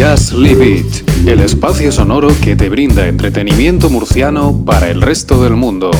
[0.00, 5.56] Just Live It, el espacio sonoro que te brinda entretenimiento murciano para el resto del
[5.56, 5.90] mundo,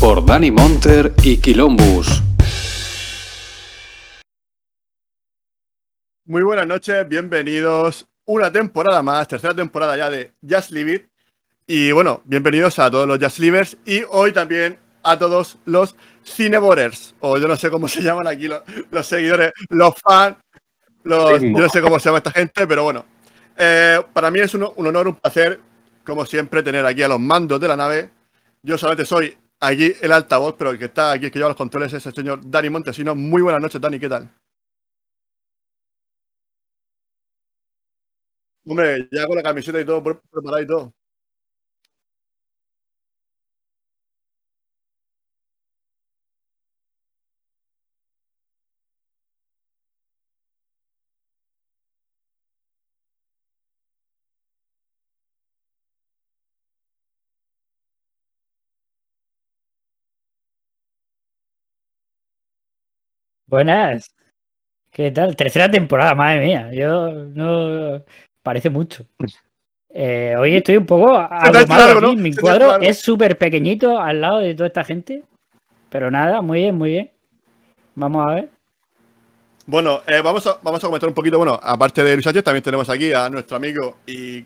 [0.00, 2.22] por Dani Monter y Quilombus.
[6.24, 11.06] Muy buenas noches, bienvenidos una temporada más, tercera temporada ya de Just Live It.
[11.66, 17.14] Y bueno, bienvenidos a todos los Just Livers y hoy también a todos los Cineborers,
[17.20, 20.38] o yo no sé cómo se llaman aquí los, los seguidores, los fans,
[21.02, 23.13] los, yo no sé cómo se llama esta gente, pero bueno.
[23.56, 25.60] Eh, para mí es un, honor, un placer,
[26.04, 28.10] como siempre, tener aquí a los mandos de la nave.
[28.62, 31.56] Yo solamente soy aquí el altavoz, pero el que está aquí, el que lleva los
[31.56, 33.14] controles, es el señor Dani Montesino.
[33.14, 34.30] Muy buenas noches, Dani, ¿qué tal?
[38.66, 40.94] Hombre, ya con la camiseta y todo preparado y todo.
[63.54, 64.12] Buenas.
[64.90, 65.36] ¿Qué tal?
[65.36, 66.72] Tercera temporada, madre mía.
[66.72, 68.02] Yo no.
[68.42, 69.06] Parece mucho.
[69.90, 72.16] Eh, hoy estoy un poco abrumado ¿no?
[72.16, 75.22] Mi cuadro es súper pequeñito al lado de toda esta gente.
[75.88, 77.12] Pero nada, muy bien, muy bien.
[77.94, 78.48] Vamos a ver.
[79.66, 81.38] Bueno, eh, vamos, a, vamos a comentar un poquito.
[81.38, 84.44] Bueno, aparte de Luis Sánchez, también tenemos aquí a nuestro amigo y,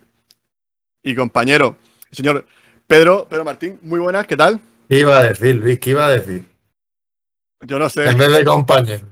[1.03, 1.78] y compañero,
[2.11, 2.44] el señor
[2.87, 3.78] Pedro, Pedro Martín.
[3.81, 4.61] Muy buenas, ¿qué tal?
[4.87, 5.81] ¿Qué iba a decir, Luis?
[5.81, 6.44] ¿Qué iba a decir?
[7.66, 8.09] Yo no sé.
[8.09, 9.07] En vez de compañero.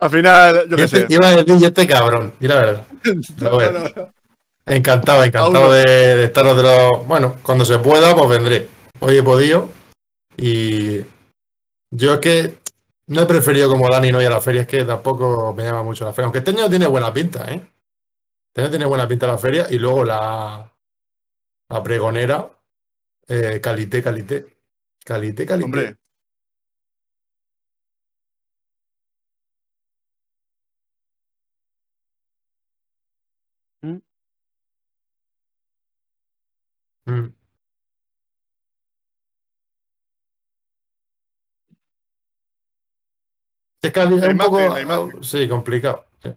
[0.00, 1.06] Al final, yo qué sé.
[1.08, 2.86] Iba a decir este cabrón, y la verdad.
[3.38, 4.12] Pero bueno.
[4.66, 7.06] Encantado, encantado de, de estaros de los.
[7.06, 8.68] Bueno, cuando se pueda, pues vendré.
[9.00, 9.68] Hoy he podido.
[10.36, 11.00] Y
[11.90, 12.58] yo es que
[13.08, 15.82] no he preferido como Dani no ir a la feria, es que tampoco me llama
[15.82, 16.26] mucho la feria.
[16.26, 17.60] Aunque este año tiene buena pinta, ¿eh?
[18.48, 20.72] Este año tiene buena pinta la feria y luego la,
[21.68, 22.48] la pregonera.
[23.28, 24.46] Eh, calité, calité.
[25.04, 25.64] Calité, calité.
[25.64, 25.96] Hombre.
[37.10, 37.34] Mm.
[43.82, 45.22] Es que un poco.
[45.22, 46.06] Sí, complicado.
[46.22, 46.30] Sí.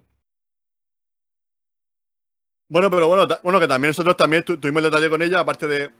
[2.69, 5.67] Bueno, pero bueno, bueno, que también nosotros también tu, tuvimos el detalle con ella, aparte
[5.67, 5.91] de,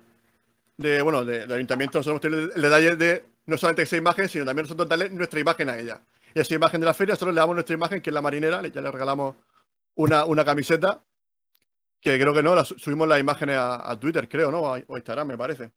[0.78, 4.46] de bueno, de, del ayuntamiento, nosotros tenemos el detalle de no solamente esa imagen, sino
[4.46, 6.02] también nosotros darle nuestra imagen a ella.
[6.34, 8.66] Y esa imagen de la feria, nosotros le damos nuestra imagen, que es la marinera,
[8.66, 9.36] ya le regalamos
[9.96, 11.04] una, una camiseta,
[12.04, 14.62] que creo que no, la, subimos las imágenes a, a, Twitter, creo, ¿no?
[14.62, 15.72] O Instagram, me parece.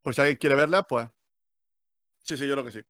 [0.00, 1.06] Por si alguien quiere verlas, pues.
[2.24, 2.80] Sí, sí, yo creo que sí.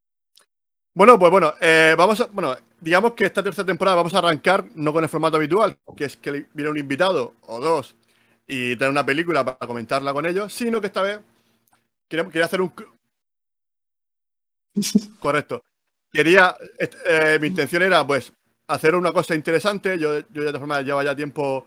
[0.95, 4.65] Bueno, pues bueno, eh, vamos a, bueno, digamos que esta tercera temporada vamos a arrancar
[4.75, 7.97] no con el formato habitual, que es que viene un invitado o dos
[8.47, 11.21] y tener una película para comentarla con ellos, sino que esta vez
[12.09, 12.73] quería, quería hacer un...
[15.19, 15.65] Correcto.
[16.13, 18.31] Quería, eh, mi intención era pues
[18.67, 21.67] hacer una cosa interesante, yo, yo de todas formas llevo ya tiempo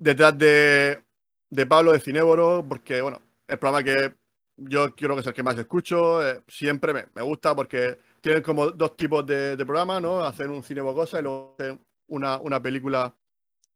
[0.00, 1.04] detrás de,
[1.50, 4.14] de Pablo de Cinéboro, porque bueno, el programa que
[4.56, 8.42] yo quiero que es el que más escucho, eh, siempre me, me gusta porque tienen
[8.42, 10.24] como dos tipos de, de ¿no?
[10.24, 11.78] Hacer un cine bocosa y luego hacer
[12.08, 13.14] una, una película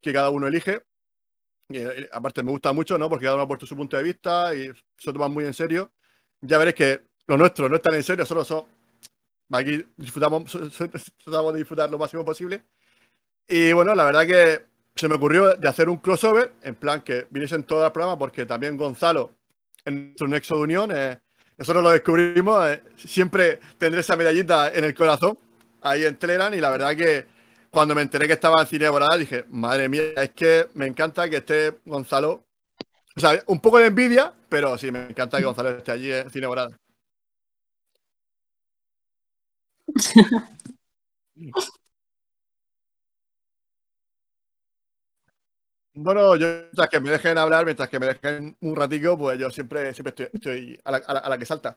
[0.00, 0.82] que cada uno elige.
[1.68, 3.08] Y, y, aparte me gusta mucho, ¿no?
[3.08, 5.92] Porque cada uno aporta su punto de vista y se toman muy en serio.
[6.40, 8.66] Ya veréis que lo nuestro no es tan en serio, solo son...
[9.50, 10.50] Aquí disfrutamos,
[11.24, 12.64] tratamos de disfrutar lo máximo posible.
[13.46, 17.26] Y bueno, la verdad que se me ocurrió de hacer un crossover, en plan que
[17.30, 19.32] viniesen todos los programas, porque también Gonzalo,
[19.84, 21.18] en nuestro nexo de unión, eh,
[21.56, 25.38] nosotros lo descubrimos, eh, siempre tendré esa medallita en el corazón,
[25.82, 27.26] ahí en Telegram, y la verdad que
[27.70, 31.28] cuando me enteré que estaba en Cine Borada, dije, madre mía, es que me encanta
[31.28, 32.44] que esté Gonzalo.
[33.16, 36.30] O sea, un poco de envidia, pero sí, me encanta que Gonzalo esté allí en
[36.30, 36.46] Cine
[45.94, 46.26] Borada.
[46.28, 49.50] Bueno, yo mientras que me dejen hablar, mientras que me dejen un ratico, pues yo
[49.50, 51.76] siempre, siempre estoy, estoy a, la, a, la, a, la, que salta.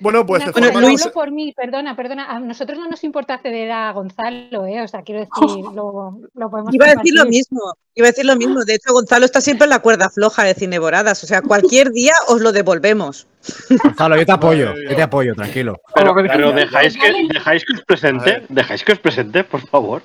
[0.00, 0.44] Bueno, pues...
[0.44, 1.06] No, bueno, Luis...
[1.08, 2.26] por mí, perdona, perdona.
[2.28, 4.82] A nosotros no nos importa acceder a Gonzalo, ¿eh?
[4.82, 7.60] O sea, quiero decir, lo, lo podemos Iba a decir lo mismo,
[7.94, 8.64] iba a decir lo mismo.
[8.64, 11.22] De hecho, Gonzalo está siempre en la cuerda floja de Cineboradas.
[11.22, 13.28] O sea, cualquier día os lo devolvemos.
[13.84, 15.80] Gonzalo, yo te apoyo, yo te apoyo, tranquilo.
[15.94, 20.02] Pero, pero dejáis, que, dejáis que os presente, dejáis que os presente, por favor.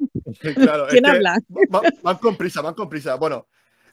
[0.54, 1.38] Claro, ¿Quién es habla?
[1.70, 3.14] Van, van, con prisa, van con prisa.
[3.14, 3.46] Bueno,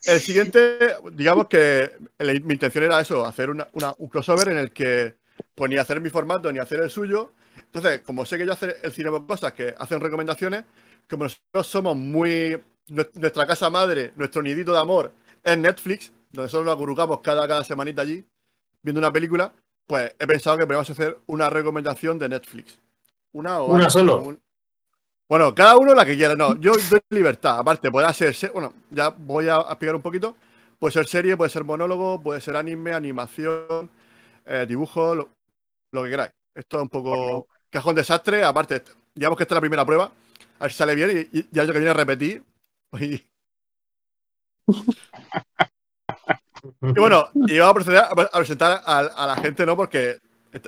[0.04, 0.78] el siguiente,
[1.14, 5.16] digamos que la, mi intención era eso, hacer una, una, un crossover en el que
[5.56, 7.34] pues ni hacer mi formato ni hacer el suyo.
[7.58, 10.66] Entonces, como sé que yo hace el cine por cosas que hacen recomendaciones,
[11.10, 12.62] como nosotros somos muy.
[12.90, 17.64] Nuestra casa madre, nuestro nidito de amor es Netflix, donde solo nos acurrucamos cada, cada
[17.64, 18.26] semanita allí
[18.84, 19.54] viendo una película,
[19.88, 22.78] pues he pensado que podríamos hacer una recomendación de Netflix.
[23.32, 24.38] Una o Una solo.
[25.34, 26.36] Bueno, cada uno la que quiera.
[26.36, 27.58] No, yo doy libertad.
[27.58, 28.52] Aparte, puede ser.
[28.52, 30.38] Bueno, ya voy a explicar un poquito.
[30.78, 33.90] Puede ser serie, puede ser monólogo, puede ser anime, animación,
[34.46, 36.32] eh, dibujo, lo, que queráis.
[36.54, 38.44] Esto es un poco cajón desastre.
[38.44, 38.84] Aparte,
[39.16, 40.12] digamos que esta es la primera prueba.
[40.60, 42.44] A ver si sale bien y, ya yo que viene a repetir.
[43.00, 43.26] Y,
[46.80, 49.76] y bueno, y vamos a proceder a, presentar a, la gente, ¿no?
[49.76, 50.20] Porque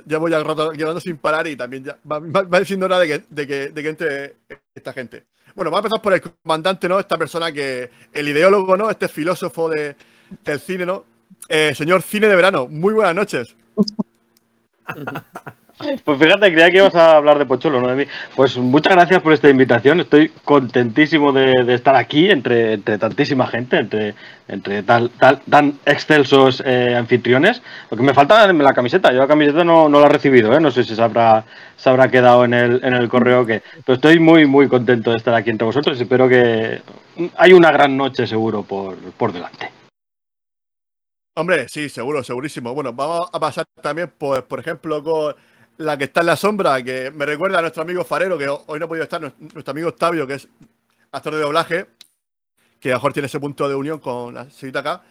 [0.04, 3.06] ya voy al rato llevando sin parar y también ya va, va, diciendo hora de
[3.06, 4.36] que, de, que, de que entre
[4.74, 5.24] esta gente.
[5.54, 7.00] Bueno, vamos a empezar por el comandante, ¿no?
[7.00, 8.90] Esta persona que, el ideólogo, ¿no?
[8.90, 9.96] Este filósofo de,
[10.44, 11.04] del cine, ¿no?
[11.48, 13.54] Eh, señor Cine de Verano, muy buenas noches.
[15.78, 18.04] Pues fíjate, creía que ibas a hablar de Pocholo, no de mí.
[18.34, 20.00] Pues muchas gracias por esta invitación.
[20.00, 24.14] Estoy contentísimo de, estar aquí entre, tantísima gente, entre,
[24.48, 27.60] entre tal, tal, tan excelsos eh, anfitriones.
[27.90, 29.12] Lo me falta la camiseta.
[29.12, 30.60] Yo la camiseta no, no la he recibido, ¿eh?
[30.60, 31.44] no sé si se habrá,
[31.76, 33.62] se habrá quedado en el, en el correo que.
[33.84, 36.80] Pero estoy muy, muy contento de estar aquí entre vosotros espero que
[37.36, 39.70] hay una gran noche seguro por, por delante.
[41.34, 42.72] Hombre, sí, seguro, segurísimo.
[42.72, 45.34] Bueno, vamos a pasar también, pues, por ejemplo, con
[45.78, 48.78] la que está en la sombra, que me recuerda a nuestro amigo Farero, que hoy
[48.78, 50.48] no ha podido estar, nuestro amigo Octavio, que es
[51.12, 51.86] actor de doblaje,
[52.80, 55.02] que a lo mejor tiene ese punto de unión con la señorita acá.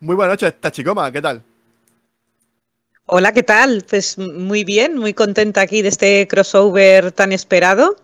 [0.00, 1.42] Muy buenas noches, Tachicoma, ¿qué tal?
[3.06, 3.84] Hola, ¿qué tal?
[3.88, 7.96] Pues muy bien, muy contenta aquí de este crossover tan esperado.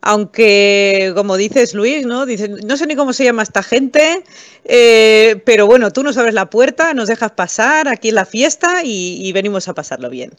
[0.00, 2.24] Aunque, como dices Luis, ¿no?
[2.24, 4.22] Dice, no sé ni cómo se llama esta gente,
[4.64, 8.84] eh, pero bueno, tú nos abres la puerta, nos dejas pasar aquí en la fiesta
[8.84, 10.30] y venimos a pasarlo bien.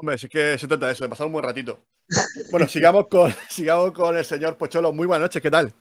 [0.00, 1.78] Hombre, sí que se trata de eso, de pasar un buen ratito.
[2.50, 4.94] Bueno, sigamos con, sigamos con el señor Pocholo.
[4.94, 5.74] Muy buenas noches, ¿qué tal?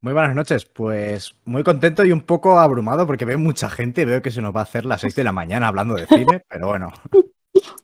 [0.00, 4.04] Muy buenas noches, pues muy contento y un poco abrumado porque veo mucha gente y
[4.04, 6.44] veo que se nos va a hacer las 6 de la mañana hablando de cine,
[6.48, 6.92] pero bueno.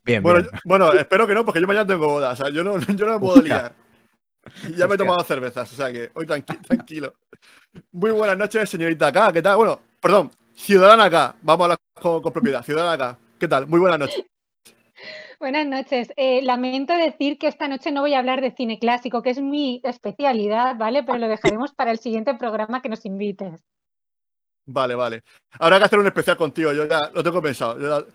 [0.04, 0.60] Bien, bueno, bien.
[0.64, 3.14] bueno, espero que no, porque yo mañana tengo boda, o sea, yo no, yo no
[3.14, 3.74] me puedo liar.
[4.76, 7.14] ya me he tomado cervezas, o sea que hoy tranquilo.
[7.90, 9.56] Muy buenas noches, señorita acá, ¿qué tal?
[9.56, 13.66] Bueno, perdón, ciudadana acá, vamos a hablar con, con propiedad, ciudadana acá, ¿qué tal?
[13.66, 14.24] Muy buenas noches.
[15.40, 16.12] Buenas noches.
[16.16, 19.40] Eh, lamento decir que esta noche no voy a hablar de cine clásico, que es
[19.40, 21.04] mi especialidad, ¿vale?
[21.04, 23.64] Pero lo dejaremos para el siguiente programa que nos invites.
[24.66, 25.22] Vale, vale.
[25.58, 27.78] Habrá que hacer un especial contigo, yo ya lo tengo pensado.
[27.78, 28.06] Yo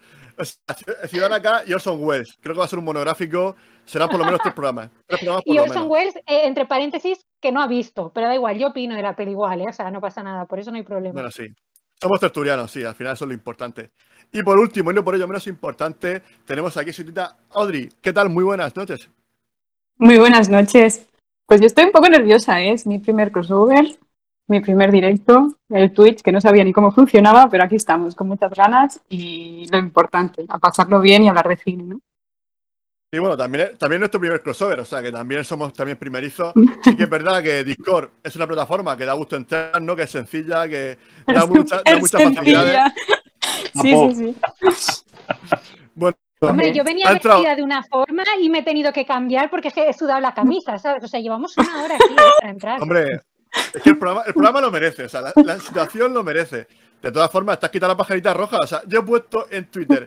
[1.08, 2.38] Ciudad acá y Orson Welles.
[2.42, 3.56] Creo que va a ser un monográfico.
[3.86, 4.90] Serán por lo menos tres programas.
[5.46, 8.12] y Orson Welles, eh, entre paréntesis, que no ha visto.
[8.14, 9.68] Pero da igual, yo opino de la peli igual, ¿eh?
[9.70, 11.14] O sea, no pasa nada, por eso no hay problema.
[11.14, 11.48] Bueno, sí.
[12.02, 13.92] Somos tertulianos, sí, al final eso es lo importante.
[14.36, 17.88] Y por último, y no por ello menos importante, tenemos aquí a su tita Audrey.
[18.02, 18.32] ¿Qué tal?
[18.32, 19.08] Muy buenas noches.
[20.00, 21.06] Muy buenas noches.
[21.46, 22.72] Pues yo estoy un poco nerviosa, ¿eh?
[22.72, 23.86] es mi primer crossover,
[24.48, 28.28] mi primer directo, el Twitch, que no sabía ni cómo funcionaba, pero aquí estamos, con
[28.28, 32.00] muchas ganas y lo importante, a pasarlo bien y hablar de cine, ¿no?
[33.12, 36.52] Y bueno, también, también nuestro primer crossover, o sea que también somos también primerizos.
[36.84, 39.96] Sí que es verdad que Discord es una plataforma que da gusto entrar, ¿no?
[39.96, 40.98] Que es sencilla, que
[41.28, 42.92] da, mucha, da muchas facilidades.
[43.82, 44.36] Sí, sí, sí.
[45.96, 46.18] bueno,
[46.50, 49.94] Hombre, yo venía vestida de una forma y me he tenido que cambiar porque he
[49.94, 51.04] sudado la camisa, ¿sabes?
[51.04, 52.82] O sea, llevamos una hora aquí para entrar.
[52.82, 53.22] Hombre,
[53.74, 56.68] es que el programa, el programa lo merece, o sea, la, situación lo merece.
[57.02, 58.58] De todas formas, estás quitando la pajarita roja.
[58.62, 60.06] O sea, yo he puesto en Twitter,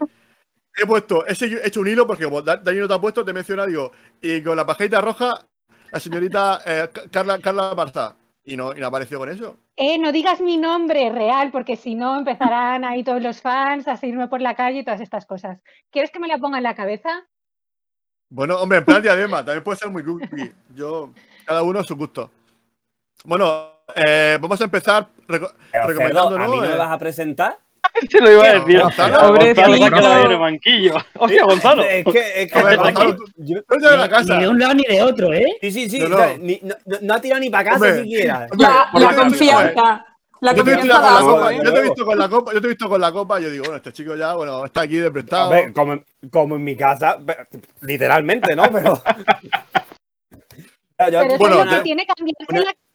[0.76, 4.42] he puesto, he hecho un hilo porque como te ha puesto, te menciona, digo, y
[4.42, 5.46] con la pajarita roja,
[5.90, 8.16] la señorita eh, Carla, Carla Barza.
[8.48, 9.58] Y no, y no apareció con eso.
[9.74, 13.96] Eh, no digas mi nombre real, porque si no empezarán ahí todos los fans a
[13.96, 15.60] seguirme por la calle y todas estas cosas.
[15.90, 17.26] ¿Quieres que me la ponga en la cabeza?
[18.28, 20.52] Bueno, hombre, en plan diadema, también puede ser muy cookie.
[20.74, 21.12] Yo,
[21.44, 22.30] cada uno a su gusto.
[23.24, 26.36] Bueno, eh, vamos a empezar recomendando.
[26.36, 27.58] ¿A mí no me vas a presentar?
[28.10, 28.80] Se lo iba a decir.
[28.80, 30.94] Gonzalo, Gonzalo se ha quedado en el banquillo.
[31.18, 31.82] Hostia, Gonzalo.
[31.82, 34.34] Es que, es que Gonzalo, yo, de la casa.
[34.34, 35.56] Ni de un lado ni de otro, ¿eh?
[35.60, 36.00] Sí, sí, sí.
[36.00, 36.38] No, no.
[36.38, 38.46] ni, no, no ha tirado ni para casa Hombre, siquiera.
[38.58, 40.06] La, la confianza.
[40.40, 42.52] La yo, te he visto con la copa, yo te he visto con la copa,
[42.52, 44.82] yo te he visto con la copa, yo digo, bueno, este chico ya, bueno, está
[44.82, 45.48] aquí de prestado.
[45.50, 45.98] Ver, como,
[46.30, 47.18] como en mi casa,
[47.80, 48.70] literalmente, ¿no?
[48.70, 49.02] Pero
[50.96, 52.12] pero bueno, no, tiene que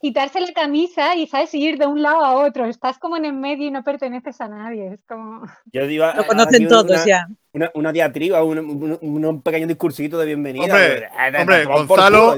[0.01, 2.65] quitarse la camisa y sabes ir de un lado a otro.
[2.65, 4.93] Estás como en el medio y no perteneces a nadie.
[4.93, 5.43] Es como.
[5.71, 7.27] Yo digo, Lo conocen todos ya.
[7.53, 10.63] Una, una diatriba, un, un, un, pequeño discursito de bienvenida.
[10.63, 12.35] Hombre, hombre Gonzalo,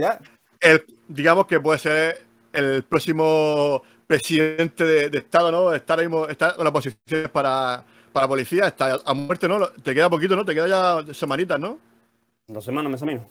[0.60, 5.74] el, digamos que puede ser el próximo presidente de, de Estado, ¿no?
[5.74, 9.67] Está ahora mismo, está con las posiciones para, para policía, está a muerte, ¿no?
[9.67, 10.46] Te queda poquito, ¿no?
[10.46, 11.79] Te queda ya semanitas, ¿no?
[12.48, 13.25] Dos semanas, mes a menos.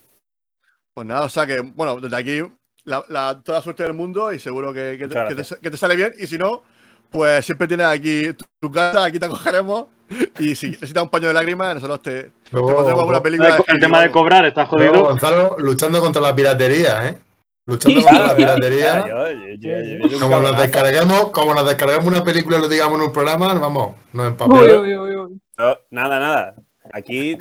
[0.95, 2.43] Pues nada, o sea que, bueno, desde aquí,
[2.85, 5.71] la, la- toda la suerte del mundo y seguro que, que te, que te- que
[5.71, 6.13] te sale bien.
[6.19, 6.63] Y si no,
[7.11, 9.87] pues siempre tienes aquí tu, tu casa, aquí te acogeremos.
[10.39, 13.59] Y si necesitas un paño de lágrimas, nosotros te, te Luego- pondremos alguna película.
[13.67, 15.09] El tema de cobrar está Luego, jodido.
[15.09, 17.19] Gonzalo, luchando contra la piratería, ¿eh?
[17.67, 19.05] Luchando contra la piratería.
[20.21, 23.95] Como nos descarguemos, como nos descarguemos una película y lo digamos en un programa, vamos,
[24.13, 24.69] nos uy.
[24.91, 25.29] yo-
[25.91, 26.55] Nada, nada.
[26.93, 27.39] Aquí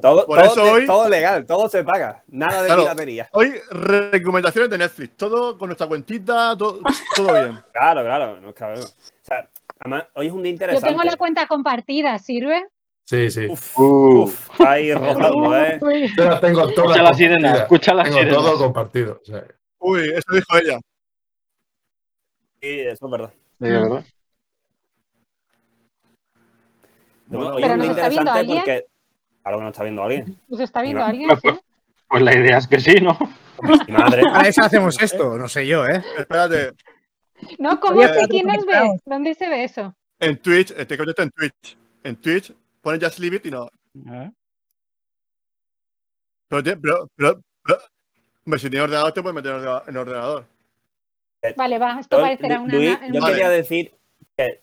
[0.00, 2.22] todo, Por todo, eso hoy- todo legal, todo se paga.
[2.28, 2.82] Nada de Claro.
[2.82, 3.28] piratería.
[3.32, 5.16] Hoy, recomendaciones de Netflix.
[5.16, 6.80] Todo con nuestra cuentita, todo,
[7.16, 7.58] todo bien.
[7.72, 8.40] Claro, claro.
[8.40, 8.84] No, cabrón.
[8.84, 10.88] O sea, además, hoy es un día Yo interesante.
[10.88, 12.66] tengo la cuenta compartida, ¿sirve?
[13.04, 13.46] Sí, sí.
[13.48, 15.80] Uf, Uh, uf, ahí rozando, ¿eh?
[16.16, 17.62] Yo las tengo todas Escucha la sirena, compartidas.
[17.62, 18.36] escucha la Tengo sirena.
[18.36, 19.20] todo compartido.
[19.20, 19.44] o sea,
[19.80, 20.78] Uy, eso dijo ella.
[22.60, 23.32] Sí, eso es verdad.
[23.58, 24.04] de verdad.
[27.26, 28.58] No, Bueno, hoy es Pero un ¿nos día está viendo interesante alguien?
[28.58, 28.86] porque.
[29.44, 30.36] Ahora que nos está viendo alguien.
[30.48, 31.06] ¿Nos está viendo No.
[31.06, 31.28] alguien?
[31.28, 31.60] Pues, sí?
[32.08, 33.18] pues la idea es que sí, ¿no?
[33.88, 34.22] Madre.
[34.22, 36.02] Para eso hacemos esto, no sé yo, ¿eh?
[36.18, 36.72] Espérate.
[37.58, 38.98] No, ¿cómo sé quién nos ve?
[39.04, 39.94] ¿Dónde se ve eso?
[40.18, 41.78] En Twitch, este conecta en Twitch.
[42.04, 43.68] En Twitch, pones Just Leave It y no.
[44.08, 44.30] Ah,
[46.48, 50.46] Pero, te- pero, pero, pero- si tienes ordenador, te puedes meter en ordenador- en ordenador.
[51.56, 52.74] Vale, va, esto Yo, parecerá una.
[52.74, 53.32] Luis, una- yo Vale.
[53.34, 53.94] quería decir
[54.36, 54.60] que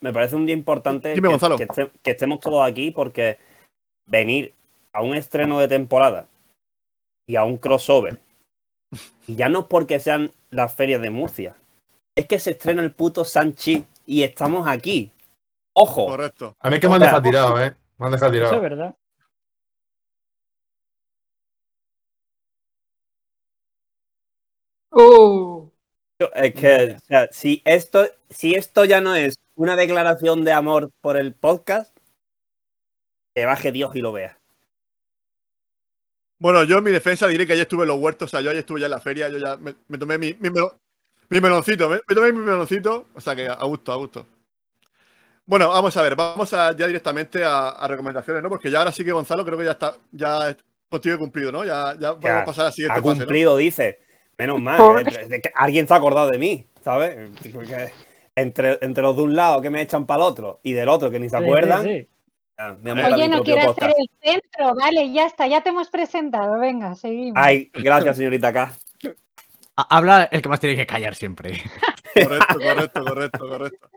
[0.00, 1.56] me parece un día importante Dime, que, Gonzalo.
[1.56, 3.38] que este- que estemos todos aquí porque
[4.08, 4.54] venir
[4.92, 6.26] a un estreno de temporada
[7.26, 8.18] y a un crossover,
[9.26, 11.56] y ya no es porque sean las ferias de Murcia,
[12.16, 15.12] es que se estrena el puto Sanchi y estamos aquí.
[15.74, 16.56] Ojo, Correcto.
[16.58, 17.76] A mí es que me han dejado tirado, ¿eh?
[17.98, 18.60] Me han dejado Eso es tirado.
[18.62, 18.94] verdad.
[24.90, 25.70] Uh,
[26.34, 30.90] es que o sea, si esto, si esto ya no es una declaración de amor
[31.00, 31.96] por el podcast,
[33.40, 34.38] que baje Dios y lo vea.
[36.38, 38.50] Bueno, yo en mi defensa diré que ayer estuve en los huertos, o sea, yo
[38.50, 40.78] ayer estuve ya en la feria, yo ya me, me tomé mi, mi, melo-
[41.30, 44.26] mi meloncito, me, me tomé mi meloncito, o sea que a gusto, a gusto.
[45.46, 48.48] Bueno, vamos a ver, vamos a, ya directamente a, a recomendaciones, ¿no?
[48.50, 50.56] Porque ya ahora sí que Gonzalo creo que ya está, ya es
[50.90, 51.64] contigo he cumplido, ¿no?
[51.64, 53.32] Ya, ya vamos Ya, a pasar a la siguiente ha fase, ¿no?
[53.32, 54.00] cumplido, dice.
[54.38, 57.16] Menos mal, eh, de que alguien se ha acordado de mí, ¿sabes?
[57.52, 57.92] Porque
[58.36, 61.10] entre, entre los de un lado que me echan para el otro y del otro
[61.10, 61.82] que ni se Sí, acuerdan.
[61.82, 62.08] sí,
[62.58, 63.78] Oye, mi no podcast.
[63.78, 64.74] ser el centro.
[64.74, 66.58] Vale, ya está, ya te hemos presentado.
[66.58, 67.34] Venga, seguimos.
[67.36, 68.72] Ay, gracias, señorita K.
[69.76, 71.62] Ha- Habla el que más tiene que callar siempre.
[72.14, 73.90] Correcto, correcto, correcto, correcto.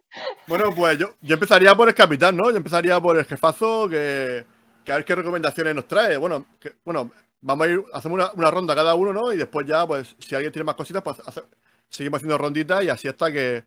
[0.46, 2.52] Bueno, pues yo, yo empezaría por el capitán, ¿no?
[2.52, 4.46] Yo empezaría por el jefazo, que,
[4.86, 6.18] que a ver qué recomendaciones nos trae.
[6.18, 7.10] Bueno, que- bueno
[7.42, 9.34] vamos a ir, hacemos una, una ronda cada uno, ¿no?
[9.34, 11.42] Y después ya, pues, si alguien tiene más cositas, pues hace-
[11.90, 13.64] seguimos haciendo ronditas y así hasta que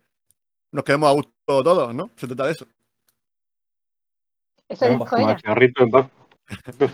[0.71, 2.11] nos quedemos a gusto todos, ¿no?
[2.15, 2.65] Se trata de eso.
[4.69, 4.85] Eso.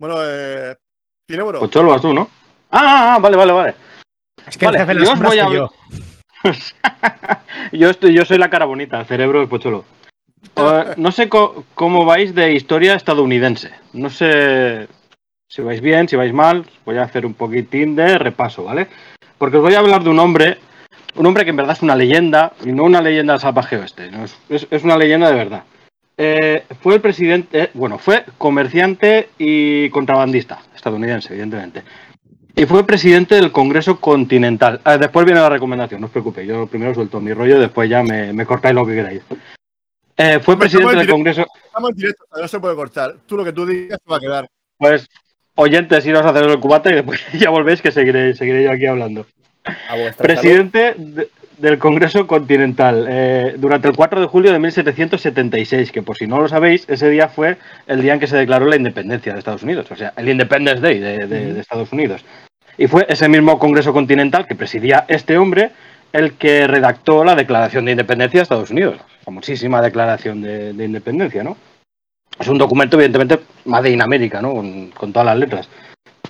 [0.00, 0.74] Bueno, eh,
[1.30, 2.28] Cinebro, Pues Cholo, vas tú, ¿no?
[2.70, 3.74] Ah, ah, vale, vale, vale.
[4.46, 5.70] Es que Vale, el jefe yo os voy a yo.
[7.72, 9.84] yo, estoy, yo soy la cara bonita, el cerebro del Pocholo.
[10.96, 13.70] No sé cómo vais de historia estadounidense.
[13.92, 14.88] No sé
[15.48, 16.66] si vais bien, si vais mal.
[16.84, 18.88] Voy a hacer un poquitín de repaso, ¿vale?
[19.38, 20.58] Porque os voy a hablar de un hombre,
[21.14, 24.24] un hombre que en verdad es una leyenda, y no una leyenda salvaje oeste, ¿no?
[24.24, 25.62] es, es- es una leyenda de verdad.
[26.16, 31.82] Eh, fue el presidente, eh, bueno, fue comerciante y contrabandista estadounidense, evidentemente.
[32.56, 34.80] Y fue presidente del Congreso Continental.
[34.84, 36.48] Ah, después viene la recomendación, no os preocupéis.
[36.48, 39.22] Yo primero suelto mi rollo, después ya me, me cortáis lo que queráis.
[40.16, 41.14] Eh, fue presidente del directo.
[41.14, 41.46] Congreso.
[41.66, 43.16] estamos en directo, no se puede cortar.
[43.26, 44.46] Tú lo que tú digas te va a quedar.
[44.78, 45.08] Pues,
[45.56, 48.86] oyentes, iros a hacer el cubata y después ya volvéis que seguiré, seguiré yo aquí
[48.86, 49.26] hablando.
[49.64, 50.12] A.
[50.16, 56.16] Presidente de- del Congreso Continental eh, durante el 4 de julio de 1776, que por
[56.16, 57.56] si no lo sabéis, ese día fue
[57.86, 60.80] el día en que se declaró la independencia de Estados Unidos, o sea, el Independence
[60.80, 62.24] Day de, de- de Estados Unidos.
[62.76, 65.70] Y fue ese mismo Congreso Continental que presidía este hombre
[66.12, 71.42] el que redactó la Declaración de Independencia de Estados Unidos, famosísima Declaración de, de Independencia,
[71.44, 71.56] ¿no?
[72.38, 74.52] Es un documento, evidentemente, Made in America, ¿no?
[74.54, 75.68] Con, con todas las letras.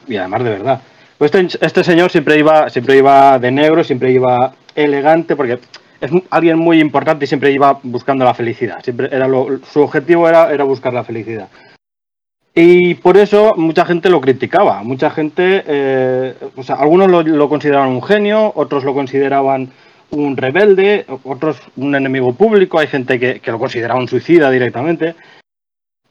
[0.06, 0.80] Y además de verdad.
[1.16, 5.58] Pues este, este señor siempre iba, siempre iba de negro, siempre iba elegante, porque
[6.00, 8.82] es alguien muy importante y siempre iba buscando la felicidad.
[9.72, 11.48] Su objetivo era, buscar la felicidad.
[12.54, 14.82] Y por eso mucha gente lo criticaba.
[14.82, 19.70] Mucha gente, eh, o sea, algunos lo, consideraban un genio, otros lo consideraban
[20.10, 22.78] un rebelde, otros un enemigo público.
[22.78, 25.16] Hay gente que, que lo consideraba un suicida directamente.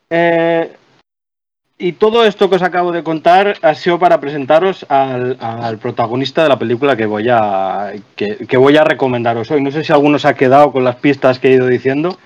[0.10, 0.70] Eh,
[1.78, 6.44] y todo esto que os acabo de contar ha sido para presentaros al, al protagonista
[6.44, 9.62] de la película que voy a que, que voy a recomendaros hoy.
[9.62, 12.18] No sé si alguno se ha quedado con las pistas que he ido diciendo,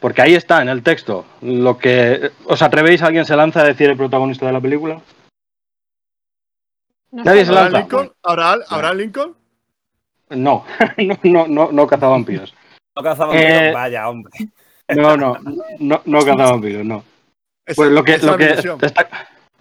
[0.00, 1.24] Porque ahí está en el texto.
[1.42, 2.30] Lo que.
[2.46, 3.02] ¿Os atrevéis?
[3.02, 5.00] ¿Alguien se lanza a decir el protagonista de la película?
[7.10, 7.80] Nadie se lanza.
[7.80, 8.12] Lincoln?
[8.22, 9.34] ¿Habrá, Lincoln?
[10.30, 10.64] No,
[10.98, 12.54] no, no, no, no cazavampiros.
[12.94, 14.30] No cazavampiros, eh, vaya, hombre.
[14.94, 15.38] No, no,
[15.78, 17.02] no, no cazavampiros, no.
[17.76, 18.46] Pues lo que, lo, que
[18.80, 19.08] está,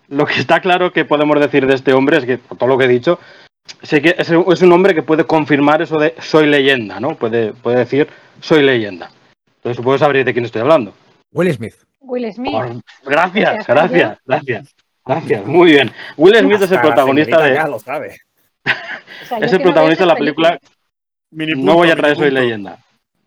[0.07, 2.77] lo que está claro que podemos decir de este hombre es que, por todo lo
[2.77, 3.19] que he dicho,
[3.81, 7.15] sé que es, un hombre que puede confirmar eso de soy leyenda, ¿no?
[7.15, 8.07] Puede, puede decir
[8.39, 9.11] soy leyenda.
[9.57, 10.93] Entonces supongo sabréis de quién estoy hablando.
[11.31, 11.75] Will Smith.
[11.99, 12.55] Will Smith.
[13.03, 15.45] gracias, gracias, gracias, gracias.
[15.45, 15.91] Muy bien.
[16.15, 17.55] Will Smith es el protagonista de.
[17.55, 18.17] Ya lo sabe.
[19.41, 20.59] es el protagonista de la película.
[21.31, 22.79] no voy a traer Soy Leyenda.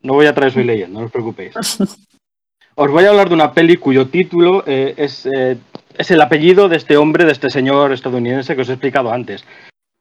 [0.02, 1.54] No voy a traer Soy Leyenda, no os preocupéis.
[2.74, 5.58] Os voy a hablar de una peli cuyo título eh, es, eh,
[5.98, 9.44] es el apellido de este hombre, de este señor estadounidense que os he explicado antes.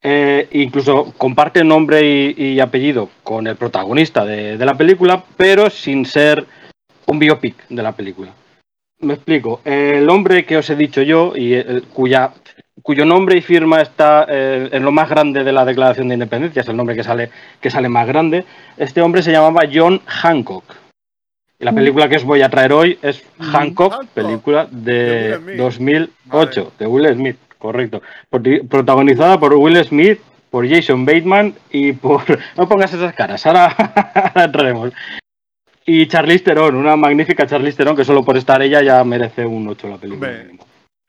[0.02, 6.46] Eh, incluso comparte nombre y, apellido con el protagonista de, la película, pero sin ser
[7.08, 8.32] un biopic de la película.
[9.02, 9.60] Me explico.
[9.66, 11.62] El hombre que os he dicho yo y
[11.94, 12.32] cuya,
[12.82, 16.68] cuyo nombre y firma está en lo más grande de la Declaración de Independencia, es
[16.70, 18.46] el nombre que sale, que sale más grande,
[18.78, 20.89] este hombre se llamaba John Hancock.
[21.60, 23.44] Y la película que os voy a traer hoy es mm.
[23.44, 28.02] Hancock, película de 2008, de Will Smith correcto.
[28.70, 32.24] protagonizada por Will Smith, por Jason Bateman y por.
[32.58, 33.76] No pongas esas caras, ahora,
[34.36, 34.94] entraremos.
[35.86, 39.68] Y Charlize Theron, una magnífica Charlize Theron que solo por estar ella ya merece un
[39.68, 40.46] 8 la película.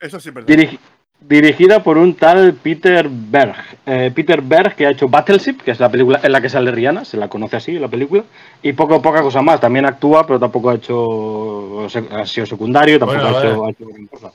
[0.01, 0.79] eso sí, perdón
[1.20, 3.56] dirigida por un tal Peter Berg.
[3.87, 6.70] Eh, Peter Berg, que ha hecho Battleship, que es la película en la que sale
[6.70, 8.24] Rihanna, se la conoce así, la película,
[8.62, 9.61] y poco poca cosa más.
[9.61, 13.87] También actúa, pero tampoco ha hecho ha sido secundario, tampoco ha, hecho,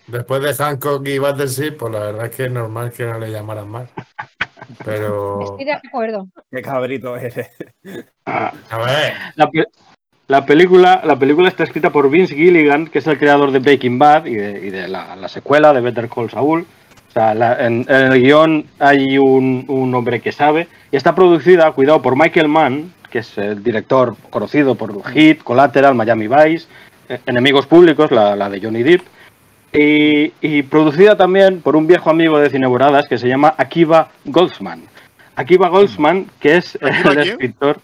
[0.08, 3.32] Después de Hancock y Battleship, pues la verdad es que es normal que no le
[3.32, 3.89] llamaran más.
[4.84, 5.41] Pero.
[5.41, 6.28] Estoy de acuerdo.
[6.52, 7.50] Qué cabrito eres.
[8.26, 9.13] a ver.
[9.36, 9.50] La,
[10.46, 14.26] película, la película está escrita por Vince Gilligan, que es el creador de Breaking Bad
[14.26, 16.66] y de, la, la, secuela de Better Call Saul
[17.16, 20.68] en, el guion hay un, hombre que sabe.
[20.92, 25.96] Y está producida, cuidado, por Michael Mann, que es el director conocido por Hit, Collateral,
[25.96, 26.68] Miami Vice,
[27.08, 29.02] eh, Enemigos Públicos, la, de Johnny Depp.
[29.74, 34.84] Y, producida también por un viejo amigo de Cineboradas que se llama Akiva Goldsman.
[35.36, 37.80] Akiva Goldsman, que es el escritor.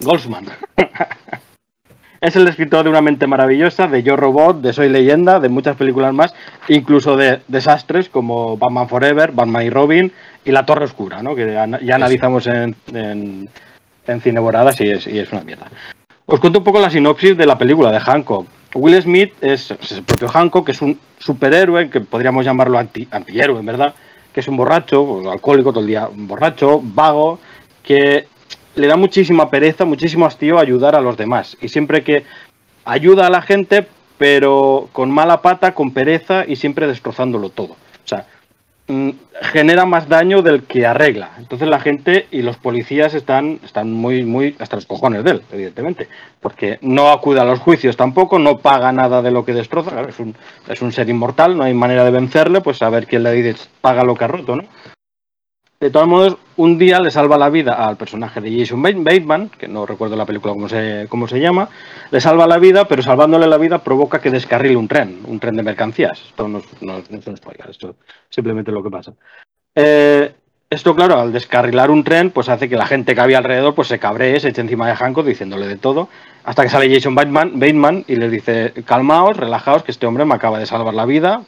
[0.00, 0.46] Goldsman.
[2.20, 5.76] Es el escritor de Una mente maravillosa, de Yo Robot, de Soy leyenda, de muchas
[5.76, 6.34] películas más,
[6.68, 10.12] incluso de desastres como Batman Forever, Batman y Robin
[10.44, 11.34] y La Torre Oscura, ¿no?
[11.34, 13.48] que ya, analizamos en, en,
[14.06, 15.66] en Cineboradas y es, y es una mierda.
[16.24, 18.46] Os cuento un poco la sinopsis de la película de Hancock.
[18.74, 23.60] Will Smith es, el propio Hancock, que es un superhéroe, que podríamos llamarlo anti, antihéroe,
[23.60, 23.94] en verdad,
[24.32, 27.38] que es un borracho, alcohólico todo el día, un borracho, vago,
[27.82, 28.26] que
[28.76, 31.56] le da muchísima pereza, muchísimo hastío ayudar a los demás.
[31.60, 32.24] Y siempre que
[32.84, 33.86] ayuda a la gente,
[34.18, 37.72] pero con mala pata, con pereza y siempre destrozándolo todo.
[37.72, 38.26] O sea,
[38.86, 39.10] mm,
[39.42, 41.30] genera más daño del que arregla.
[41.38, 45.42] Entonces la gente y los policías están, están muy, muy hasta los cojones de él,
[45.52, 46.08] evidentemente.
[46.40, 50.02] Porque no acude a los juicios tampoco, no paga nada de lo que destroza.
[50.02, 50.36] es, un,
[50.68, 53.68] es un ser inmortal, no hay manera de vencerle, pues a ver quién le dice
[53.80, 54.64] paga lo que ha roto, ¿no?
[55.78, 59.68] De todos modos, un día le salva la vida al personaje de Jason Bateman, que
[59.68, 61.68] no recuerdo la película cómo se, cómo se llama,
[62.10, 65.54] le salva la vida, pero salvándole la vida provoca que descarrile un tren, un tren
[65.54, 66.18] de mercancías.
[66.28, 67.26] Esto no, no, no es
[67.68, 67.96] esto es
[68.30, 69.12] simplemente lo que pasa.
[69.74, 70.34] Eh,
[70.70, 73.88] esto, claro, al descarrilar un tren, pues hace que la gente que había alrededor pues
[73.88, 76.08] se cabree, se eche encima de Hancock diciéndole de todo,
[76.46, 80.34] hasta que sale Jason Bateman, Bateman y le dice, calmaos, relajaos, que este hombre me
[80.36, 81.42] acaba de salvar la vida.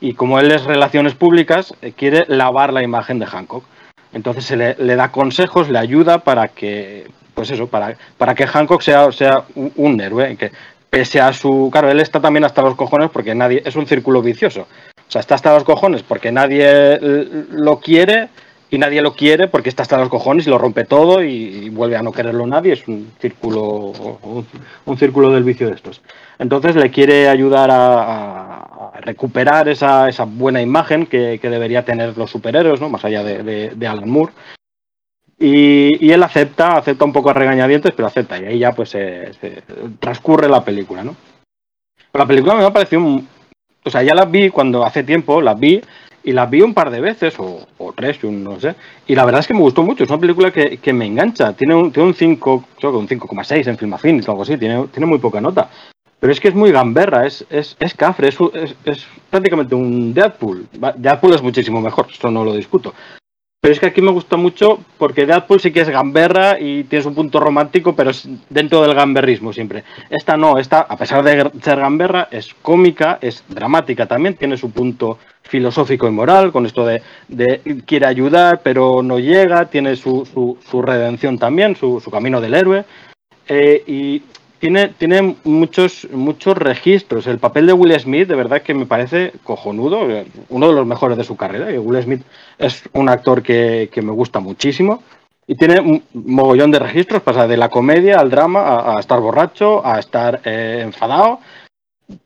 [0.00, 3.64] y como él es relaciones públicas, eh, quiere lavar la imagen de Hancock.
[4.12, 8.80] Entonces se le, da consejos, le ayuda para que, pues eso, para, para que Hancock
[8.80, 10.52] sea, sea un, héroe, que
[10.88, 11.68] pese a su...
[11.72, 13.60] Claro, él está también hasta los cojones porque nadie...
[13.64, 14.62] Es un círculo vicioso.
[14.62, 18.28] O sea, está hasta los cojones porque nadie lo quiere
[18.70, 21.96] y nadie lo quiere porque está hasta los cojones y lo rompe todo y, vuelve
[21.96, 22.74] a no quererlo nadie.
[22.74, 23.92] Es un círculo,
[24.84, 26.02] un, círculo del vicio de estos.
[26.38, 32.80] Entonces le quiere ayudar a, recuperar esa, esa, buena imagen que, debería tener los superhéroes,
[32.80, 32.90] ¿no?
[32.90, 34.32] más allá de, Alan Moore.
[35.38, 38.38] Y, él acepta, acepta un poco a regañadientes, pero acepta.
[38.38, 39.32] Y ahí ya pues se,
[39.98, 41.16] transcurre la película, ¿no?
[42.12, 43.22] La película me ha parecido...
[43.84, 45.80] O sea, ya la vi cuando hace tiempo, la vi
[46.28, 48.74] y la vi un par de veces, o, tres, no sé,
[49.06, 51.74] y la verdad es que me gustó mucho, es una película que, me engancha, tiene
[51.74, 55.06] un, tiene un 5, creo que un 5,6 en Film o algo así, tiene, tiene
[55.06, 55.70] muy poca nota,
[56.20, 58.36] pero es que es muy gamberra, es, es, es cafre, es,
[58.84, 62.92] es, prácticamente un Deadpool, Deadpool es muchísimo mejor, esto no lo discuto,
[63.60, 67.06] Pero es que aquí me gusta mucho porque Deadpool sí que es gamberra y tienes
[67.06, 69.82] un punto romántico, pero es dentro del gamberrismo siempre.
[70.10, 74.70] Esta no, esta, a pesar de ser gamberra, es cómica, es dramática también, tiene su
[74.70, 77.02] punto filosófico y moral, con esto de,
[77.84, 80.24] quiere ayudar, pero no llega, tiene su,
[80.64, 82.84] su, redención también, su, su, camino del héroe.
[83.48, 84.22] Eh, y
[84.58, 87.26] tiene, tiene muchos, muchos registros.
[87.26, 90.00] El papel de Will Smith, de verdad que me parece cojonudo,
[90.48, 91.68] uno de los mejores de su carrera.
[91.80, 92.22] Will Smith
[92.58, 95.02] es un actor que, me gusta muchísimo
[95.46, 99.84] y tiene un mogollón de registros, pasa de la comedia al drama, a, estar borracho,
[99.86, 101.40] a estar eh, enfadado.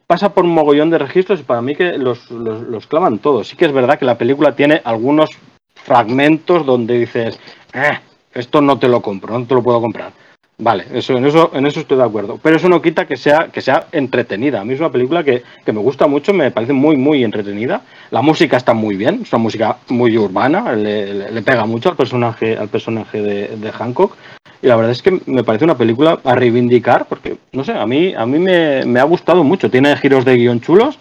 [0.06, 3.48] Pasa por un mogollón de registros y para mí que los, los, los, clavan todos.
[3.48, 5.30] Sí que es verdad que la película tiene algunos
[5.74, 7.38] fragmentos donde dices,
[7.72, 7.98] eh,
[8.32, 10.12] esto no te lo compro, no te lo puedo comprar
[10.58, 12.38] Vale, eso, en, eso, en eso estoy de acuerdo.
[12.40, 14.60] Pero eso no quita que sea, que sea entretenida.
[14.60, 17.82] A mí es una película que, me gusta mucho, me parece muy, muy entretenida.
[18.12, 22.56] La música está muy bien, es una música muy urbana, le, pega mucho al personaje,
[22.56, 24.16] al personaje de, Hancock.
[24.62, 27.84] Y la verdad es que me parece una película a reivindicar, porque, no sé, a
[27.84, 29.68] mí, a mí me, ha gustado mucho.
[29.68, 31.00] Tiene giros de guion chulos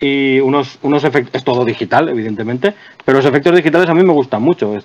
[0.00, 2.74] y unos, unos efectos, es todo digital, evidentemente,
[3.04, 4.76] pero los efectos digitales a mí me gustan mucho.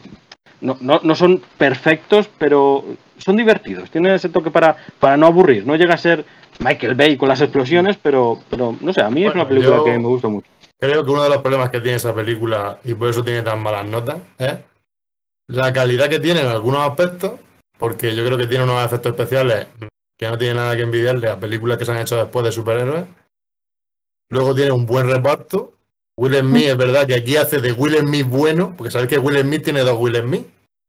[0.63, 2.83] No, no, no son perfectos, pero
[3.17, 5.67] son divertidos, tienen ese toque para, para no aburrir.
[5.67, 6.25] No llega a ser
[6.59, 9.99] Michael Bay con las explosiones, pero, pero no sé, a mí es una película que
[9.99, 10.47] me gusta mucho.
[10.79, 13.61] Creo que uno de los problemas que tiene esa película, y por eso tiene tan
[13.61, 14.57] malas notas, es
[15.47, 17.33] la calidad que tiene en algunos aspectos,
[17.77, 19.67] porque yo creo que tiene unos efectos especiales
[20.17, 23.05] que no tiene nada que envidiarle a películas que se han hecho después de superhéroes.
[24.29, 25.73] Luego tiene un buen reparto.
[26.17, 29.39] Will Smith es verdad que aquí hace de Will Smith bueno, porque sabéis que Will
[29.41, 30.45] Smith tiene dos Will Smith,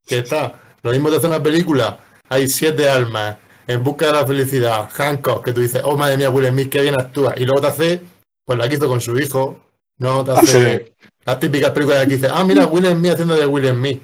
[0.06, 4.26] que está lo mismo de hacer una película hay siete almas en busca de la
[4.26, 7.34] felicidad, Hancock, que tú dices, oh madre mía, Will Smith, qué bien actúa.
[7.36, 8.02] Y luego te hace,
[8.44, 9.60] pues la que hizo con su hijo,
[9.98, 13.68] no te hace las típicas películas que dices, ah, mira, Will Smith haciendo de Will
[13.68, 14.02] Smith.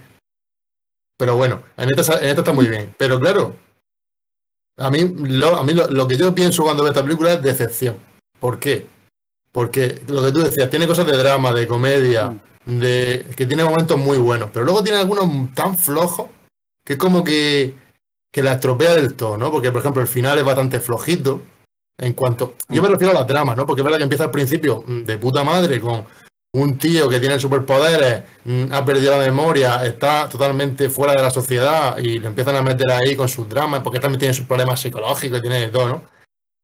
[1.18, 2.94] Pero bueno, en esta, en esta está muy bien.
[2.96, 3.54] Pero claro,
[4.78, 7.96] a mí, lo, a mí lo, que yo pienso cuando veo esta película es decepción.
[8.38, 8.86] ¿Por qué?
[9.52, 13.98] Porque lo que tú decías, tiene cosas de drama, de comedia, de que tiene momentos
[13.98, 16.28] muy buenos, pero luego tiene algunos tan flojos
[16.84, 17.74] que es como que
[18.32, 19.50] que la estropea del todo, ¿no?
[19.50, 21.42] Porque, por ejemplo, el final es bastante flojito.
[21.98, 22.54] En cuanto.
[22.68, 23.66] Yo me refiero a la trama, ¿no?
[23.66, 26.06] Porque es verdad que empieza al principio mm, de puta madre con
[26.52, 31.30] un tío que tiene superpoderes, mm, ha perdido la memoria, está totalmente fuera de la
[31.30, 34.80] sociedad y le empiezan a meter ahí con sus dramas, porque también tiene sus problemas
[34.80, 36.02] psicológicos y tiene todo, ¿no?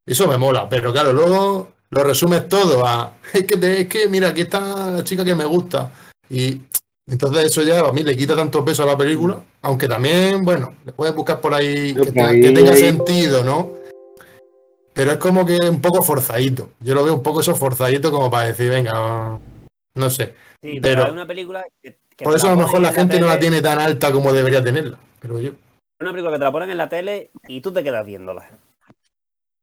[0.07, 3.14] Eso me mola, pero claro, luego lo resumes todo a.
[3.32, 5.90] Es que, es que mira, aquí está la chica que me gusta.
[6.30, 6.61] Y
[7.09, 10.74] entonces eso ya a mí le quita tanto peso a la película, aunque también, bueno,
[10.85, 13.74] le puedes buscar por ahí que, tenga sentido, ¿no?
[14.92, 16.70] Pero es como que un poco forzadito.
[16.80, 19.38] Yo lo veo un poco eso forzadito como para decir, venga,
[19.94, 20.35] no sé.
[20.62, 23.61] Sí, pero, una película que, Por eso a lo mejor la gente no la tiene
[23.61, 25.52] tan alta como debería tenerla, pero yo.
[26.00, 28.48] Una película que te la ponen en la tele y tú te quedas viéndola.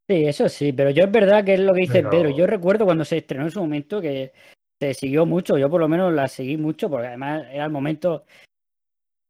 [0.08, 2.30] Sí, eso sí, pero yo es verdad que es lo que dice Pedro.
[2.30, 4.34] Yo recuerdo cuando se estrenó en su momento que
[4.80, 8.26] se siguió mucho, yo por lo menos la seguí mucho, porque además era el momento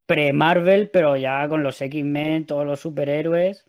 [0.08, 3.66] pre-Marvel, pero ya con los X-Men, todos los superhéroes.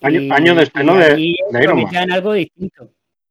[0.00, 2.12] Año, de estreno de, Iron Man.
[2.12, 2.90] algo distinto.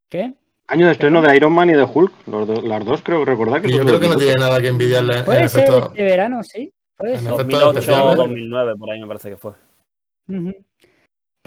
[0.09, 0.33] ¿Qué?
[0.67, 3.71] Año de estreno de Iron Man y de Hulk, los las dos creo recordar que
[3.71, 5.23] Yo creo que no tiene nada que envidiarle.
[5.23, 6.73] Puede ser este verano, sí.
[6.97, 7.29] Puede ser.
[7.29, 9.53] 2008 o 2009, por ahí me parece que fue.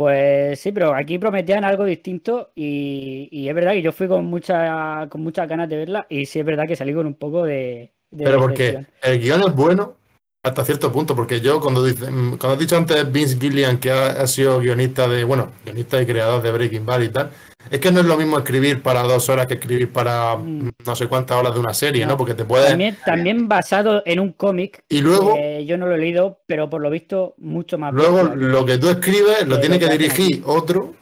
[0.00, 5.06] Pues sí, pero aquí prometían algo distinto y, es verdad que yo fui con mucha,
[5.10, 7.92] con muchas ganas de verla y sí es verdad que salí con un poco de...
[8.16, 9.96] pero porque el guion es bueno
[10.42, 14.58] hasta cierto punto, porque yo cuando, cuando has dicho antes Vince Gillian que ha, sido
[14.60, 17.30] guionista de, bueno, guionista y creador de Breaking Bad y tal,
[17.70, 20.70] es que no es lo mismo escribir para dos horas que escribir para mm.
[20.86, 22.16] no sé cuántas horas de una serie, ¿no?
[22.16, 22.68] Porque te puede...
[22.68, 24.82] También, también basado en un cómic.
[24.88, 25.36] Y luego...
[25.64, 27.92] yo no lo he leído, pero por lo visto mucho más...
[27.92, 30.94] Luego lo que tú escribes lo tiene que dirigir otro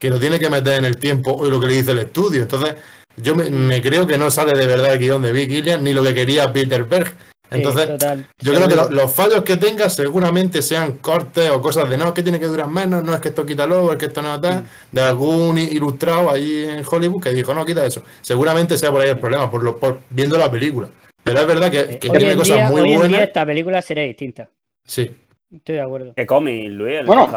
[0.00, 2.42] que lo tiene que meter en el tiempo o lo que le dice el estudio.
[2.42, 2.74] Entonces,
[3.18, 6.02] yo me, creo que no sale de verdad el guion de Vic Gillian ni lo
[6.02, 7.14] que quería Peter Berg.
[7.50, 7.90] Entonces,
[8.38, 12.22] yo creo que los fallos que tenga seguramente sean cortes o cosas de no, que
[12.22, 15.00] tiene que durar menos, no es que esto quítalo, es que esto no está, de
[15.00, 18.02] algún ilustrado ahí en Hollywood que dijo, no, quita eso.
[18.20, 20.88] Seguramente sea por ahí el problema, por, lo, por viendo la película.
[21.24, 23.22] Pero es verdad que, tiene cosas muy buenas.
[23.22, 24.48] esta película sería distinta.
[24.84, 25.10] Sí.
[25.52, 26.14] Estoy de acuerdo.
[26.14, 27.28] Que come Luis, bueno,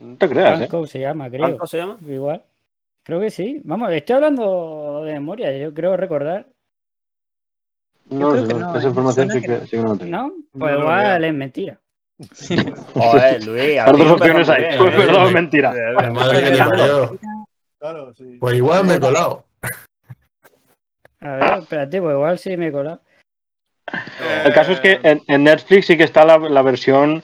[0.00, 0.86] no te creas, ¿eh?
[0.86, 1.66] se llama, creo.
[1.66, 1.98] se llama?
[2.06, 2.42] Igual.
[3.02, 3.60] Creo que sí.
[3.64, 6.46] Vamos, estoy hablando de memoria, yo creo recordar
[8.10, 10.10] no, no, esa información sí que, sí no tengo.
[10.10, 11.80] No, pues igual es mentira.
[12.94, 13.76] Joder, Luis.
[13.76, 14.64] Las dos opciones hay.
[14.78, 15.74] Pues perdón, mentira.
[16.12, 17.18] madre que
[17.78, 18.38] Claro, sí.
[18.40, 19.44] Pues igual me he colado.
[21.20, 23.00] A ver, espérate, pues igual sí me he colado.
[24.44, 27.22] El caso es que en, Netflix sí que está la, versión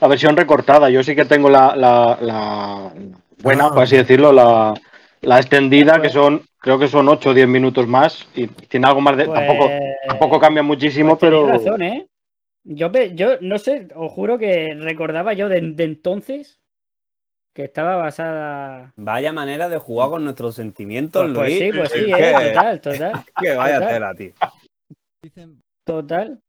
[0.00, 0.90] la versión recortada.
[0.90, 2.92] Yo sí que tengo la, la,
[3.42, 7.86] buena, por así decirlo, la, extendida, que son, creo que son 8 o 10 minutos
[7.86, 8.26] más.
[8.34, 9.26] Y tiene algo más de.
[9.26, 11.46] tampoco, pues, tampoco cambia muchísimo, pues pero.
[11.46, 12.08] razón, ¿eh?
[12.64, 16.62] Yo, yo no sé, os juro que recordaba yo de, entonces
[17.54, 18.94] que estaba basada.
[18.96, 23.12] Vaya manera de jugar con nuestros sentimientos, pues, pues sí, pues sí, eh, total, total.
[23.40, 24.32] Que vaya a hacer a ti.
[25.84, 26.40] Total.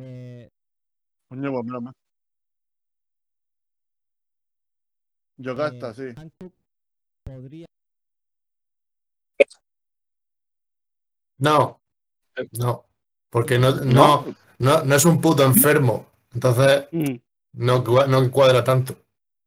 [0.00, 0.48] Eh...
[1.28, 1.94] Coño, pues menos más.
[5.36, 6.14] Yo gasta, sí.
[7.24, 7.66] Podría...
[11.38, 11.80] No,
[12.52, 12.84] no,
[13.30, 14.24] porque no, no,
[14.58, 16.06] no, no es un puto enfermo.
[16.32, 17.14] Entonces, mm.
[17.54, 18.96] no, no cuadra tanto.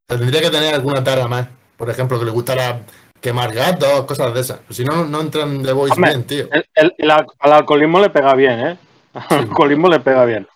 [0.06, 1.48] tendría que tener alguna tara más.
[1.78, 2.84] Por ejemplo, que le gustara
[3.22, 4.60] quemar gatos, cosas de esas.
[4.70, 6.50] Si no, no entran de voice bien, tío.
[6.52, 8.78] El, al alcoholismo le pega bien, ¿eh?
[9.13, 10.48] Al alcoholismo le pega bien.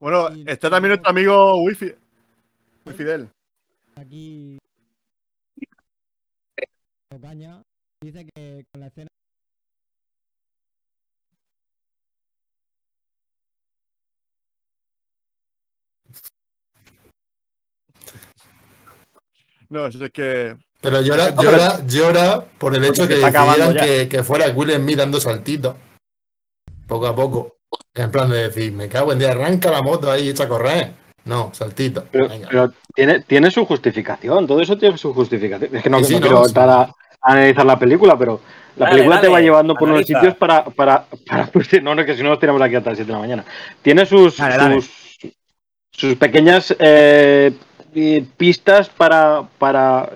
[0.00, 1.94] Bueno, está también nuestro amigo Wifi.
[2.96, 3.30] Fidel.
[3.96, 4.53] Aquí.
[8.02, 9.08] Dice que con la escena
[19.70, 20.56] No, es que.
[20.82, 24.98] Pero llora, llora, llora por el hecho de que decidieran que, que, fuera Will Smith
[24.98, 25.74] dando saltitos.
[26.86, 27.56] Poco a poco.
[27.94, 30.48] En plan de decir, me cago en día, arranca la moto ahí y echa a
[30.48, 30.92] correr.
[31.24, 32.06] No, saltito.
[32.12, 35.74] Pero, tiene, tiene su justificación, todo eso tiene su justificación.
[35.74, 38.40] Es que no, quiero entrar a, analizar la película, pero
[38.76, 40.64] la película te va llevando por unos sitios para.
[40.64, 43.12] para, para pues, no, no, que si no nos tiramos aquí hasta las 7 de
[43.12, 43.44] la mañana.
[43.82, 45.18] Tiene sus, sus,
[45.90, 46.74] sus, pequeñas.
[46.78, 47.52] Eh,
[48.36, 50.10] pistas para, para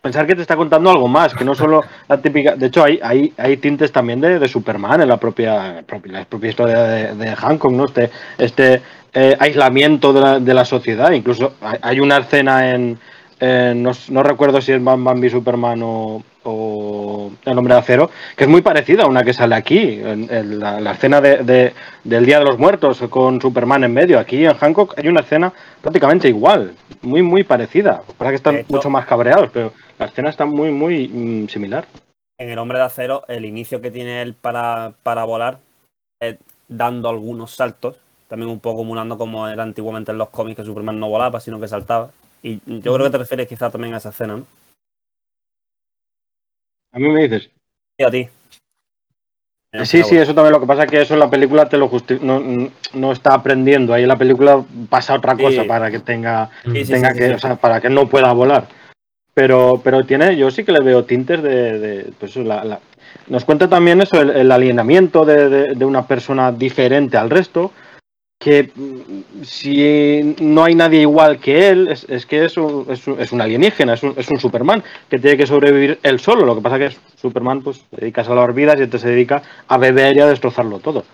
[0.00, 2.56] pensar que te está contando algo más, que no solo la típica.
[2.56, 6.78] De hecho, hay, hay, hay tintes también de, Superman en la propia, la propia historia
[7.14, 7.84] de, Hancock, ¿no?
[7.84, 8.82] Este, este
[9.14, 11.12] eh, aislamiento de la, de la, sociedad.
[11.12, 12.98] Incluso hay, una escena en.
[13.40, 18.62] no, recuerdo si es Bambi Superman o, o El Hombre de Acero, que es muy
[18.62, 21.72] parecida a una que sale aquí, en, la, escena de,
[22.04, 24.18] del Día de los Muertos con Superman en medio.
[24.18, 28.02] Aquí en Hancock hay una escena prácticamente igual, muy, muy parecida.
[28.18, 31.86] Para que están mucho más cabreados, pero la escena está muy, muy mm, similar.
[32.38, 35.58] En El Hombre de Acero, el inicio que tiene él para, para volar
[36.20, 36.36] es
[36.68, 37.96] dando algunos saltos,
[38.28, 41.60] también un poco emulando como era antiguamente en los cómics, que Superman no volaba, sino
[41.60, 42.10] que saltaba.
[42.42, 44.46] Y yo creo que te refieres quizá también a esa escena, ¿no?
[46.92, 47.50] A mí me dices.
[47.98, 48.28] Y a ti.
[49.84, 51.90] Sí, sí, eso también lo que pasa es que eso en la película te lo
[52.20, 53.94] no, no, está aprendiendo.
[53.94, 56.50] Ahí en la película pasa otra cosa para que tenga,
[56.86, 58.68] tenga que, o sea, para que no pueda volar.
[59.32, 62.80] Pero, pero tiene, yo sí que le veo tintes de, pues la,
[63.28, 67.72] nos cuenta también eso, el, alienamiento de, de, una persona diferente al resto,
[68.42, 73.40] que mm, si no hay nadie igual que él, es, que es un, es, un,
[73.40, 76.44] alienígena, es un, es un, Superman que tiene que sobrevivir él solo.
[76.44, 79.14] Lo que pasa que es Superman pues se dedica a salvar vidas y entonces se
[79.14, 81.04] dedica a beber y a destrozarlo todo.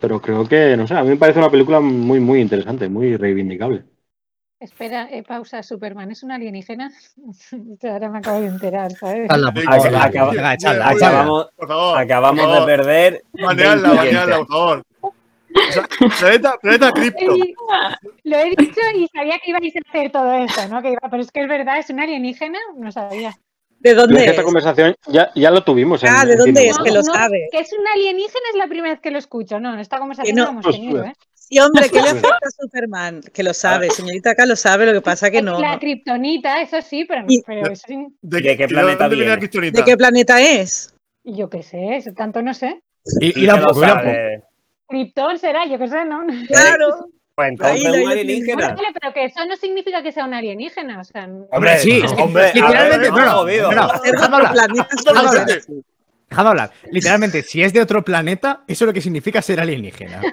[0.00, 3.16] Pero creo que, no sé, a mí me parece una película muy, muy interesante, muy
[3.16, 3.84] reivindicable.
[4.58, 6.90] Espera, eh, pausa, Superman es un alienígena.
[7.82, 9.28] Ahora me acabo de enterar, ¿sabes?
[10.82, 11.48] acabamos,
[11.96, 13.22] acabamos de perder.
[13.32, 14.82] Banearla, banearla, por favor
[16.18, 17.36] planeta, planeta cripto.
[18.24, 20.82] Lo he dicho y sabía que ibais a hacer todo esto, ¿no?
[20.82, 23.36] Que pero es que es verdad, es un alienígena, no sabía.
[23.82, 24.30] ¿De dónde es?
[24.30, 26.04] Esta conversación ya, ya lo tuvimos.
[26.04, 26.78] Ah, ¿de dónde es?
[26.78, 27.48] que lo sabe.
[27.50, 29.58] Que es un alienígena es la primera vez que lo escucho.
[29.58, 31.12] No, esta conversación no, la hemos tenido, ¿eh?
[31.34, 33.20] Sí, hombre, ¿qué le afecta a Superman?
[33.32, 35.60] Que lo sabe, señorita acá lo sabe, lo que pasa que no.
[35.60, 38.06] La kriptonita, eso sí, pero, pero eso sí.
[38.22, 39.36] ¿De, qué, planeta viene?
[39.36, 40.94] ¿De qué planeta es?
[41.24, 42.82] Yo qué sé, tanto no sé.
[43.20, 43.56] Y, y la,
[44.88, 46.22] Krypton será, yo qué sé, ¿no?
[46.48, 47.06] Claro.
[47.34, 48.76] Pues entonces un alienígena.
[49.00, 51.00] Pero que eso no significa que sea un alienígena.
[51.00, 54.70] O sea, hombre, sí, hombre, literalmente, no, no, déjame hablar.
[56.32, 56.70] Déjame hablar.
[56.90, 60.22] Literalmente, si es de otro planeta, eso es lo que significa ser alienígena.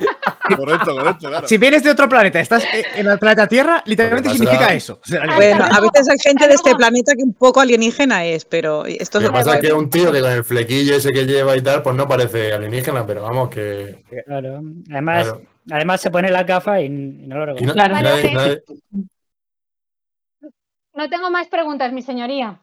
[0.50, 1.48] Correcto, correcto, claro.
[1.48, 2.64] Si vienes de otro planeta, estás
[2.96, 5.00] en el planeta Tierra, literalmente significa eso.
[5.36, 9.20] Bueno, a veces hay gente de este planeta que un poco alienígena es, pero esto
[9.20, 11.62] Lo que pasa es que un tío que con el flequillo ese que lleva y
[11.62, 14.04] tal, pues no parece alienígena, pero vamos que.
[14.26, 14.64] Claro.
[14.90, 15.36] Además,
[15.70, 18.64] además se pone la gafa y no lo reconoce.
[20.42, 20.50] No,
[20.96, 22.60] no tengo más preguntas, mi señoría.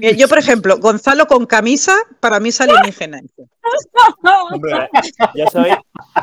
[0.00, 3.20] Eh, yo, por ejemplo, Gonzalo con camisa, para mí es alienígena.
[5.34, 5.70] yo soy,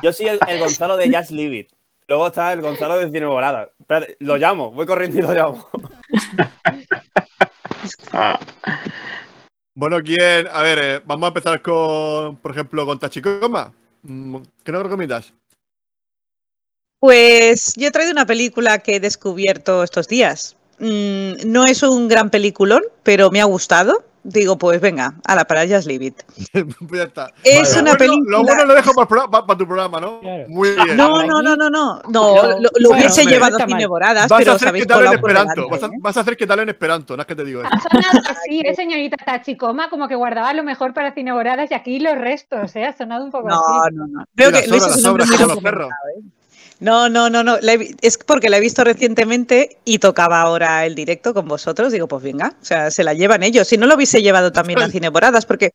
[0.02, 1.70] yo soy el, Gonzalo de Just Leave It.
[2.08, 3.70] Luego está el Gonzalo de Cine Volada.
[4.20, 5.70] lo llamo, voy corriendo y lo llamo.
[9.76, 10.48] Bueno, ¿quién?
[10.52, 13.74] A ver, eh, vamos a empezar con, por ejemplo, con Tachikoma.
[14.04, 15.34] Mm, ¿Qué nos recomiendas?
[17.00, 20.56] Pues yo he traído una película que he descubierto estos días.
[20.79, 25.45] Mm, no es un gran peliculón, pero me ha gustado digo, pues venga, a la
[25.45, 26.23] para Just Leave It.
[26.88, 27.31] pues ya está.
[27.43, 28.38] Es una película.
[28.38, 30.21] Lo bueno lo dejo para, tu programa, ¿no?
[30.47, 30.97] Muy bien.
[30.97, 32.01] No, no, no, no, no.
[32.09, 35.69] no lo, lo hubiese llevado a Cineboradas, pero sabéis que en Esperanto.
[35.69, 37.69] Vas, a, vas a hacer que tal en Esperanto, no es que te digo eso.
[37.71, 39.89] Ha sonado así, ¿eh, señorita Tachicoma?
[39.89, 42.86] Como que guardaba lo mejor para Cineboradas y aquí los restos, ¿eh?
[42.86, 43.95] Ha sonado un poco no, así.
[43.95, 44.25] No, no, no.
[44.36, 46.23] Creo que Luis es un hombre muy documentado, ¿eh?
[46.84, 47.56] No, no, no, no.
[48.02, 51.93] Es porque la he visto recientemente y tocaba ahora el directo con vosotros.
[51.93, 53.69] Digo, pues venga, o sea, se la llevan ellos.
[53.69, 55.72] Si no lo hubiese llevado también a Cineboradas, porque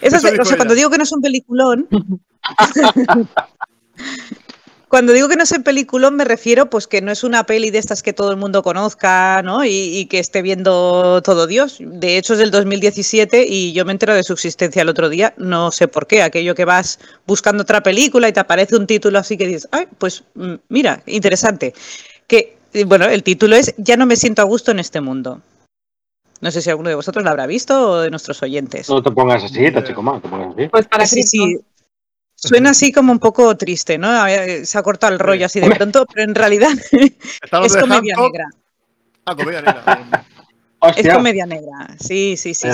[0.00, 1.88] esas, o sea, cuando digo que no es un peliculón,
[4.88, 7.70] Cuando digo que no es el peliculón me refiero pues que no es una peli
[7.70, 9.64] de estas que todo el mundo conozca, ¿no?
[9.64, 11.76] Y, que esté viendo todo Dios.
[11.80, 15.34] De hecho es del 2017 y yo me entero de su existencia el otro día,
[15.36, 19.18] no sé por qué, aquello que vas buscando otra película y te aparece un título
[19.18, 21.74] así que dices, ay, pues mm, mira, interesante.
[22.26, 25.42] Que, bueno, el título es Ya no me siento a gusto en este mundo.
[26.40, 28.88] No sé si alguno de vosotros lo habrá visto o de nuestros oyentes.
[28.88, 30.68] No te pongas así, chico más, te pongas así.
[30.68, 31.58] Pues para sí, sí,
[32.40, 34.08] Suena así como un poco triste, ¿no?
[34.64, 38.48] Se ha cortado el rollo así de pronto, pero en realidad es comedia negra.
[39.24, 40.24] Ah, comedia negra.
[40.96, 42.68] es comedia negra, sí, sí, sí.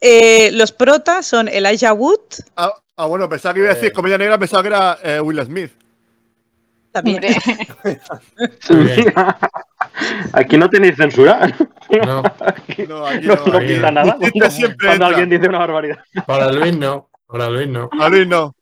[0.00, 2.18] Eh, los protas son Elijah Wood.
[2.56, 3.92] Ah, ah, bueno, pensaba que iba a decir eh.
[3.92, 5.70] comedia negra, pensaba que era eh, Will Smith.
[6.90, 7.22] También.
[10.32, 11.54] Aquí no tenéis censura.
[12.04, 12.22] No.
[12.40, 14.16] Aquí no, aquí no, no, pisa nada.
[14.82, 15.98] Cuando, alguien dice una barbaridad.
[16.26, 17.09] Para Luis no.
[17.32, 17.88] Hola Luis, no.
[17.92, 18.54] A Luis no.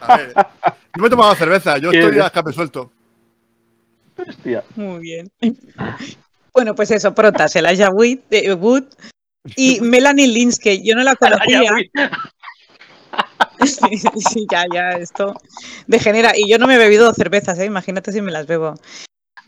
[0.00, 2.92] A ver, yo me he tomado cerveza, yo estoy a escape suelto.
[4.16, 4.62] Hostia.
[4.76, 5.30] Muy bien.
[6.52, 8.84] Bueno, pues eso, protas, el Wood, eh, Wood
[9.56, 10.82] y Melanie Linsky.
[10.84, 11.72] Yo no la conocía.
[13.64, 15.34] sí, sí, ya, ya, esto
[15.86, 16.36] degenera.
[16.36, 17.64] Y yo no me he bebido cervezas, ¿eh?
[17.64, 18.74] imagínate si me las bebo.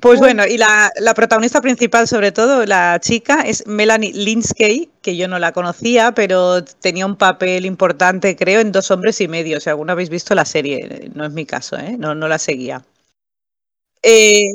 [0.02, 5.28] Pues bueno, y la, protagonista principal, sobre todo, la chica, es Melanie Linsky, que yo
[5.28, 9.60] no la conocía, pero tenía un papel importante, creo, en Dos Hombres y Medio.
[9.60, 11.94] Si alguno habéis visto la serie, no es mi caso, ¿eh?
[11.96, 12.84] no, no la seguía.
[14.02, 14.48] Eh,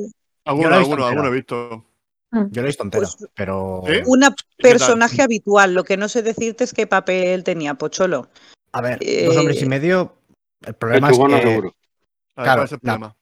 [0.43, 1.86] alguno, alguno, alguno he visto.
[2.31, 2.47] Mm.
[2.51, 3.83] Yo lo he visto entera, pues, pero.
[4.05, 5.73] Una personaje habitual.
[5.73, 8.27] Lo que no sé decirte es qué papel tenía Pocholo.
[8.73, 10.13] A ver, dos hombres y eh, medio.
[10.65, 11.41] El problema es que.
[11.41, 11.75] Seguro.
[12.36, 13.15] Claro, es el problema.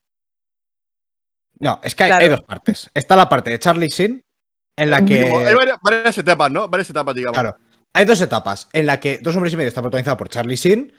[1.59, 2.89] No, es que hay, dos partes.
[2.93, 4.23] Está la parte de Charlie Sin,
[4.75, 5.25] en la que.
[5.25, 6.67] Hay varias, etapas, ¿no?
[6.67, 7.39] Varias etapas, digamos.
[7.39, 7.57] Claro.
[7.93, 10.93] Hay dos etapas en la que Dos Hombres y Medio está protagonizado por Charlie Sin,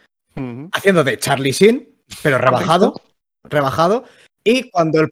[0.73, 2.95] haciendo de Charlie Sin, pero rebajado.
[3.45, 4.05] rebajado.
[4.43, 5.11] Y cuando el,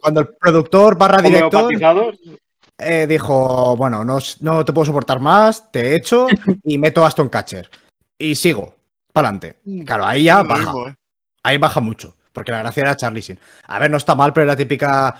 [0.00, 1.72] cuando el productor barra director
[2.78, 6.26] eh, dijo: Bueno, no, no te puedo soportar más, te echo
[6.64, 7.70] y meto a Aston Catcher.
[8.18, 8.74] Y sigo,
[9.12, 9.60] para adelante.
[9.84, 10.72] Claro, ahí ya baja.
[10.88, 10.94] ¿eh?
[11.44, 12.15] Ahí baja mucho.
[12.36, 13.40] Porque la gracia era Charlie Sin.
[13.66, 15.18] A ver, no está mal, pero es la típica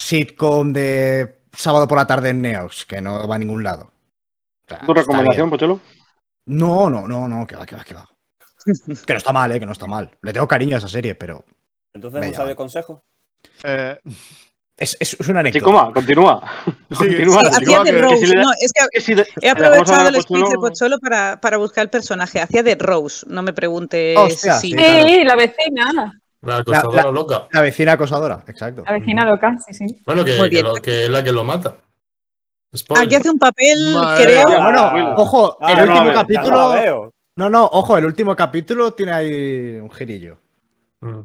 [0.00, 3.90] sitcom de sábado por la tarde en Neox, que no va a ningún lado.
[4.86, 5.80] ¿Tu recomendación, Pocholo?
[6.46, 8.08] No, no, no, no, que va, que va, que va.
[9.06, 10.16] que no está mal, eh, que no está mal.
[10.22, 11.44] Le tengo cariño a esa serie, pero.
[11.92, 13.04] Entonces, ¿no sabe consejo?
[13.62, 13.98] Eh.
[14.76, 15.66] Es, es, una anécdota.
[15.66, 16.42] Chico, continúa.
[16.96, 17.42] continúa.
[17.42, 18.32] hacía de Rose.
[18.34, 22.40] no, es que he aprovechado el speech de Pocholo para, para, buscar el personaje.
[22.40, 23.24] Hacía de Rose.
[23.28, 24.72] No me preguntes si.
[24.72, 26.20] Sí, la vecina.
[26.42, 27.48] La acosadora loca.
[27.52, 28.82] La vecina acosadora, exacto.
[28.84, 30.02] La vecina loca, sí, sí.
[30.04, 30.36] Bueno, que,
[30.82, 31.76] que, es la que lo mata.
[32.96, 34.48] Aquí hace un papel, creo.
[34.48, 37.12] bueno, ojo, ah, el último capítulo.
[37.36, 40.38] No, no, ojo, el último capítulo tiene ahí un girillo.
[41.00, 41.20] Mm.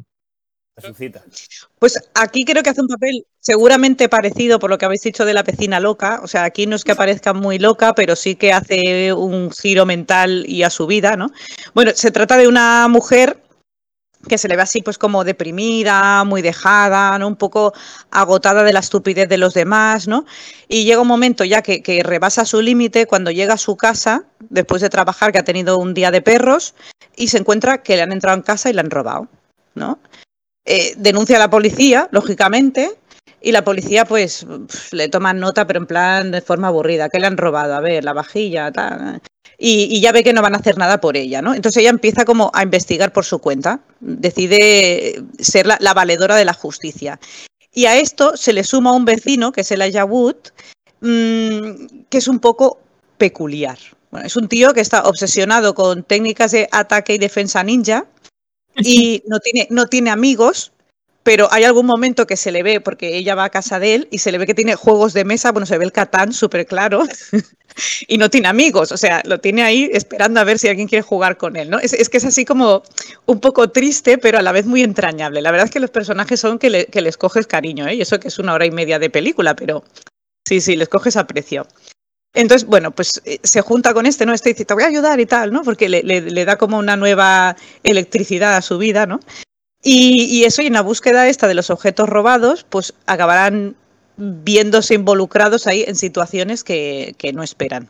[1.80, 5.34] Pues aquí creo que hace un papel seguramente parecido por lo que habéis dicho de
[5.34, 6.20] la vecina loca.
[6.24, 9.86] O sea, aquí no es que aparezca muy loca, pero sí que hace un giro
[9.86, 11.32] mental y a su vida, ¿no?
[11.74, 13.42] Bueno, se trata de una mujer
[14.28, 17.28] que se le ve así pues como deprimida, muy dejada, ¿no?
[17.28, 17.74] Un poco
[18.12, 20.26] agotada de la estupidez de los demás, ¿no?
[20.68, 24.26] Y llega un momento ya que, que rebasa su límite cuando llega a su casa,
[24.50, 26.76] después de trabajar, que ha tenido un día de perros,
[27.16, 29.28] y se encuentra que le han entrado en casa y le han robado,
[29.76, 30.00] ¿no?
[30.72, 32.92] Eh, denuncia a la policía, lógicamente,
[33.42, 34.46] y la policía pues
[34.92, 38.04] le toma nota, pero en plan de forma aburrida, que le han robado, a ver,
[38.04, 39.20] la vajilla, tal.
[39.58, 41.56] Y, ya ve que no van a hacer nada por ella, ¿no?
[41.56, 46.54] Entonces ella empieza como a investigar por su cuenta, decide ser la, valedora de la
[46.54, 47.20] justicia.
[47.74, 50.36] Y a esto se le suma un vecino, que es el Wood,
[51.02, 52.80] mm, que es un poco
[53.18, 53.80] peculiar.
[54.24, 58.06] Es un tío que está obsesionado con técnicas de ataque y defensa ninja,
[58.78, 60.72] y no tiene, no tiene amigos,
[61.24, 64.08] pero hay algún momento que se le ve, porque ella va a casa de él
[64.10, 66.66] y se le ve que tiene juegos de mesa, bueno, se ve el Catán súper
[66.66, 67.04] claro,
[68.08, 71.02] y no tiene amigos, o sea, lo tiene ahí esperando a ver si alguien quiere
[71.02, 71.80] jugar con él, ¿no?
[71.80, 72.84] Es, que es así como
[73.26, 75.42] un poco triste, pero a la vez muy entrañable.
[75.42, 77.96] La verdad es que los personajes son que, les coges cariño, ¿eh?
[77.96, 79.84] Y eso que es una hora y media de película, pero
[80.48, 81.68] sí, sí, les coges aprecio.
[82.34, 84.34] Entonces, bueno, pues eh, se junta con este, ¿no?
[84.34, 85.64] Este dice, te voy a ayudar y tal, ¿no?
[85.64, 89.20] Porque le, da como una nueva electricidad a su vida, ¿no?
[89.82, 93.76] Y, eso, y en la búsqueda esta de los objetos robados, pues acabarán
[94.18, 97.90] viéndose involucrados ahí en situaciones que, no esperan.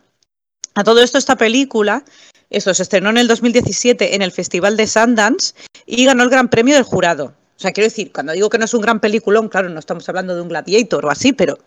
[0.75, 2.05] A todo esto, esta película,
[2.51, 5.55] eso se estrenó en el 2017 en el Festival de Sundance
[5.87, 7.33] y ganó el Gran Premio del Jurado.
[7.59, 10.07] O sea, quiero decir, cuando digo que no es un gran peliculón, claro, no estamos
[10.07, 11.57] hablando de un Gladiator o así, pero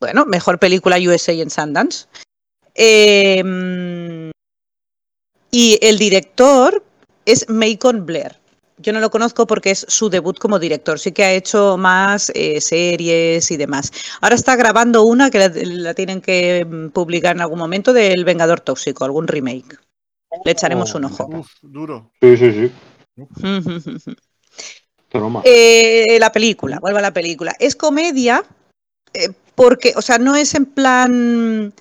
[0.00, 2.06] bueno, mejor película USA en Sundance.
[2.74, 4.30] Em,
[5.50, 6.82] y el director
[7.26, 8.38] es Macon Blair.
[8.78, 10.98] Yo no lo conozco porque es su debut como director.
[10.98, 13.92] Sí que ha hecho más eh, series y demás.
[14.22, 18.60] Ahora está grabando una que la, tienen que mm, publicar en algún momento del Vengador
[18.60, 19.78] Tóxico, algún remake.
[20.46, 21.44] Le echaremos un ojo.
[21.60, 22.10] duro.
[22.22, 22.72] Sí, sí, sí.
[25.44, 27.54] Eh, la película, vuelvo a la película.
[27.58, 28.44] Es comedia
[29.12, 31.72] eh, porque, o sea, no es en plan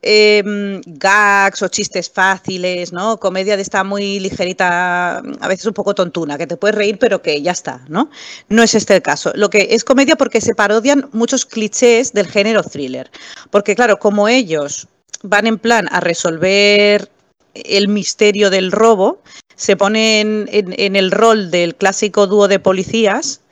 [0.00, 3.18] eh, gags o chistes fáciles, ¿no?
[3.18, 7.20] Comedia de esta muy ligerita, a veces un poco tontuna, que te puedes reír, pero
[7.20, 8.10] que ya está, ¿no?
[8.48, 9.32] No es este el caso.
[9.34, 13.10] Lo que es comedia porque se parodian muchos clichés del género thriller.
[13.50, 14.88] Porque, claro, como ellos
[15.22, 17.10] van en plan a resolver
[17.54, 19.20] el misterio del robo,
[19.58, 23.42] se ponen en el rol del clásico dúo de policías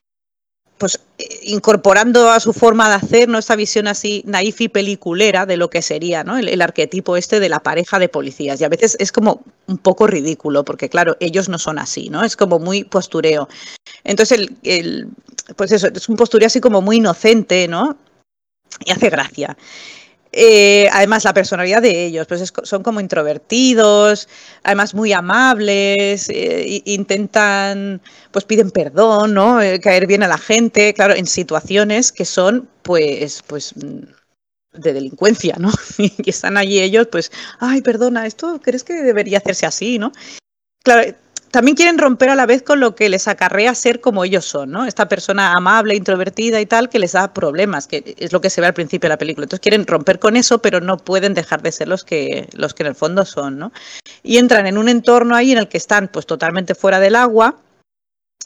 [0.79, 3.39] pues eh, incorporando a su forma de hacer ¿no?
[3.39, 6.37] esta visión así naif y peliculera de lo que sería ¿no?
[6.37, 8.61] el, arquetipo este de la pareja de policías.
[8.61, 12.25] Y a veces es como un poco ridículo, porque claro, ellos no son así, ¿no?
[12.25, 13.49] Es como muy postureo.
[14.05, 15.09] Entonces, el, el
[15.57, 17.97] pues eso, es un postureo así como muy inocente, ¿no?
[18.85, 19.57] Y hace gracia.
[20.39, 24.29] Eh, además, la personalidad de ellos, pues son como introvertidos,
[24.65, 29.63] además muy amables, eh, intentan, pues piden perdón, ¿no?
[29.63, 33.73] Eh, caer bien a la gente, claro, en situaciones que son, pues, pues
[34.75, 35.71] de delincuencia, ¿no?
[35.99, 40.13] y están allí ellos, pues, ay, perdona, esto crees que debería hacerse así, ¿no?
[40.85, 41.15] Claro,
[41.57, 44.73] también quieren romper a la vez con lo que les acarrea ser como ellos son,
[44.73, 44.85] ¿no?
[44.85, 48.61] Esta persona amable, introvertida y tal, que les da problemas, que es lo que se
[48.61, 49.45] ve al principio de la película.
[49.45, 52.83] Entonces quieren romper con eso, pero no pueden dejar de ser los que, los que
[52.83, 53.73] en el fondo son, ¿no?
[54.23, 57.57] Y entran en un entorno ahí en el que están pues totalmente fuera del agua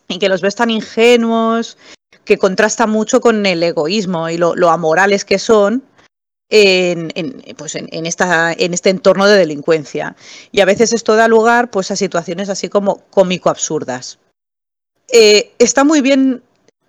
[0.06, 1.78] y que los ves tan ingenuos,
[2.24, 5.82] que contrasta mucho con el egoísmo y lo, lo amorales que son,
[6.50, 10.16] en, pues en, este entorno de delincuencia.
[10.52, 14.18] Y a veces esto da lugar pues, a situaciones así como cómico-absurdas.
[15.12, 16.42] Eh, está muy bien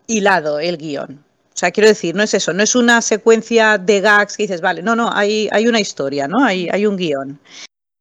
[0.07, 1.23] hilado el guion.
[1.53, 4.61] O sea, quiero decir, no es eso, no es una secuencia de gags que dices,
[4.61, 6.43] vale, no, no, hay, hay una historia, ¿no?
[6.43, 7.39] Hay, hay un guion.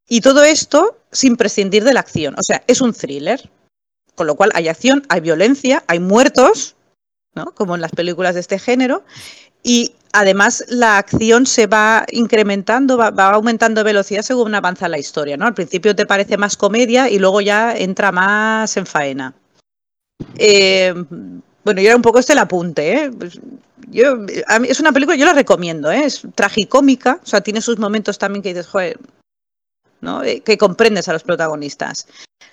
[0.09, 2.35] Y todo esto sin prescindir de la acción.
[2.39, 3.51] O sea, es un thriller.
[4.15, 6.77] Con lo cual hay acción, hay violencia, hay muertos,
[7.35, 7.55] ¿no?
[7.55, 9.05] Como en las películas de este género.
[9.63, 15.47] Y además la acción se va incrementando, va, aumentando velocidad según avanza la historia, ¿no?
[15.47, 19.35] Al principio te parece más comedia y luego ya entra más en faena.
[20.37, 20.95] Eh,
[21.65, 23.11] bueno, yo era un poco este el apunte, ¿eh?
[23.11, 23.39] Pues,
[23.89, 24.25] yo,
[24.69, 26.05] es una película, yo la recomiendo, ¿eh?
[26.05, 28.99] Es tragicómica, o sea, tiene sus momentos también que dices, joder,
[30.01, 30.23] ¿no?
[30.23, 32.07] Eh, que comprendes a los protagonistas.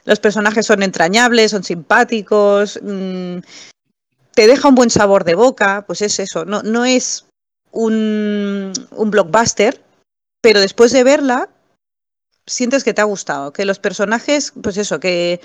[0.05, 3.39] Los personajes son entrañables, son simpáticos, mm,
[4.33, 7.26] te deja un buen sabor de boca, pues es eso, no, no es
[7.77, 8.73] un,
[9.11, 9.81] blockbuster,
[10.41, 11.49] pero después de verla
[12.45, 15.41] sientes que te ha gustado, que los personajes, pues eso, que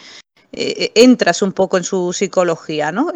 [0.52, 3.12] eh, entras un poco en su psicología, ¿no?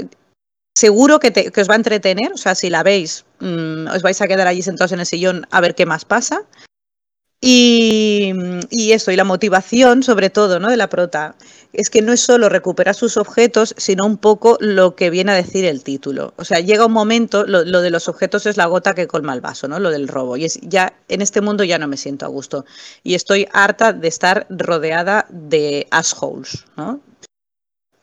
[0.76, 4.20] Seguro que, te, os va a entretener, o sea, si la veis, mm, os vais
[4.20, 6.42] a quedar allí sentados en el sillón a ver qué más pasa.
[7.40, 8.32] Y,
[8.70, 10.70] y, eso, y la motivación, sobre todo, ¿no?
[10.70, 11.36] De la prota,
[11.72, 15.34] es que no es solo recuperar sus objetos, sino un poco lo que viene a
[15.34, 16.32] decir el título.
[16.36, 19.42] O sea, llega un momento, lo, de los objetos es la gota que colma el
[19.42, 19.78] vaso, ¿no?
[19.78, 20.36] Lo del robo.
[20.36, 22.64] Y es ya, en este mundo ya no me siento a gusto.
[23.02, 27.00] Y estoy harta de estar rodeada de assholes, ¿no?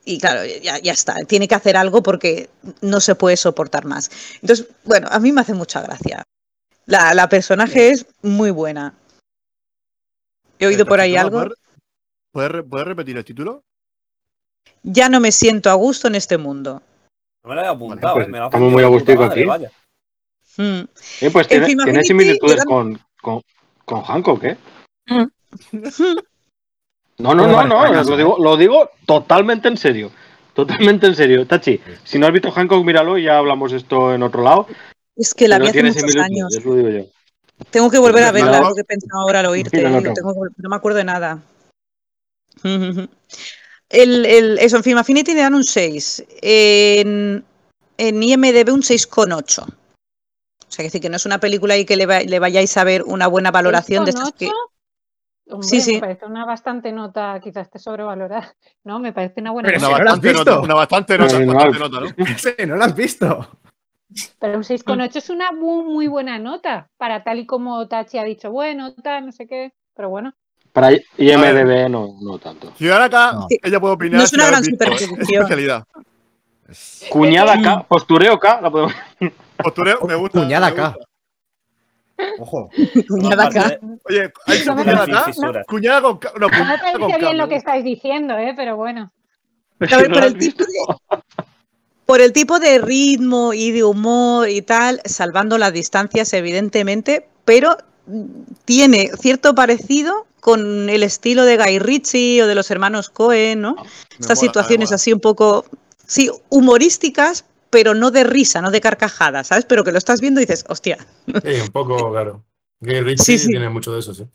[0.05, 2.49] Y claro, ya, ya está, tiene que hacer algo porque
[2.81, 4.11] no se puede soportar más.
[4.41, 6.23] Entonces, bueno, a mí me hace mucha gracia.
[6.85, 8.93] La, la personaje es muy buena.
[10.63, 11.45] He oído por ahí algo.
[12.31, 13.63] ¿Puedes, repetir el título?
[14.81, 16.81] Ya no me siento a gusto en este mundo.
[17.43, 19.45] No me lo he apuntado, pues me lo estamos muy a gusto aquí.
[20.55, 20.83] Mm.
[21.21, 23.41] Eh, pues tiene, tiene similitudes con, con,
[23.83, 24.57] con, Hancock, ¿eh?
[25.07, 25.23] Mm.
[27.17, 30.11] No, no, no, no, lo digo, lo digo totalmente en serio.
[30.53, 31.45] totalmente en serio.
[31.45, 34.67] Tachi, si no has visto Hancock, míralo y ya hablamos esto en otro lado.
[35.15, 36.55] Es que la vi hace muchos años.
[36.55, 37.05] Eso lo digo yo.
[37.69, 39.81] Tengo que volver a verla, lo que he pensado ahora al oírte.
[39.81, 41.41] no, me acuerdo de nada.
[43.89, 46.25] El, el, eso, en Film Affinity le dan un 6.
[46.41, 47.45] En,
[47.97, 49.61] en IMDB un 6,8.
[49.63, 52.83] O sea, que decir que no es una película y que le, le vayáis a
[52.83, 54.49] ver una buena valoración de estas que.
[55.61, 55.93] sí, sí.
[55.95, 58.55] Me parece una bastante nota, quizás esté sobrevalorada.
[58.83, 59.87] No, me parece una buena nota.
[59.87, 62.07] Una bastante nota, una bastante nota, no, bastante nota, ¿no?
[62.37, 63.47] Sí, no la has visto.
[64.39, 68.23] Pero un 6,8 es una muy, muy buena nota para tal y como Tachi ha
[68.23, 70.33] dicho, bueno, tal, no sé qué, pero bueno.
[70.71, 72.71] Para IMDB no, no tanto.
[72.75, 74.17] Ciudad acá, ella puede opinar.
[74.17, 75.85] No es una gran especialidad.
[77.09, 78.93] Cuñada K, postureo K, la podemos.
[79.57, 80.39] Postureo, me gusta.
[80.39, 80.95] Cuñada K.
[82.39, 82.69] Ojo.
[83.07, 83.79] Cuñada K.
[84.05, 85.63] Oye, ¿hay cuñada K?
[85.67, 86.31] Cuñada con K.
[86.39, 88.53] No, no me parece bien lo que estáis diciendo, ¿eh?
[88.55, 89.11] pero bueno.
[89.79, 90.53] A ver, por el de,
[92.05, 97.77] por el tipo de ritmo y de humor y tal, salvando las distancias, evidentemente, pero
[98.65, 103.77] tiene cierto parecido con el estilo de Guy Ritchie o de los hermanos Cohen, ¿no?
[104.19, 105.65] Estas situaciones así un poco,
[106.05, 109.65] sí, humorísticas, pero no de risa, no de carcajada, ¿sabes?
[109.65, 110.97] Pero que lo estás viendo y dices, hostia.
[111.27, 112.43] Sí, un poco, claro.
[112.81, 114.25] Guy Ritchie tiene mucho de eso, sí.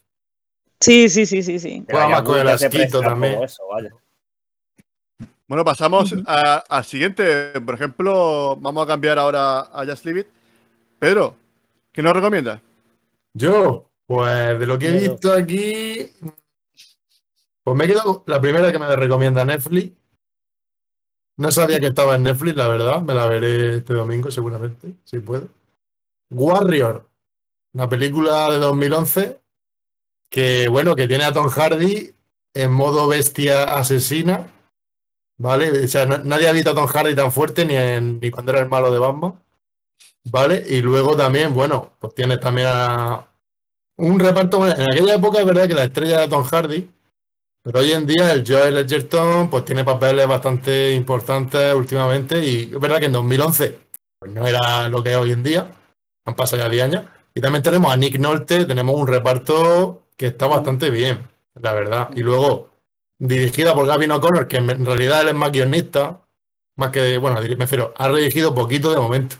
[0.81, 1.85] Sí, sí, sí, sí, sí.
[1.89, 3.41] más con el asquito también.
[5.49, 7.59] Bueno, pasamos al siguiente.
[7.63, 10.27] Por ejemplo, vamos a cambiar ahora a Just Leave It.
[10.99, 11.37] Pedro,
[11.91, 12.61] ¿qué nos recomiendas?
[13.33, 16.13] Yo, pues de lo que he visto aquí,
[17.63, 19.97] pues me he quedado la primera que me recomienda Netflix.
[21.39, 23.01] No sabía que estaba en Netflix, la verdad.
[23.01, 25.49] Me la veré este domingo seguramente, si puedo.
[26.31, 27.09] Warrior,
[27.73, 29.41] una película de 2011
[30.29, 32.13] que, bueno, que tiene a Tom Hardy
[32.53, 34.53] en modo bestia asesina
[35.39, 35.85] ¿vale?
[35.85, 38.61] O sea, nadie ha visto a Tom Hardy tan fuerte ni, en, ni cuando era
[38.61, 39.41] el malo de Batman,
[40.25, 40.65] ¿vale?
[40.69, 43.27] Y luego también, bueno, pues tienes también a
[43.97, 44.67] un reparto.
[44.67, 46.91] En aquella época es verdad que la estrella era Tom Hardy,
[47.63, 52.81] pero hoy en día el Joel Edgerton pues tiene papeles bastante importantes últimamente y es
[52.81, 53.79] verdad que en 2011
[54.19, 55.71] pues no era lo que es hoy en día,
[56.25, 57.05] han pasado ya 10 años.
[57.35, 62.11] Y también tenemos a Nick Nolte, tenemos un reparto que está bastante bien, la verdad.
[62.17, 62.71] Y luego
[63.19, 66.21] dirigida por Gavin O'Connor, que en realidad él es más guionista,
[66.77, 69.37] más que, bueno, me refiero, ha dirigido poquito de momento.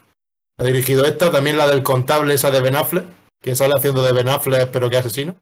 [0.59, 3.07] Ha dirigido esta, también la del contable, esa de Ben Affleck,
[3.41, 5.37] que sale haciendo de Ben Affleck, pero que asesino.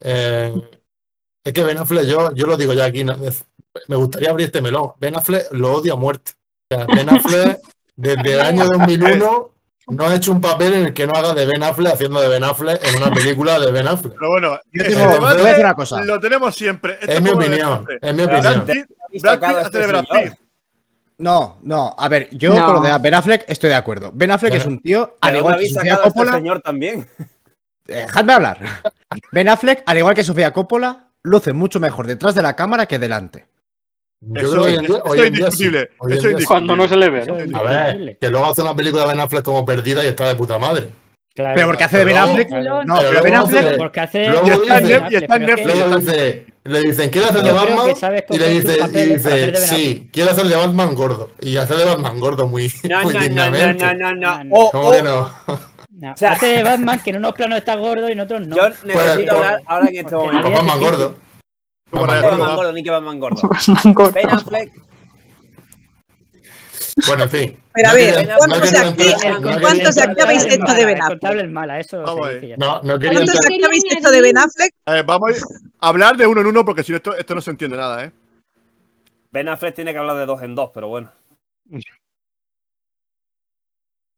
[0.00, 0.54] Eh,
[1.44, 4.92] es que Ben Affleck, yo, yo lo digo ya aquí, me gustaría abrir este melón.
[4.98, 6.32] Ben Affleck lo odio a muerte.
[6.70, 7.60] O Ben Affleck,
[7.96, 9.51] desde el año 2001,
[9.88, 12.28] no ha hecho un papel en el que no haga de Ben Affleck haciendo de
[12.28, 14.14] Ben Affleck en una película de Ben Affleck.
[14.14, 16.04] Pero bueno, yo te voy a decir una cosa.
[16.04, 16.98] Lo tenemos siempre.
[17.00, 17.86] es mi opinión.
[18.00, 18.64] Es mi opinión.
[21.18, 24.10] No, no, a ver, yo con lo de Ben Affleck estoy de acuerdo.
[24.12, 26.32] Ben Affleck es un tío, al igual que Sofía este Coppola.
[26.32, 27.08] señor también.
[27.84, 28.58] Dejadme hablar.
[29.30, 32.98] Ben Affleck, al igual que Sofía Coppola, luce mucho mejor detrás de la cámara que
[32.98, 33.46] delante.
[34.34, 35.90] Eso, es indiscutible.
[36.46, 37.50] Cuando no se le ve.
[37.54, 40.36] A ver, que luego hace una película de Ben Affleck como perdida y está de
[40.36, 40.88] puta madre.
[41.34, 42.50] Claro, pero porque hace de Ben Affleck.
[42.50, 43.76] No, pero Ben Affleck.
[43.78, 44.24] Porque hace.
[45.10, 46.52] y está en Netflix.
[46.64, 47.92] Le dicen, ¿quiere hacer de Batman?
[48.30, 51.32] Y le dice, y dice sí, quiere hacer de Batman gordo.
[51.40, 53.84] Y hace de Batman gordo muy, no, muy no, dignamente.
[53.84, 54.70] No, no, no, no.
[54.70, 55.32] ¿Cómo que no?
[55.48, 58.56] O sea, hace de Batman que en unos planos está gordo y en otros no.
[58.56, 60.24] Yo necesito pues, hablar ahora que esto.
[60.24, 61.16] Batman gordo.
[61.92, 63.48] Batman gordo, ni que Batman gordo.
[64.12, 64.72] Ben Affleck.
[67.06, 67.56] Bueno, en fin.
[67.72, 69.04] Pero a ver, ¿cuántos aquí,
[69.60, 71.20] ¿cuántos de aquí habéis hecho de Ben Affleck?
[71.20, 71.30] ¿Cuántos
[73.64, 74.74] habéis hecho de Ben Affleck?
[75.06, 75.44] vamos
[75.80, 78.04] a hablar de uno en uno porque si no esto, esto no se entiende nada,
[78.04, 78.12] ¿eh?
[79.30, 81.10] Ben Affleck tiene que hablar de dos en dos, pero bueno.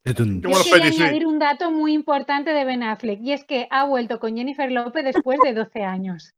[0.04, 0.12] Yo
[0.64, 4.36] quería añadir un dato muy importante de Ben Affleck y es que ha vuelto con
[4.36, 6.34] Jennifer López después de 12 años.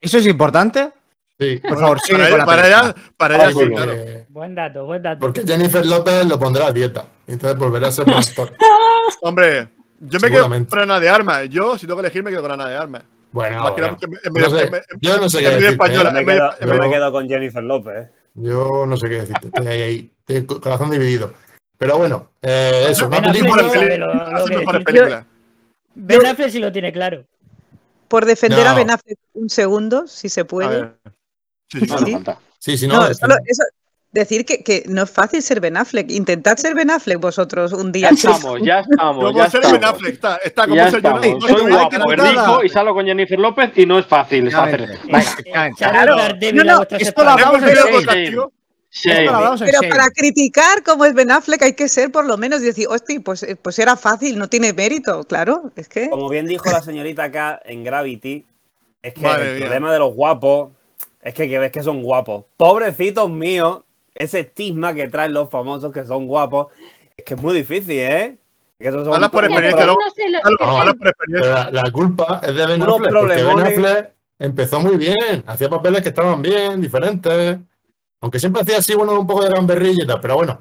[0.00, 0.92] ¿Eso es importante?
[1.38, 1.60] Sí.
[1.66, 3.92] Por favor, sigue para, con la para allá, para allá, sí, claro.
[4.28, 5.20] Buen dato, buen dato.
[5.20, 7.06] Porque Jennifer López lo pondrá a dieta.
[7.26, 8.52] Entonces volverá a ser pastor.
[9.22, 9.68] Hombre,
[10.00, 11.48] yo me quedo con Ana de Armas.
[11.48, 13.02] Yo, si tengo que elegir, me quedo con Ana de Armas.
[13.30, 13.96] Bueno, bueno.
[14.32, 14.70] no sé,
[15.00, 15.68] yo no sé qué decirte.
[15.68, 17.94] Española, me, quedo, yo, me quedo con Jennifer López.
[17.96, 18.10] ¿eh?
[18.34, 19.48] Yo no sé qué decirte.
[19.48, 20.12] Estoy ahí, ahí.
[20.26, 21.34] Estoy corazón dividido.
[21.76, 23.06] Pero bueno, eh, eso.
[23.06, 25.24] Una película.
[26.00, 27.24] Ben Affleck sí lo tiene claro
[28.08, 30.92] por defender a Ben Affleck un segundo, si se puede.
[31.70, 32.16] Sí, sí,
[32.58, 32.78] sí.
[32.78, 33.62] sí, no, solo, eso,
[34.12, 36.10] decir que, que, no es fácil ser Ben Affleck.
[36.10, 38.10] Intentad ser Ben Affleck vosotros un día.
[38.10, 39.34] Ya estamos, ya estamos.
[39.34, 41.20] ya ser Ben Affleck, está, está como ya estamos.
[41.22, 44.48] Soy guapo, rico y salgo con Jennifer López y no es fácil.
[44.48, 44.98] Es hacer.
[45.76, 48.57] Claro, no, no, esto lo hablamos en
[48.90, 49.10] Sí.
[49.10, 53.20] Pero para criticar cómo es Ben Affleck hay que ser por lo menos decir, hostia,
[53.22, 55.70] pues, pues era fácil, no tiene mérito, claro.
[55.76, 56.08] Es que.
[56.08, 58.46] Como bien dijo la señorita acá en Gravity,
[59.02, 60.70] es que el problema de los guapos
[61.22, 62.46] es que, que ves que son guapos.
[62.56, 63.82] Pobrecitos míos,
[64.14, 66.68] ese estigma que traen los famosos que son guapos,
[67.16, 68.38] es que es muy difícil, ¿eh?
[68.80, 69.96] Son por experiencia, ¿no?
[71.26, 76.02] La, la, culpa es de Ben Affleck, porque Ben Affleck empezó muy bien, hacía papeles
[76.02, 77.58] que estaban bien, diferentes.
[78.20, 80.60] Aunque siempre hacía así, bueno, un poco de gamberrilla pero bueno.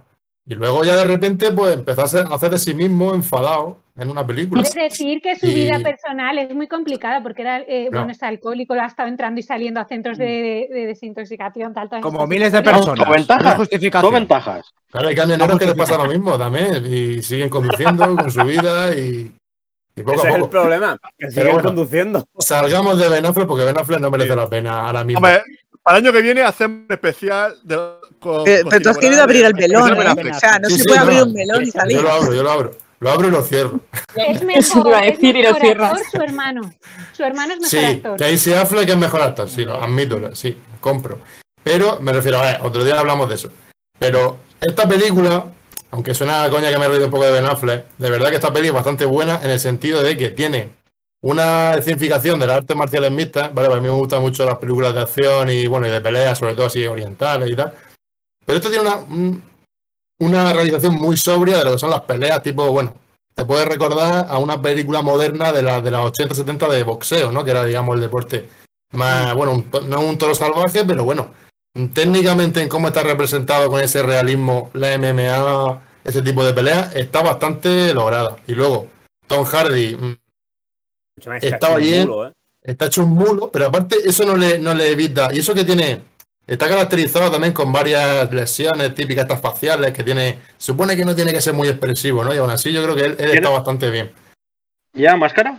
[0.50, 4.26] Y luego ya de repente, pues empezó a hacer de sí mismo enfadado en una
[4.26, 4.62] película.
[4.62, 8.74] Es decir, que su vida personal es muy complicada porque era, eh, bueno, es alcohólico,
[8.74, 11.74] ha estado entrando y saliendo a centros de, desintoxicación.
[11.74, 13.06] Tal, Como miles de personas.
[13.06, 13.70] Con ventajas.
[14.02, 14.74] Con ventajas.
[14.90, 18.96] Claro, hay camioneros que les pasa lo mismo también y siguen conduciendo con su vida
[18.96, 19.34] y.
[19.98, 22.24] Ese es el problema, que siguen conduciendo.
[22.38, 25.28] Salgamos de Ben Affleck porque Ben Affleck no merece la pena ahora mismo.
[25.88, 27.80] Para el año que viene hacemos un especial de,
[28.20, 30.32] con, eh, Pero tú has querido abrir el melón, ¿eh?
[30.32, 31.96] O sea, no se puede abrir un melón y salir.
[31.96, 32.78] Yo lo abro, yo lo abro.
[33.00, 33.80] Lo abro y lo cierro.
[34.14, 35.90] Es mejor, a decir y lo cierro.
[36.12, 36.74] su hermano.
[37.14, 38.20] Su hermano es mejor sí, actor.
[38.20, 41.20] Casey Affleck es mejor actor, sí, lo admito, sí, compro.
[41.64, 43.50] Pero me refiero, a ver, otro día hablamos de eso.
[43.98, 45.46] Pero esta película,
[45.92, 48.28] aunque suena a coña que me he reído un poco de Ben Affleck, de verdad
[48.28, 50.72] que esta película es bastante buena en el sentido de que tiene
[51.22, 53.74] una escenificación de las artes marciales mixtas, ¿vale?
[53.74, 56.54] A mí me gustan mucho las películas de acción y bueno, y de peleas, sobre
[56.54, 57.74] todo así orientales y tal.
[58.46, 59.42] Pero esto tiene una,
[60.20, 62.94] una realización muy sobria de lo que son las peleas, tipo, bueno,
[63.34, 67.44] te puede recordar a una película moderna de, la, de las 80-70 de boxeo, ¿no?
[67.44, 68.50] Que era, digamos, el deporte
[68.94, 71.32] más, bueno, no un toro salvaje, pero bueno,
[71.94, 77.22] técnicamente en cómo está representado con ese realismo la MMA, ese tipo de peleas, está
[77.22, 78.38] bastante lograda.
[78.48, 78.88] Y luego,
[79.28, 80.16] Tom Hardy mm,
[81.42, 82.32] estaba bien, ¿eh?
[82.62, 85.30] está hecho un mulo, pero aparte eso no le, no le evita.
[85.34, 86.02] Y eso que tiene,
[86.46, 90.40] está caracterizado también con varias lesiones típicas estas faciales que tiene.
[90.58, 92.34] Supone que no tiene que ser muy expresivo, ¿no?
[92.34, 94.12] Y aún así yo creo que él, está bastante bien.
[94.94, 95.58] ¿Lleva máscara?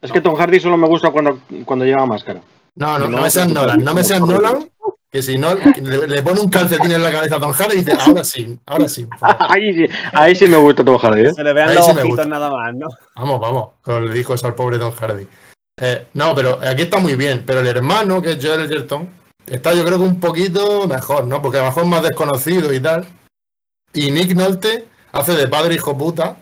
[0.00, 2.40] Es que Tom Hardy solo me gusta cuando, cuando lleva máscara.
[2.74, 4.68] No, no, no, me seas Nolan, no me seas Nolan,
[5.12, 7.92] que si no, le, pone un calcetín en la cabeza a Tom Hardy y dice,
[8.00, 9.06] ahora sí, ahora sí.
[9.20, 11.26] ahí, sí ahí sí me gusta Tom Hardy.
[11.26, 11.34] ¿eh?
[11.34, 12.88] Se le vean los ojitos nada más, ¿no?
[13.14, 15.28] Vamos, vamos, como le dijo eso al pobre Tom Hardy.
[15.78, 19.10] Eh, no, pero aquí está muy bien, pero el hermano, que es Joel Edgerton,
[19.46, 21.42] está yo creo que un poquito mejor, ¿no?
[21.42, 23.06] Porque a lo mejor es más desconocido y tal.
[23.92, 26.38] Y Nick Nolte hace de padre hijo puta,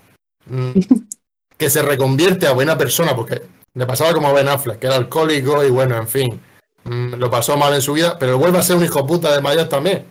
[0.46, 0.70] mm,
[1.58, 3.42] que se reconvierte a buena persona, porque
[3.74, 6.40] le pasaba como a Ben Affleck, que era alcohólico y bueno, en fin
[6.84, 9.42] Mm, lo pasó mal en su vida, pero vuelve a ser un hijo puta de
[9.42, 10.06] mayor también.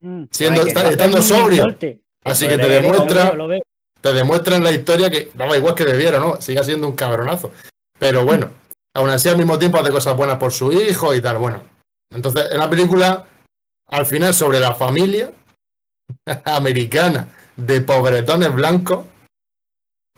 [0.00, 0.24] Mm.
[0.30, 1.76] Siendo, estando sobrio.
[2.24, 3.34] Así que te demuestra,
[4.00, 6.40] te demuestra en la historia que daba igual que bebiera, ¿no?
[6.40, 7.52] Siga siendo un cabronazo.
[7.98, 8.50] Pero bueno,
[8.94, 11.38] aún así al mismo tiempo hace cosas buenas por su hijo y tal.
[11.38, 11.62] Bueno,
[12.10, 13.26] entonces en la película,
[13.88, 15.32] al final sobre la familia
[16.44, 19.06] americana de pobretones blancos,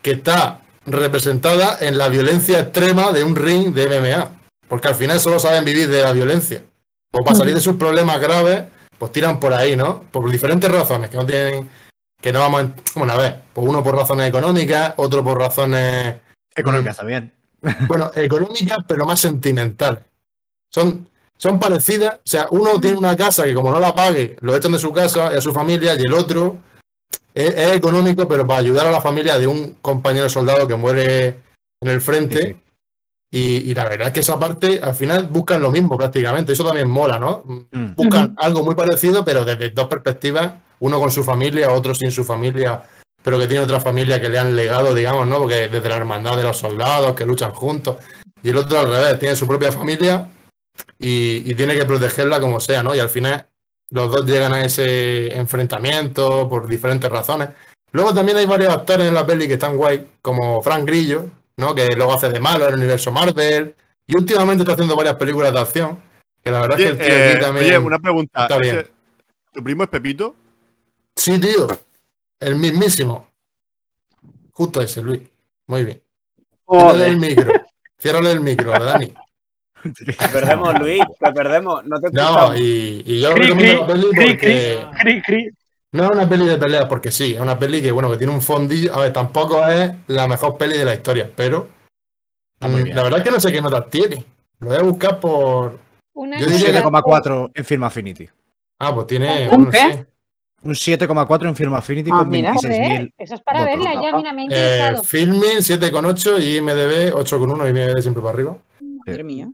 [0.00, 4.41] que está representada en la violencia extrema de un ring de MMA
[4.72, 6.64] porque al final solo saben vivir de la violencia.
[7.12, 8.64] O para salir de sus problemas graves,
[8.96, 10.04] pues tiran por ahí, ¿no?
[10.10, 11.68] Por diferentes razones, que no tienen,
[12.18, 16.16] que no vamos a, bueno, a ver, pues uno por razones económicas, otro por razones...
[16.56, 17.34] Económicas también.
[17.86, 20.04] Bueno, económicas, pero más sentimentales.
[20.70, 21.06] Son,
[21.36, 24.72] son parecidas, o sea, uno tiene una casa que como no la pague, lo echan
[24.72, 26.56] de su casa y a su familia, y el otro
[27.34, 31.26] es, económico, pero para ayudar a la familia de un compañero soldado que muere
[31.78, 32.61] en el frente.
[33.34, 36.52] Y, la verdad es que esa parte al final buscan lo mismo prácticamente.
[36.52, 37.42] Eso también mola, ¿no?
[37.72, 37.94] Mm.
[37.94, 40.52] Buscan algo muy parecido, pero desde dos perspectivas.
[40.80, 42.82] Uno con su familia, otro sin su familia,
[43.22, 45.38] pero que tiene otra familia que le han legado, digamos, ¿no?
[45.38, 47.96] Porque desde la hermandad de los soldados que luchan juntos.
[48.42, 50.28] Y el otro al revés, tiene su propia familia
[50.98, 52.94] y, tiene que protegerla como sea, ¿no?
[52.94, 53.46] Y al final
[53.90, 57.48] los dos llegan a ese enfrentamiento por diferentes razones.
[57.92, 61.74] Luego también hay varios actores en la peli que están guay, como Frank Grillo, ¿no?
[61.74, 63.74] Que luego hace de malo en el universo Marvel.
[64.06, 66.02] Y últimamente está haciendo varias películas de acción.
[66.42, 67.66] Que la verdad es que el tío aquí eh, también.
[67.66, 68.48] Oye, una pregunta.
[69.52, 70.34] ¿Tu primo es Pepito?
[71.14, 71.68] Sí, tío.
[72.40, 73.28] El mismísimo.
[74.52, 75.22] Justo ese, Luis.
[75.66, 76.02] Muy bien.
[76.68, 77.52] Ciérrale el micro.
[77.98, 79.14] Ciérrale el micro, Dani.
[79.82, 81.84] Te perdemos, Luis, te perdemos.
[81.84, 84.86] No, te no y, y, yo recomiendo la peli porque.
[85.92, 88.32] No es una peli de pelea porque sí, es una peli que, bueno, que tiene
[88.32, 88.94] un fondillo.
[88.94, 91.68] A ver, tampoco es la mejor peli de la historia, pero
[92.60, 94.24] mm, la verdad es que no sé qué notas tiene.
[94.60, 95.78] Lo voy a buscar por.
[96.14, 98.28] Yo diría 7,4 en Film Affinity.
[98.78, 99.48] Ah, pues tiene.
[99.50, 100.06] ¿Un qué?
[100.62, 103.12] Un 7,4 en Film Affinity ah, con 26.000.
[103.18, 108.00] Eso es para verla, ya mira, me eh, Filming 7,8 y IMDB 8,1 y IMDB
[108.00, 108.56] siempre para arriba.
[108.80, 109.50] Madre mía.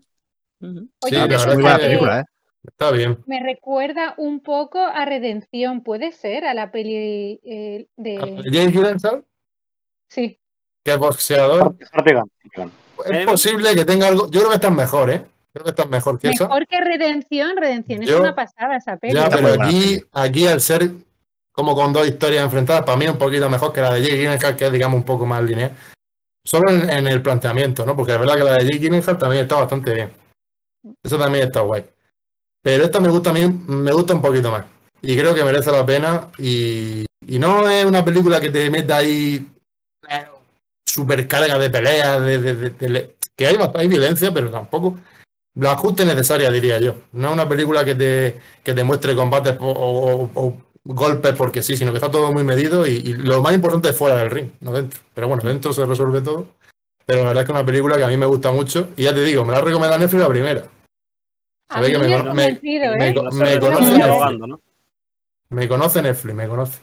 [0.61, 2.25] sí, la verdad es que película, ¿eh?
[2.69, 3.19] Está bien.
[3.27, 6.45] Me recuerda un poco a Redención, ¿puede ser?
[6.45, 8.17] A la peli eh, de.
[8.45, 9.25] ¿James Gyllenhaal?
[10.09, 10.39] Sí.
[10.85, 11.77] Que es boxeador.
[13.07, 14.31] Es posible que tenga algo.
[14.31, 15.25] Yo creo que está mejor, ¿eh?
[15.53, 16.45] Creo que está mejor que eso.
[16.45, 17.57] Mejor que Redención.
[17.57, 19.15] Redención es una pasada esa peli.
[19.15, 20.91] Ya, pero aquí, aquí al ser
[21.53, 24.17] como con dos historias enfrentadas, para mí es un poquito mejor que la de Jake
[24.17, 25.73] Gyllenhaal, que es, digamos, un poco más lineal.
[26.45, 27.97] Solo en, el planteamiento, ¿no?
[27.97, 30.13] Porque es verdad que la de Jake Gyllenhaal también está bastante bien.
[31.03, 31.85] Eso también está guay.
[32.63, 34.65] Pero esta me gusta a mí, me gusta un poquito más.
[35.01, 36.29] Y creo que merece la pena.
[36.39, 39.47] Y, y no es una película que te meta ahí
[40.09, 40.27] eh,
[40.87, 44.99] super carga de peleas, de, que hay, hay violencia, pero tampoco
[45.55, 46.95] la ajuste necesaria, diría yo.
[47.13, 51.91] No es una película que te, que te muestre combates o, golpes porque sí, sino
[51.91, 55.01] que está todo muy medido y, lo más importante es fuera del ring, no dentro.
[55.15, 56.47] Pero bueno, dentro se resuelve todo.
[57.05, 59.05] Pero la verdad es que es una película que a mí me gusta mucho y
[59.05, 60.65] ya te digo, me la recomendado Netflix la primera.
[61.69, 62.59] A mí me, me,
[62.93, 64.59] me, conoce Netflix.
[65.51, 66.81] Me conoce Netflix, me conoce.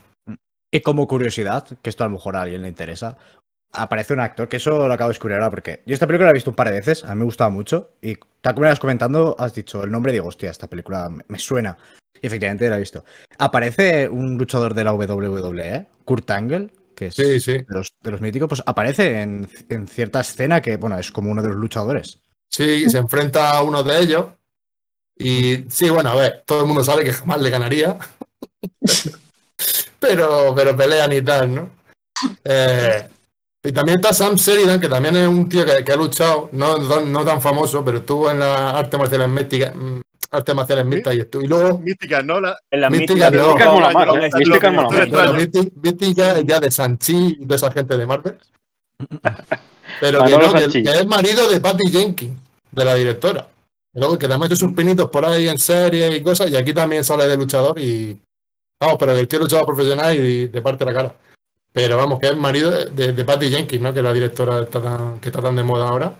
[0.71, 3.17] Y como curiosidad, que esto a lo mejor a alguien le interesa,
[3.71, 6.31] aparece un actor, que eso lo acabo de descubrir ahora, porque yo esta película la
[6.31, 8.67] he visto un par de veces, a mí me gustaba mucho, y tal como me
[8.67, 11.77] ibas comentando, has dicho el nombre y digo, hostia, esta película me, suena.
[12.21, 13.03] Y efectivamente la he visto.
[13.37, 18.47] Aparece un luchador de la WWE, Kurt Angle, que es De, los, de, los, míticos,
[18.47, 22.19] pues aparece en, en, cierta escena que, bueno, es como uno de los luchadores.
[22.49, 24.25] Sí, se enfrenta a uno de ellos.
[25.17, 27.97] Y sí, bueno, a ver, todo el mundo sabe que jamás le ganaría.
[29.99, 31.69] pero, pero pelean y tal, ¿no?
[32.43, 33.07] Eh,
[33.63, 37.25] y también está Sam Sheridan, que también es un tío que, ha luchado, no, no,
[37.25, 41.43] tan famoso, pero estuvo en las artes marciales místicas, mm, artes marciales mixtas y estuvo.
[41.43, 41.79] Y luego.
[41.79, 42.39] Mística, ¿no?
[42.39, 42.57] La...
[42.69, 43.55] En la mística, no.
[43.55, 44.67] Mística
[45.37, 48.37] es Mística ya de Sanchi y de esa gente de Marvel.
[49.99, 52.37] Pero que, no, que, es marido de Patty Jenkins,
[52.71, 53.47] de la directora.
[53.95, 57.27] Luego que también sus pinitos por ahí en serie y cosas, y aquí también sale
[57.27, 58.19] de luchador y.
[58.79, 61.15] Vamos, pero el tío luchador profesional y de parte de la cara.
[61.71, 63.93] Pero vamos, que es marido de, Patty Jenkins, ¿no?
[63.93, 64.65] Que es la directora
[65.21, 66.19] que está tan de moda ahora.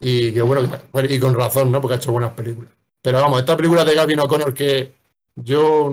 [0.00, 0.62] Y que bueno,
[1.08, 1.80] y con razón, ¿no?
[1.80, 2.70] Porque ha hecho buenas películas.
[3.02, 4.94] Pero vamos, esta película de Gavin O'Connor que
[5.34, 5.92] yo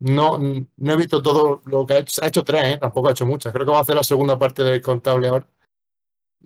[0.00, 0.38] no,
[0.76, 2.22] no he visto todo lo que ha hecho.
[2.24, 2.78] Ha hecho tres, ¿eh?
[2.80, 3.52] Tampoco ha hecho muchas.
[3.52, 5.46] Creo que va a hacer la segunda parte del contable ahora.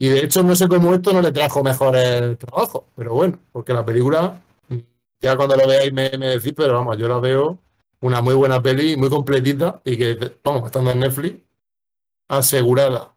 [0.01, 2.87] Y de hecho, no sé cómo esto no le trajo mejor el trabajo.
[2.95, 4.41] Pero bueno, porque la película,
[5.21, 7.59] ya cuando la veáis me, me decís, pero vamos, yo la veo
[8.01, 11.43] una muy buena peli, muy completita y que, vamos, estando en Netflix,
[12.29, 13.15] asegurada.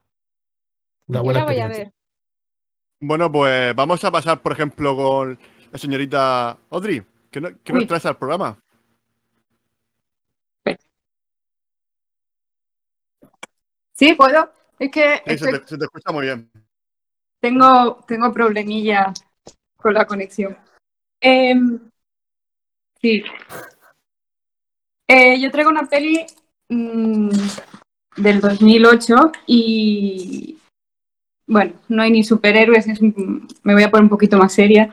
[1.07, 1.93] La buena voy a ver.
[2.99, 5.39] Bueno, pues vamos a pasar, por ejemplo, con
[5.71, 7.03] la señorita Audrey.
[7.29, 8.57] ¿Qué, nos traes al programa?
[13.93, 14.51] Sí, puedo.
[14.79, 15.21] Es que.
[15.37, 16.49] se, te, escucha muy bien.
[17.41, 19.11] Tengo, tengo problemilla
[19.75, 20.57] con la conexión.
[21.19, 21.79] Em,
[23.01, 23.23] sí,
[25.07, 26.25] eh, yo traigo una peli
[26.69, 27.29] mm,
[28.15, 30.57] del 2008 y
[31.47, 32.87] bueno, no hay ni superhéroes,
[33.63, 34.89] me voy a poner un poquito más seria.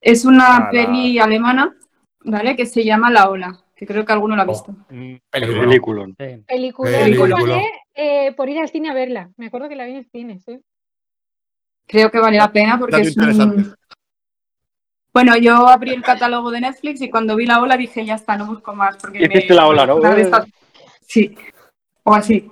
[0.00, 1.76] Es una peli alemana,
[2.24, 2.56] ¿vale?
[2.56, 4.72] Que se llama La Ola, que creo que alguno la ha oh, visto.
[4.88, 6.08] Mm, película.
[6.48, 7.62] Película.
[7.94, 9.30] Eh, por ir al cine a verla.
[9.36, 10.60] Me acuerdo que la vi en el cine, sí.
[11.90, 13.74] Creo que vale la pena porque es un,
[15.12, 18.36] bueno, yo abrí el catálogo de Netflix y cuando vi la ola dije, ya está,
[18.36, 18.96] no busco más.
[18.96, 20.00] Porque Hiciste la ola, ¿no?
[21.06, 21.36] Sí,
[22.04, 22.48] o así.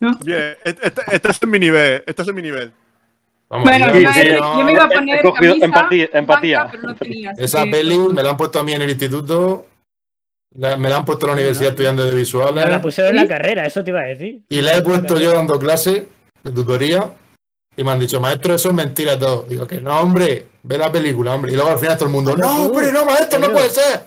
[0.00, 2.72] Bien, este, este, este, es mi nivel, este es mi nivel.
[3.48, 5.26] bueno, yo me iba a poner
[5.62, 6.08] empatía.
[6.12, 6.70] empatía.
[7.38, 9.66] Esa peli me la han puesto a mí en el instituto,
[10.54, 12.66] me la han puesto en la universidad estudiando de visuales.
[12.66, 14.42] Me la pusieron en la carrera, eso te iba a decir.
[14.50, 16.06] Y la he puesto yo dando clase
[16.44, 17.10] de tutoría
[17.78, 19.44] y me han dicho, maestro, eso es mentira todo.
[19.44, 21.52] Digo que no, hombre, ve la película, hombre.
[21.52, 24.00] Y luego al final todo el mundo, no, hombre, no, maestro, no puede ser.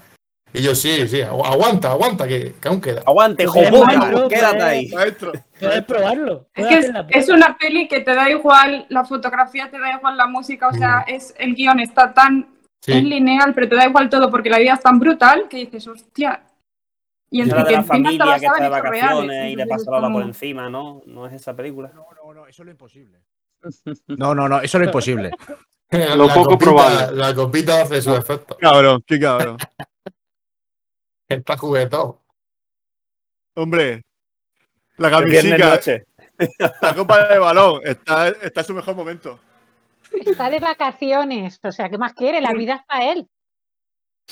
[0.53, 3.01] Y yo, sí, sí, aguanta, aguanta, que, que aún queda.
[3.05, 4.89] Aguante, joder, quédate ahí.
[4.89, 5.31] Maestro.
[5.57, 6.47] Puedes probarlo.
[6.53, 10.27] Es que es, una peli que te da igual, la fotografía te da igual la
[10.27, 11.13] música, o sea, mm.
[11.13, 12.49] es el guion está tan
[12.85, 16.43] lineal, pero te da igual todo porque la vida es tan brutal que dices, hostia.
[17.29, 20.69] Y entre que la familia que está de vacaciones y le pasa la por encima,
[20.69, 21.01] ¿no?
[21.05, 21.89] No es esa película.
[21.95, 23.21] No, no, no, eso es lo imposible.
[24.07, 25.31] No, no, no, eso es imposible.
[26.15, 27.17] Lo poco probable.
[27.17, 28.57] La copita hace su efecto.
[28.59, 29.57] Cabrón, qué cabrón.
[31.27, 32.17] Está juguetón.
[33.55, 34.03] Hombre,
[34.97, 35.79] la camisita,
[36.81, 39.39] la copa de balón, está, está en su mejor momento.
[40.11, 42.41] Está de vacaciones, o sea, ¿qué más quiere?
[42.41, 43.27] La vida es para él.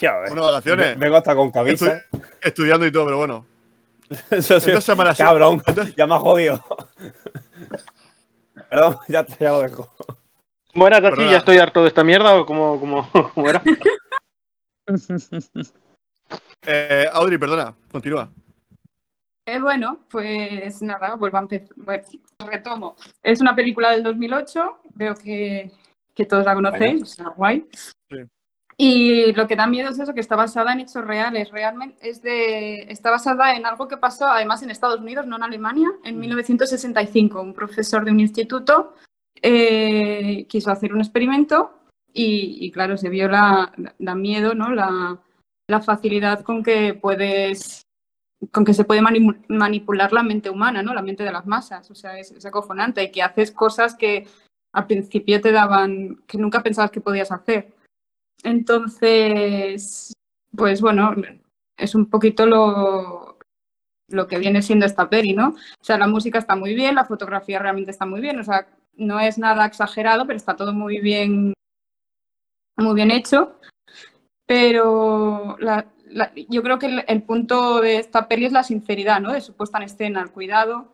[0.01, 0.97] Bueno, vacaciones.
[0.97, 2.01] Vengo hasta con cabeza.
[2.41, 3.45] estudiando y todo, pero bueno.
[4.31, 4.71] Eso sí.
[5.17, 5.61] Cabrón,
[5.95, 6.63] ya me ha jodido.
[8.69, 9.93] Perdón, ya, ya lo dejo.
[10.73, 11.29] ¿Cómo así?
[11.29, 13.61] ¿Ya estoy harto de esta mierda o cómo, cómo, cómo era?
[16.65, 18.31] eh, Audrey, perdona, continúa.
[19.47, 21.69] Eh, bueno, pues nada, vuelvo a empezar.
[21.75, 22.03] Bueno,
[22.37, 22.95] retomo.
[23.23, 25.71] Es una película del 2008, veo que,
[26.13, 27.67] que todos la conocéis, o sea, guay.
[28.81, 31.51] Y lo que da miedo es eso, que está basada en hechos reales.
[31.51, 35.43] Realmente es de, está basada en algo que pasó además en Estados Unidos, no en
[35.43, 37.41] Alemania, en 1965.
[37.41, 38.95] Un profesor de un instituto
[39.41, 41.81] eh, quiso hacer un experimento
[42.13, 44.73] y, claro, se vio la, da miedo, ¿no?
[44.73, 45.19] La,
[45.67, 47.85] la, facilidad con que puedes
[48.51, 49.01] con que se puede
[49.49, 50.93] manipular la mente humana, ¿no?
[50.93, 51.91] La mente de las masas.
[51.91, 54.25] O sea, es, es acojonante y que haces cosas que
[54.71, 57.77] al principio te daban, que nunca pensabas que podías hacer.
[58.43, 60.13] Entonces,
[60.55, 61.13] pues bueno,
[61.77, 63.37] es un poquito lo,
[64.09, 65.49] lo que viene siendo esta peli, ¿no?
[65.49, 68.67] O sea, la música está muy bien, la fotografía realmente está muy bien, o sea,
[68.95, 71.53] no es nada exagerado, pero está todo muy bien,
[72.77, 73.55] muy bien hecho.
[74.45, 75.57] Pero
[76.49, 79.31] yo creo que el, punto de esta peli es la sinceridad, ¿no?
[79.31, 80.91] De su puesta en escena, el cuidado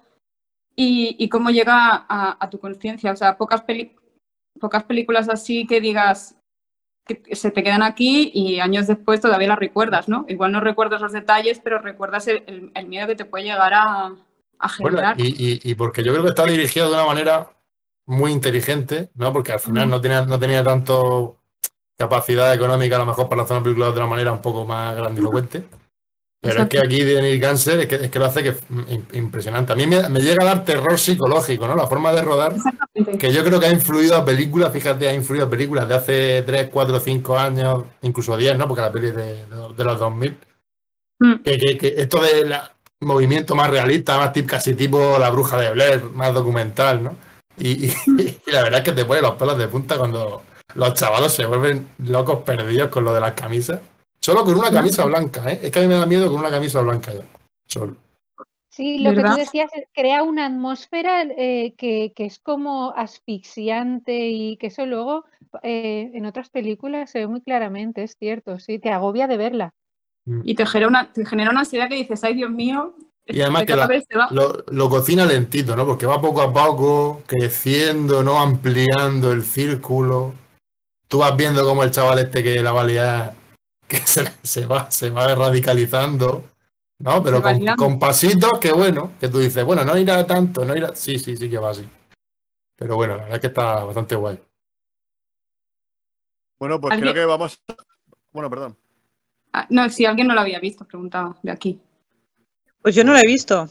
[0.76, 3.12] y, cómo llega a, tu conciencia.
[3.12, 3.64] O sea, pocas,
[4.60, 6.38] pocas películas así que digas,
[7.06, 10.26] que se te quedan aquí y años después todavía las recuerdas, ¿no?
[10.28, 14.16] Igual no recuerdas los detalles, pero recuerdas el, miedo que te puede llegar a,
[14.70, 15.16] generar.
[15.18, 17.50] y, porque yo creo que está dirigido de una manera
[18.06, 19.32] muy inteligente, ¿no?
[19.34, 21.38] Porque al final no tenía, no tenía tanto
[21.98, 24.96] capacidad económica a lo mejor para hacer una película de otra manera un poco más
[24.96, 25.64] grandilocuente.
[26.42, 28.58] Pero es que aquí Denis Ganser es que, es que lo hace que es
[29.14, 29.74] impresionante.
[29.74, 31.76] A mí me, llega a dar terror psicológico, ¿no?
[31.76, 32.54] La forma de rodar,
[33.20, 36.44] que yo creo que ha influido a películas, fíjate, ha influido a películas de hace
[36.44, 38.68] 3, 4, 5 años, incluso 10, ¿no?
[38.68, 40.38] Porque la peli de, de, los 2000.
[41.20, 41.36] Mm.
[41.44, 42.60] Que, que, esto de
[43.02, 47.18] movimiento más realista, más tip, casi tipo La Bruja de Blair, más documental, ¿no?
[47.58, 47.94] Y, y,
[48.52, 50.44] la verdad es que te pone los pelos de punta cuando
[50.76, 53.80] los chavalos se vuelven locos perdidos con lo de las camisas.
[54.26, 55.60] Solo con una camisa blanca, ¿eh?
[55.62, 57.22] Es que a mí me da miedo con una camisa blanca ya.
[57.68, 57.96] Solo.
[58.72, 64.68] Sí, lo que tú decías crea una atmósfera eh, que, es como asfixiante y que
[64.68, 65.26] eso luego
[65.62, 69.76] eh, en otras películas se ve muy claramente, es cierto, sí, te agobia de verla.
[70.26, 70.42] Mm.
[70.44, 72.96] Y te genera una, te genera una ansiedad que dices, ay Dios mío.
[73.28, 75.86] Y además que lo, lo, cocina lentito, ¿no?
[75.86, 78.40] Porque va poco a poco, creciendo, ¿no?
[78.40, 80.34] Ampliando el círculo.
[81.08, 83.36] Tú vas viendo cómo el chaval este que la valía
[83.88, 86.44] que se, va, se va radicalizando,
[87.00, 87.24] ¿no?
[87.24, 87.42] Pero
[87.78, 90.96] con, pasitos que bueno, que tú dices, bueno, no irá tanto, no irá.
[90.96, 91.88] Sí, sí, sí que va así.
[92.76, 94.40] Pero bueno, la verdad es que está bastante guay.
[96.60, 97.62] Bueno, pues creo que vamos.
[98.32, 98.78] Bueno, perdón.
[99.54, 101.80] Ah, no, si alguien no lo había visto, preguntaba de aquí.
[102.82, 103.70] Pues yo no lo he visto.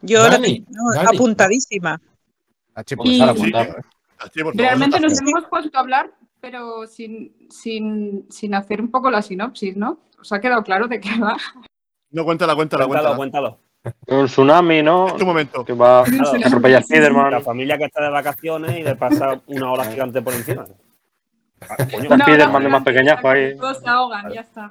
[0.00, 0.64] Yo la tengo
[1.08, 2.00] apuntadísima.
[4.54, 6.12] Realmente nos hemos puesto a hablar
[6.44, 10.00] pero sin, sin, sin hacer un poco la sinopsis, ¿no?
[10.20, 11.38] ¿Os ha quedado claro de qué va?
[12.10, 13.16] No, cuéntala, cuéntala, cuéntala.
[13.16, 13.58] cuéntalo.
[14.08, 15.08] Un tsunami, ¿no?
[15.08, 15.64] Es tu momento.
[15.64, 17.30] Que va a atropellar a Spiderman.
[17.30, 20.66] La familia que está de vacaciones y le pasa una hora gigante por encima.
[21.62, 23.56] Ah, coño, no, Spiderman de más pequeñazo ahí.
[23.56, 24.70] Todos se ahogan, ya está.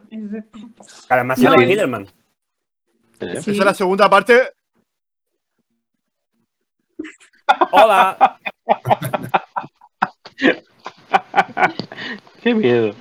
[1.09, 2.07] Además, no, es Spiderman.
[3.19, 4.41] Esa es la segunda parte.
[7.71, 8.37] Hola.
[12.41, 12.93] Qué miedo.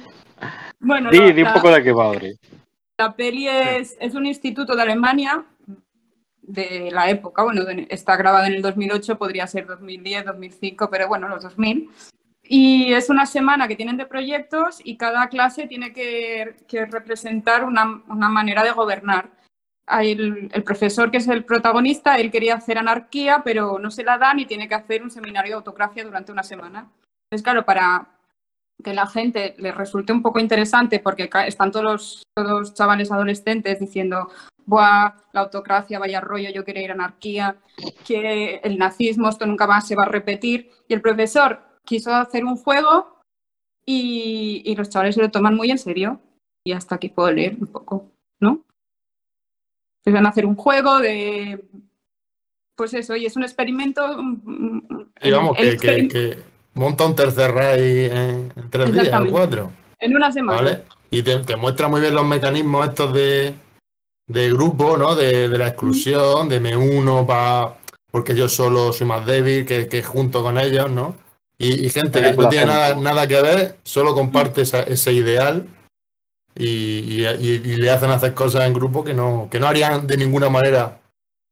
[0.81, 2.13] Bueno, di, un poco de qué va,
[2.99, 5.45] La peli es, un instituto de Alemania
[6.43, 11.29] de la época, bueno, está grabada en el 2008, podría ser 2010, 2005, pero bueno,
[11.29, 11.89] los 2000.
[12.43, 16.57] Y es una semana que tienen de proyectos y cada clase tiene que,
[16.91, 19.31] representar una, manera de gobernar.
[19.87, 24.19] El, el, profesor, que es el protagonista, él quería hacer anarquía, pero no se la
[24.19, 26.89] dan y tiene que hacer un seminario de autocracia durante una semana.
[27.33, 28.09] Entonces, claro, para
[28.85, 34.29] que la gente le resulte un poco interesante, porque están todos los, chavales adolescentes diciendo,
[34.67, 37.57] Buah, la autocracia, vaya rollo, yo quiero ir a anarquía,
[38.07, 40.73] que el nazismo, esto nunca más se va a repetir.
[40.89, 43.23] Y el profesor quiso hacer un juego
[43.87, 46.21] y, los chavales se lo toman muy en serio.
[46.67, 48.11] Y hasta aquí puedo leer un poco,
[48.41, 48.63] ¿no?
[50.05, 51.65] Se van a hacer un juego de.
[52.77, 54.07] Pues eso, y es un experimento.
[55.23, 59.73] Digamos que monta un tercer rey en, tres días, o cuatro.
[59.99, 60.81] En una semana.
[61.11, 63.55] Y te, muestra muy bien los mecanismos estos de,
[64.27, 65.15] de grupo, ¿no?
[65.15, 67.77] De, la exclusión, de me uno para
[68.11, 71.17] porque yo solo soy más débil que, junto con ellos, ¿no?
[71.59, 75.67] Y, gente que no tiene nada, nada, que ver, solo comparte ese ideal
[76.55, 77.23] y,
[77.77, 81.01] le hacen hacer cosas en grupo que no, que no harían de ninguna manera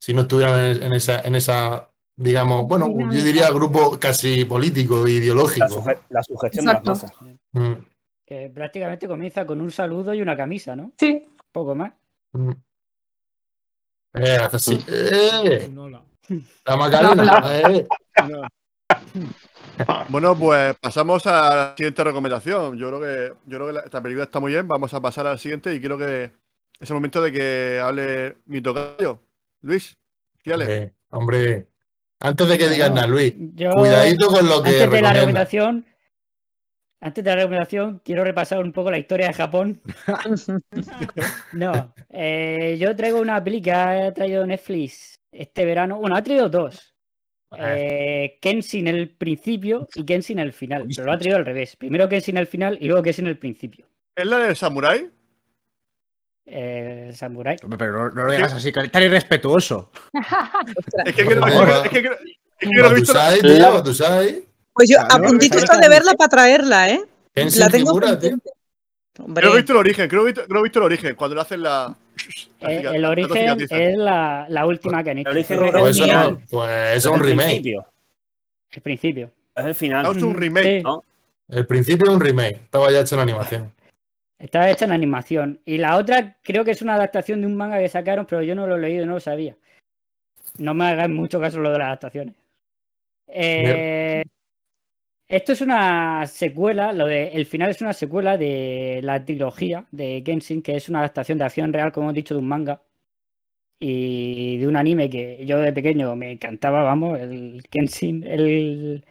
[0.00, 1.89] si no estuvieran en, esa, en esa,
[2.20, 5.84] digamos, bueno, yo diría grupo casi político, ideológico.
[6.10, 7.12] La, sugestión de las masas.
[7.52, 7.72] Mm.
[8.26, 10.92] Que prácticamente comienza con un saludo y una camisa, ¿no?
[10.98, 11.26] Sí.
[11.50, 11.92] Poco más.
[12.32, 12.50] Mm.
[14.14, 14.84] Eh, así.
[14.86, 15.70] Eh.
[16.66, 17.42] La Macarena.
[17.62, 17.88] Eh.
[20.10, 22.76] Bueno, pues pasamos a la siguiente recomendación.
[22.76, 24.68] Yo creo que, yo creo que esta película está muy bien.
[24.68, 26.30] Vamos a pasar a la siguiente y quiero que
[26.78, 29.20] es el momento de que hable mi tocayo.
[29.62, 29.96] Luis,
[30.42, 31.69] ¿qué hombre,
[32.20, 33.34] antes de que digas nada, Luis,
[33.74, 34.70] cuidadito con lo que.
[34.70, 35.86] Antes de la recomendación,
[37.00, 39.80] antes de la recomendación, quiero repasar un poco la historia de Japón.
[41.54, 45.98] no, eh, yo traigo una peli que ha traído Netflix este verano.
[45.98, 46.94] Bueno, ha traído dos.
[47.58, 50.86] Eh, Kenshin el principio y Kenshin el final.
[50.88, 51.74] Pero lo ha traído al revés.
[51.76, 53.86] Primero Kenshin el final y luego Kenshin el principio.
[54.14, 55.10] ¿Es la del Samurai?
[56.52, 57.56] Eh, samurai.
[57.78, 59.90] Pero no, lo digas así, tan irrespetuoso.
[61.04, 62.00] es que creo que
[62.60, 63.82] he visto.
[63.84, 64.42] ¿Tú sabes?
[64.72, 67.00] Pues yo a puntito de verla para traerla, ¿eh?
[67.34, 71.14] La tengo figura, Creo que he visto el origen, creo que he visto, el origen,
[71.14, 71.94] cuando le hacen la.
[72.60, 75.30] Eh, el origen es la, la, última que han hecho.
[75.30, 77.76] El origen pues, eso, pues es un remake.
[78.72, 79.30] El principio.
[79.54, 80.16] Es el final.
[80.16, 80.82] Es un remake.
[81.48, 82.56] El principio es un remake.
[82.64, 83.72] Estaba ya hecho en animación.
[84.40, 85.60] Estaba hecha en animación.
[85.66, 88.54] Y la otra creo que es una adaptación de un manga que sacaron, pero yo
[88.54, 89.56] no lo he leído, no lo sabía.
[90.58, 92.34] No me hagan mucho caso lo de las adaptaciones.
[93.28, 94.24] Eh,
[95.28, 100.22] esto es una secuela, lo de el final es una secuela de la trilogía de
[100.26, 102.82] Genshin, que es una adaptación de acción real, como he dicho, de un manga
[103.78, 109.04] y de un anime que yo de pequeño me encantaba, vamos, el Genshin, el,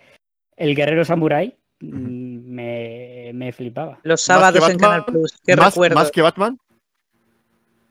[0.57, 3.99] el guerrero samurai, mm, me, me, flipaba.
[4.03, 5.95] Los sábados en Canal Plus, qué ¿Más, recuerdo.
[5.95, 6.57] ¿Más que Batman?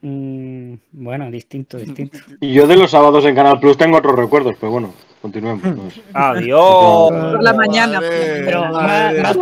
[0.01, 2.19] Mm, bueno, distinto, distinto.
[2.41, 4.95] Y yo de los sábados en Canal Plus tengo otros recuerdos, pero bueno.
[5.21, 6.01] Continuemos.
[6.15, 7.11] Adiós.
[7.11, 8.01] Por la mañana.
[8.01, 8.71] pero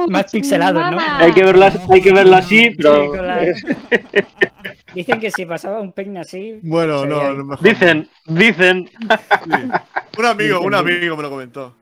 [0.09, 0.99] más, pixelado, ¿no?
[0.99, 3.13] Hay que verla, hay que verla así, pero.
[4.95, 6.59] Dicen que si pasaba un peine así.
[6.63, 7.63] Bueno, no, mejor.
[7.63, 8.89] Dicen, dicen.
[10.19, 11.75] Un amigo, un amigo me lo comentó.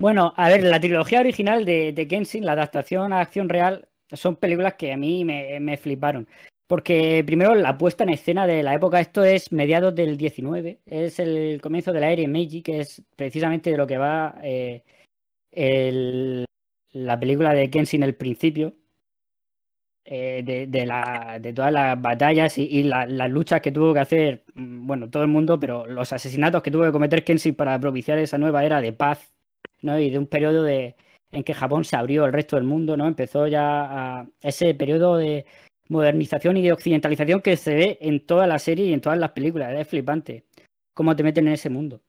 [0.00, 4.74] Bueno, a ver, la trilogía original de, de la adaptación a acción real, son películas
[4.74, 6.26] que a mí me, fliparon.
[6.66, 11.18] Porque primero la puesta en escena de la época, esto es mediados del 19, es
[11.18, 14.82] el comienzo de la era Meiji, que es precisamente de lo que va eh,
[16.92, 18.74] la película de Kenshin el principio,
[20.06, 25.22] eh, de, todas las batallas y, las luchas que tuvo que hacer, mm, bueno, todo
[25.22, 28.80] el mundo, pero los asesinatos que tuvo que cometer Kenshin para propiciar esa nueva era
[28.80, 29.30] de paz,
[29.82, 29.98] ¿no?
[29.98, 30.96] Y de un periodo de,
[31.32, 33.06] en que Japón se abrió al resto del mundo, ¿no?
[33.06, 35.46] Empezó ya a, ese periodo de
[35.88, 39.32] modernización y de occidentalización que se ve en toda la serie y en todas las
[39.32, 39.74] películas.
[39.76, 40.44] Es flipante
[40.94, 42.00] cómo te meten en ese mundo.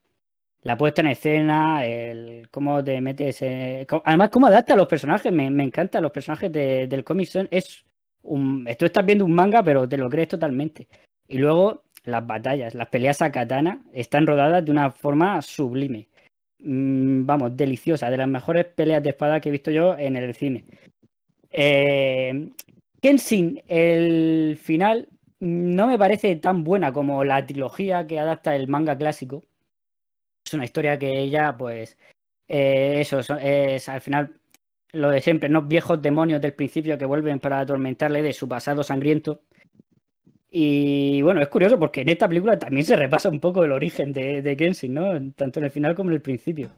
[0.63, 3.41] La puesta en escena, el cómo te metes.
[3.41, 5.31] además, cómo adapta a los personajes.
[5.31, 7.29] Me, me encanta los personajes del cómic.
[7.49, 7.83] Es
[8.21, 8.67] un.
[8.77, 10.87] Tú estás viendo un manga, pero te lo crees totalmente.
[11.27, 16.07] Y luego, las batallas, las peleas a katana están rodadas de una forma sublime.
[16.63, 18.09] Mm, vamos, deliciosa.
[18.09, 20.65] De las mejores peleas de espada que he visto yo en el cine.
[21.51, 22.51] Eh,
[23.01, 25.09] Kenshin, el final
[25.39, 29.43] no me parece tan buena como la trilogía que adapta el manga clásico.
[30.45, 31.97] Es una historia que ella, pues,
[32.47, 34.41] eh, eso es al final
[34.93, 35.63] lo de siempre, ¿no?
[35.63, 39.41] Viejos demonios del principio que vuelven para atormentarle de su pasado sangriento.
[40.53, 44.11] Y bueno, es curioso porque en esta película también se repasa un poco el origen
[44.13, 45.31] de, de Kenshin, ¿no?
[45.33, 46.71] Tanto en el final como en el principio.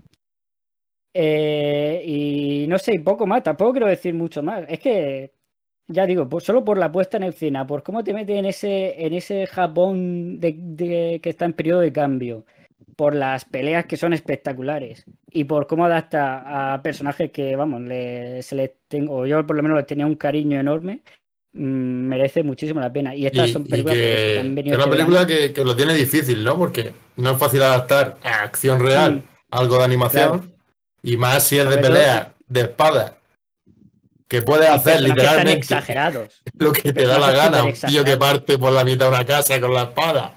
[1.14, 4.66] Eh, y no sé, poco más, tampoco quiero decir mucho más.
[4.68, 5.34] Es que
[5.88, 9.14] ya digo, solo por la puesta en escena, por cómo te mete en ese, en
[9.14, 12.46] ese Japón de, que está en periodo de cambio,
[12.96, 18.56] por las peleas que son espectaculares y por cómo adapta a personajes que, vamos, se
[18.56, 21.04] les tengo, yo por lo menos les tenía un cariño enorme,
[21.54, 23.16] merece muchísimo la pena.
[23.16, 24.78] Y estas son películas que, han venido.
[24.78, 26.58] Es una película que, lo tiene difícil, ¿no?
[26.58, 30.52] Porque no es fácil adaptar a acción real algo de animación
[31.04, 33.18] y más si es de pelea, de espada
[34.28, 36.42] que puede hacer literalmente exagerados.
[36.58, 37.64] lo que te da la gana.
[37.64, 40.34] Un tío que parte por la mitad de una casa con la espada.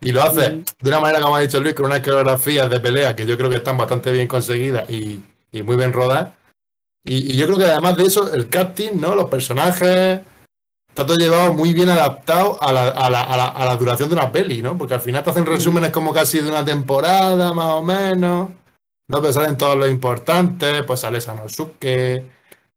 [0.00, 3.14] Y lo hace de una manera, como ha dicho Luis, con unas coreografías de pelea
[3.14, 5.22] que yo creo que están bastante bien conseguidas y,
[5.62, 6.30] muy bien rodadas.
[7.04, 9.14] Y, yo creo que además de eso, el casting, ¿no?
[9.14, 10.20] Los personajes,
[10.98, 14.32] está todo llevado muy bien adaptado a la, a la, a la, duración de una
[14.32, 14.76] peli, ¿no?
[14.76, 18.50] Porque al final te hacen resúmenes como casi de una temporada, más o menos.
[19.06, 22.24] No, pero salen todos los importantes, pues sale Sanosuke,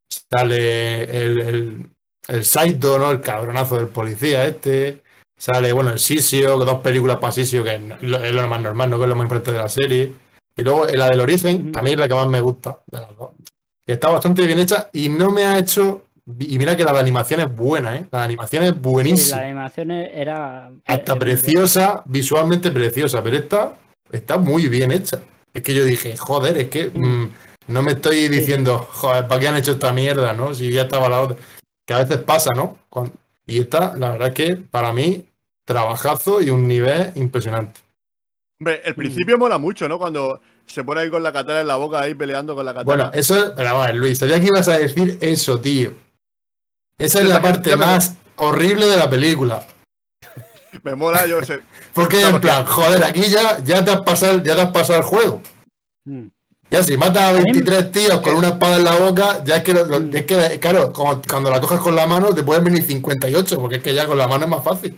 [0.07, 1.89] sale el,
[2.27, 3.09] el Saito, ¿no?
[3.09, 5.01] El cabronazo del policía este.
[5.35, 9.03] Sale, bueno, el Sisio, dos películas para Sisio, que es lo más normal, no que
[9.05, 10.13] es lo más importante de la serie.
[10.55, 13.31] Y luego la del origen, también es la que más me gusta de las dos.
[13.87, 16.03] Está bastante bien hecha y no me ha hecho.
[16.39, 18.05] Y mira que la de animación es buena, ¿eh?
[18.11, 19.37] La animación es buenísima.
[19.37, 20.71] la animación era.
[20.85, 23.73] Está preciosa, visualmente preciosa, pero esta
[24.11, 25.19] está muy bien hecha.
[25.53, 27.29] Es que yo dije, joder, es que mm,
[27.67, 30.53] no me estoy diciendo, joder, ¿para qué han hecho esta mierda, no?
[30.53, 31.37] Si ya estaba la otra.
[31.85, 32.77] Que a veces pasa, ¿no?
[33.45, 35.25] Y esta, la verdad es que para mí,
[35.65, 37.81] trabajazo y un nivel impresionante.
[38.59, 39.97] Hombre, el principio mola mucho, ¿no?
[39.97, 42.85] Cuando se pone ahí con la katana en la boca ahí peleando con la katana.
[42.85, 45.91] Bueno, eso, pero vamos, Luis, sabía que ibas a decir eso, tío.
[46.97, 49.65] Esa es la parte más horrible de la película.
[50.83, 51.59] Me mola, yo sé.
[51.93, 55.05] Porque en plan, joder, aquí ya, ya te has pasado, ya te has pasado el
[55.05, 55.41] juego.
[56.05, 56.27] Hmm.
[56.69, 59.71] Ya si matas a 23 tíos con una espada en la boca, ya es que,
[59.71, 63.83] es que claro, cuando la coges con la mano te pueden venir 58, porque es
[63.83, 64.97] que ya con la mano es más fácil.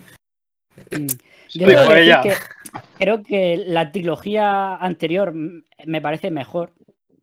[0.92, 1.08] Hmm.
[1.50, 2.34] Yo que
[2.98, 6.74] creo que la trilogía anterior me parece mejor,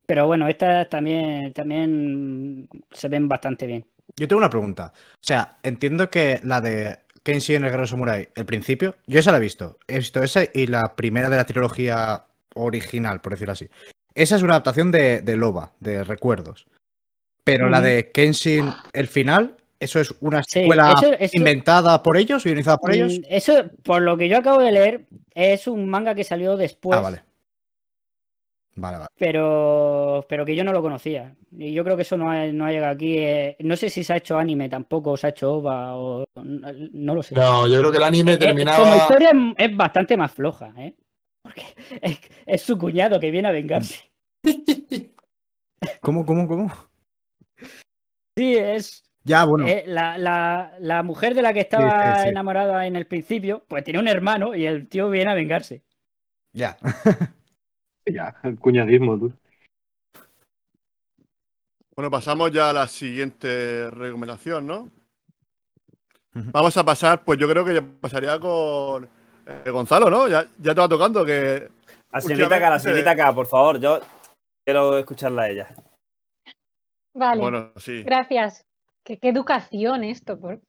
[0.07, 3.87] pero bueno, estas también, también se ven bastante bien.
[4.17, 4.93] Yo tengo una pregunta.
[5.15, 9.33] O sea, entiendo que la de Kenshi en el Guerrero Samurai, el principio, yo esa
[9.33, 9.79] la he visto.
[9.87, 13.69] He visto esa y la primera de la trilogía original, por decirlo así.
[14.15, 16.67] Esa es una adaptación de, Loba, de recuerdos.
[17.45, 20.95] Pero la de Kenshin, el final, ¿Eso es una escuela
[21.33, 23.19] inventada por ellos, organizada por ellos?
[23.19, 26.99] Mm, eso, por lo que yo acabo de leer, es un manga que salió después.
[26.99, 27.23] Ah, vale.
[28.77, 29.09] Vale, vale.
[29.19, 31.35] Pero, pero que yo no lo conocía.
[31.51, 33.19] Y yo creo que eso no ha, no ha llegado aquí.
[33.19, 36.25] Eh, no sé si se ha hecho anime tampoco, o se ha hecho OVA, o
[36.37, 37.35] no, lo sé.
[37.35, 38.79] No, yo creo que el anime eh, eh, terminaba.
[38.79, 40.95] Como historia es bastante más floja, ¿eh?
[41.43, 41.63] Porque
[42.47, 44.11] es, su cuñado que viene a vengarse.
[46.01, 46.73] ¿Cómo, cómo, cómo?
[48.37, 49.03] Sí, es.
[49.23, 49.67] Ya, bueno.
[49.87, 54.09] la, la, la, mujer de la que estaba enamorada en el principio, pues tiene un
[54.09, 55.83] hermano y el tío viene a vengarse.
[56.53, 56.79] Ya.
[58.07, 59.33] ya, el cuñadismo, tú.
[61.95, 64.91] Bueno, pasamos ya a la siguiente recomendación, ¿no?
[66.33, 69.09] Vamos a pasar, pues yo creo que pasaría con
[69.47, 70.29] eh, Gonzalo, ¿no?
[70.29, 71.69] Ya, ya te va tocando que.
[72.13, 74.01] La señorita acá, la señorita acá, por favor, yo
[74.65, 75.69] quiero escucharla a ella.
[77.15, 77.41] Vale.
[77.41, 78.03] Bueno, sí.
[78.05, 78.65] Gracias.
[79.05, 80.39] Qué, educación esto.
[80.39, 80.61] Pues,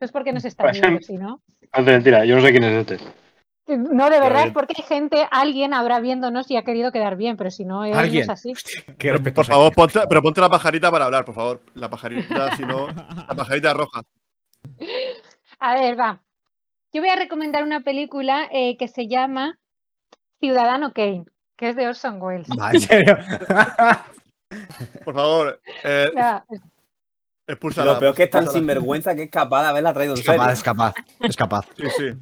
[0.00, 1.40] es porque nos está pues, viendo, si no.
[1.84, 3.25] mentira, yo no sé quién es este.
[3.66, 7.36] No, de verdad, es porque hay gente, alguien habrá viéndonos y ha querido quedar bien,
[7.36, 8.52] pero si no, no es así.
[9.34, 11.62] por favor, ponte, pero ponte la pajarita para hablar, por favor.
[11.74, 14.02] La pajarita, si no, la pajarita roja.
[15.58, 16.22] A ver, va.
[16.92, 19.58] Yo voy a recomendar una película eh, que se llama
[20.38, 21.24] Ciudadano Kane,
[21.56, 22.48] que es de Orson Welles.
[22.72, 23.18] ¿En serio?
[25.04, 25.60] por favor.
[25.82, 26.12] Eh,
[27.48, 30.62] lo peor que es tan sinvergüenza que es capaz de haberla traído es capaz, Es
[30.62, 31.66] capaz, es capaz.
[31.76, 32.12] Sí, sí.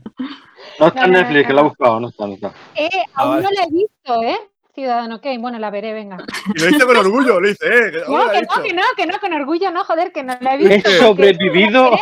[0.79, 2.53] No está en Netflix, que la he buscado, no está, no está.
[2.75, 4.39] Eh, ah, aún no la he visto, ¿eh?
[4.75, 6.19] Ciudadano Kane, bueno, la veré, venga.
[6.53, 7.93] Y lo dice con orgullo, lo dice, ¿eh?
[8.09, 10.59] no, que no, que no, que no, con orgullo no, joder, que no la he
[10.59, 10.91] visto.
[10.91, 11.97] He sobrevivido,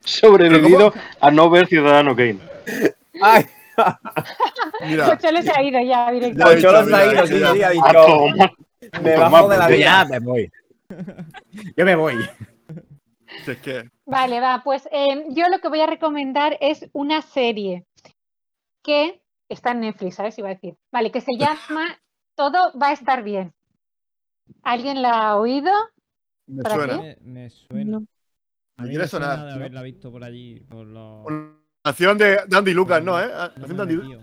[0.00, 2.38] sobrevivido a no ver Ciudadano Kane.
[3.20, 3.46] Ay.
[4.86, 5.10] Mira.
[5.10, 6.62] Pocholo se ha ido ya directamente.
[6.62, 8.26] Pocholo se ha ido, sí, sí, ha dicho.
[9.02, 9.78] Me bajo de la vida.
[9.78, 10.52] Ya me voy.
[11.76, 12.28] Yo me voy.
[14.06, 17.86] Vale, va, pues eh, yo lo que voy a recomendar es una serie
[18.82, 20.38] que está en Netflix, ¿sabes?
[20.38, 20.76] Iba a decir.
[20.92, 21.98] Vale, que se llama
[22.34, 23.52] Todo va a estar bien.
[24.62, 25.72] ¿Alguien la ha oído?
[26.46, 27.16] Me suena.
[27.22, 28.02] Me, suena.
[28.76, 30.60] A mí me suena de haberla visto por allí.
[30.60, 31.26] Por los...
[31.84, 33.20] Nación de, Andy Lucas, ¿no?
[33.20, 33.28] ¿Eh?
[33.56, 33.82] ¿Nación de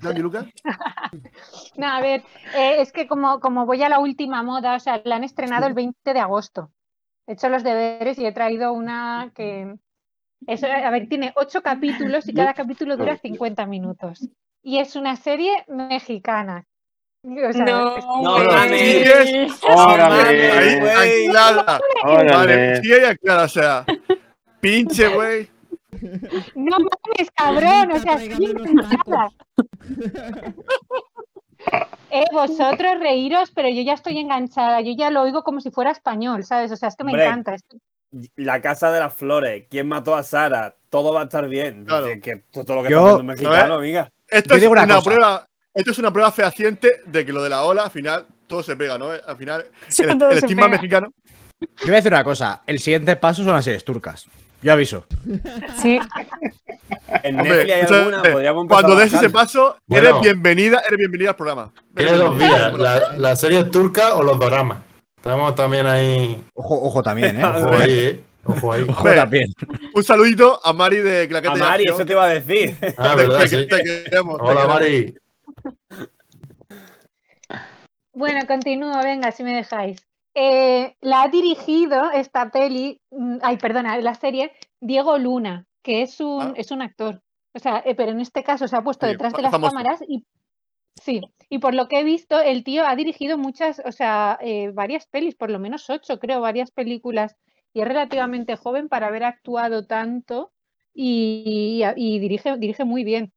[0.09, 0.47] Andy, Lucas?
[1.77, 2.23] no, a ver,
[2.55, 5.67] eh, es que como, como voy a la última moda, o sea, la han estrenado
[5.67, 6.71] el 20 de agosto.
[7.27, 9.75] He hecho los deberes y he traído una que.
[10.47, 14.27] Eso, a ver, tiene ocho capítulos y cada capítulo dura 50 minutos.
[14.63, 16.65] Y es una serie mexicana.
[17.23, 18.05] O sea, no, es...
[18.05, 19.47] no, Órale,
[20.95, 21.79] ahí, clara.
[22.03, 23.85] Vale, sí, ahí clara, o sea,
[24.59, 25.47] pinche, güey.
[26.55, 28.53] No mames, cabrón, o sea, sí,
[32.13, 35.91] Eh, vosotros reíros, pero yo ya estoy enganchada, yo ya lo oigo como si fuera
[35.91, 36.69] español, ¿sabes?
[36.69, 37.55] O sea, es que me encanta.
[38.35, 40.75] La Casa de las Flores, ¿quién mató a Sara?
[40.89, 41.85] Todo va a estar bien.
[41.85, 42.07] Claro.
[42.21, 44.11] Que, todo lo que yo, está mexicano, amiga.
[44.27, 47.83] Esto es, una, prueba, esto es una prueba fehaciente de que lo de la ola,
[47.83, 49.11] al final, todo se pega, ¿no?
[49.11, 49.67] Al final,
[49.97, 51.13] el, el estigma mexicano.
[51.61, 54.27] Yo voy a decir una cosa, el siguiente paso son las series turcas.
[54.61, 55.05] Yo aviso.
[55.81, 55.99] Sí.
[57.23, 61.71] En Netflix hay alguna, podríamos Cuando des ese paso, eres bienvenida, eres bienvenida al programa.
[61.95, 62.73] Tienes dos vías,
[63.17, 64.79] la, serie turca o los doramas.
[65.17, 66.43] Estamos también ahí.
[66.53, 67.45] Ojo, ojo también, ¿eh?
[67.45, 68.23] Ojo ahí, ¿eh?
[68.43, 68.81] Ojo ahí.
[68.81, 69.53] Hombre, también.
[69.93, 71.95] Un saludito a Mari de Claquete A de Mari, Acción.
[71.95, 72.75] eso te iba a decir.
[72.97, 73.67] Ah, Te- verdad, te- sí.
[73.67, 74.67] te queremos, te Hola, queremos.
[74.67, 75.15] Mari.
[78.13, 79.97] Bueno, continúo, venga, si me dejáis.
[80.35, 86.19] Eh, la ha dirigido esta peli, mm, ay, perdona, la serie, Diego Luna, que es
[86.21, 86.53] un, Ah.
[86.55, 87.21] es un actor.
[87.53, 89.71] O sea, eh, pero en este caso se ha puesto detrás de las famoso.
[89.73, 90.25] cámaras y
[91.01, 94.71] sí, y por lo que he visto, el tío ha dirigido muchas, o sea, eh,
[94.73, 97.37] varias pelis, por lo menos ocho, creo, varias películas,
[97.73, 100.51] y es relativamente joven para haber actuado tanto
[100.93, 103.33] y, y dirige, dirige muy bien.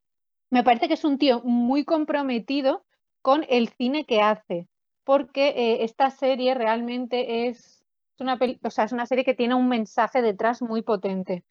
[0.51, 2.85] Me parece que es un tío muy comprometido
[3.23, 4.69] con el cine que hace,
[5.05, 7.85] porque eh, esta serie realmente es,
[8.19, 11.45] una o sea, es una serie que tiene un mensaje detrás muy potente.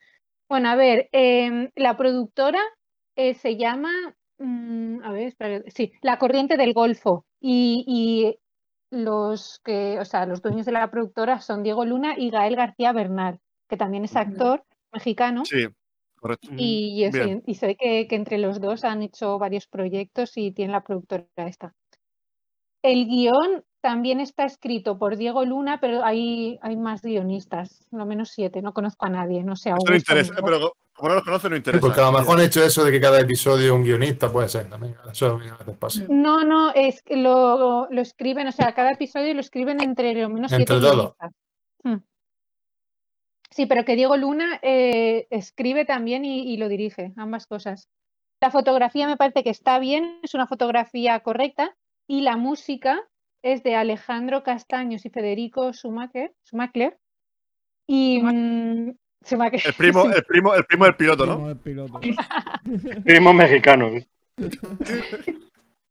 [0.49, 2.59] Bueno, a ver, em, la productora
[3.15, 3.91] eh, se llama,
[4.39, 8.39] mm, a ver, espera, sí, La Corriente del Golfo y, y
[8.93, 12.91] los que, o sea, los dueños de la productora son Diego Luna y Gael García
[12.91, 15.45] Bernal, que también es actor mexicano.
[15.45, 15.67] Sí,
[16.15, 16.49] correcto.
[16.55, 17.43] Y, Bien.
[17.45, 21.73] y que, que entre los dos han hecho varios proyectos y tiene la productora esta.
[22.83, 28.29] El guion también está escrito por Diego Luna, pero hay, hay más guionistas, no menos
[28.29, 31.49] siete, no conozco a nadie, no sé, Eso no interesa, pero como no los conoce,
[31.49, 31.81] no Sí, interesa.
[31.81, 34.69] porque a lo mejor han hecho eso de que cada episodio un guionista puede ser
[34.69, 34.95] también.
[35.11, 35.39] Eso
[35.79, 36.03] pasa.
[36.07, 40.29] No, no, es que lo, lo escriben, o sea, cada episodio lo escriben entre lo
[40.29, 40.95] menos siete Entre todos.
[40.95, 41.31] guionistas.
[41.83, 41.97] Hmm.
[43.49, 47.87] Sí, pero que Diego Luna eh, escribe también y, y lo dirige, ambas cosas.
[48.41, 51.75] La fotografía me parece que está bien, es una fotografía correcta
[52.13, 53.01] y la música
[53.41, 56.95] es de Alejandro Castaños y Federico Schumacher, Schumacher.
[57.87, 58.91] Y mm,
[59.25, 61.37] Schumacher, El primo, el primo, el primo del piloto, ¿no?
[61.37, 61.99] Primo del piloto.
[63.03, 63.89] Primo mexicano.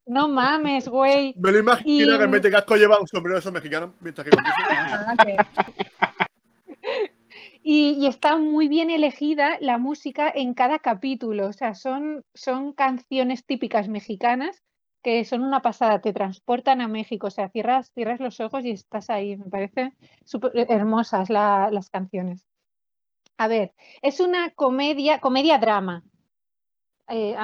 [0.06, 1.34] No mames, güey.
[1.38, 3.90] Me lo imagino Y- que en vez de casco lleva un sombrero de esos mexicanos
[4.00, 4.30] mientras que
[7.64, 11.48] Y, y está muy bien elegida la música en cada capítulo.
[11.48, 14.62] O sea, son, son canciones típicas mexicanas
[15.02, 17.28] que son una pasada, te transportan a México.
[17.28, 19.36] O sea, cierras, cierras los ojos y estás ahí.
[19.36, 19.92] Me parece
[20.24, 22.46] súper hermosas la- las canciones.
[23.38, 26.04] A ver, es una comedia, comedia-drama.
[27.08, 27.36] Eh,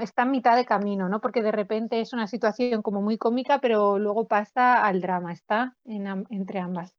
[0.00, 1.20] está en mitad de camino, ¿no?
[1.20, 5.76] Porque de repente es una situación como muy cómica, pero luego pasa al drama, está
[5.84, 6.94] entre ambas.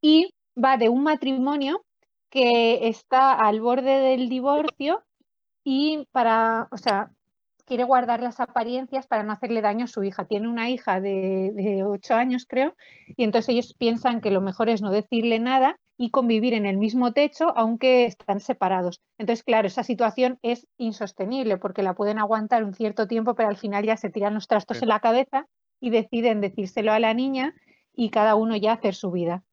[0.00, 1.84] Y va de un matrimonio
[2.30, 5.04] que está al borde del divorcio
[5.64, 7.12] y para, o sea,
[7.64, 10.24] quiere guardar las apariencias para no hacerle daño a su hija.
[10.26, 12.74] Tiene una hija de, de 8 años, creo,
[13.16, 16.78] y entonces ellos piensan que lo mejor es no decirle nada y convivir en el
[16.78, 19.00] mismo techo, aunque están separados.
[19.18, 23.56] Entonces, claro, esa situación es insostenible porque la pueden aguantar un cierto tiempo, pero al
[23.56, 24.84] final ya se tiran los trastos Sí.
[24.84, 25.46] en la cabeza
[25.80, 27.54] y deciden decírselo a la niña
[27.94, 29.44] y cada uno ya hacer su vida.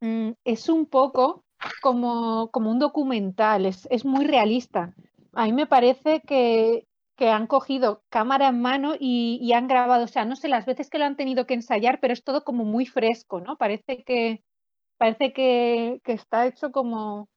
[0.00, 1.44] Mm, es un poco
[1.82, 4.94] como, como un documental, es, es muy realista.
[5.32, 6.86] A mí me parece que,
[7.16, 10.66] que han cogido cámara en mano y, y han grabado, o sea, no sé las
[10.66, 13.56] veces que lo han tenido que ensayar, pero es todo como muy fresco, ¿no?
[13.56, 14.42] Parece que,
[14.98, 17.28] parece que, que está hecho como...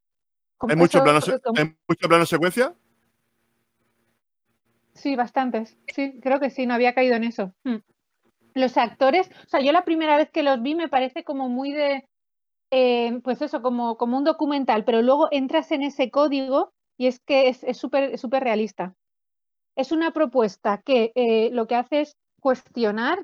[0.58, 2.74] como ¿Hay mucho eso- plano, se- como- ¿Hay mucho plano secuencia?
[4.94, 5.78] Sí, bastantes.
[5.94, 7.54] Sí, creo que sí, no había caído en eso.
[7.64, 7.76] Mm.
[8.56, 11.72] Los actores, o sea, yo la primera vez que los vi me parece como muy
[11.72, 12.08] de,
[12.72, 17.20] eh, pues eso, como, como un documental, pero luego entras en ese código y es
[17.20, 18.96] que es es súper es súper realista.
[19.78, 23.24] Es una propuesta que eh, lo que hace es cuestionar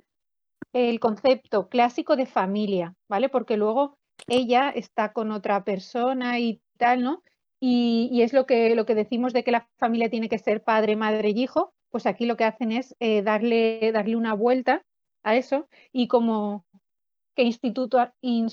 [0.71, 3.27] el concepto clásico de familia, ¿vale?
[3.27, 3.97] Porque luego
[4.27, 7.23] ella está con otra persona y tal, ¿no?
[7.59, 10.95] Y, es lo que, lo que decimos de que la familia tiene que ser padre,
[10.95, 14.83] madre y hijo, pues aquí lo que hacen es eh, darle, darle una vuelta
[15.23, 16.65] a eso y como
[17.35, 17.89] que institu,
[18.21, 18.47] mm,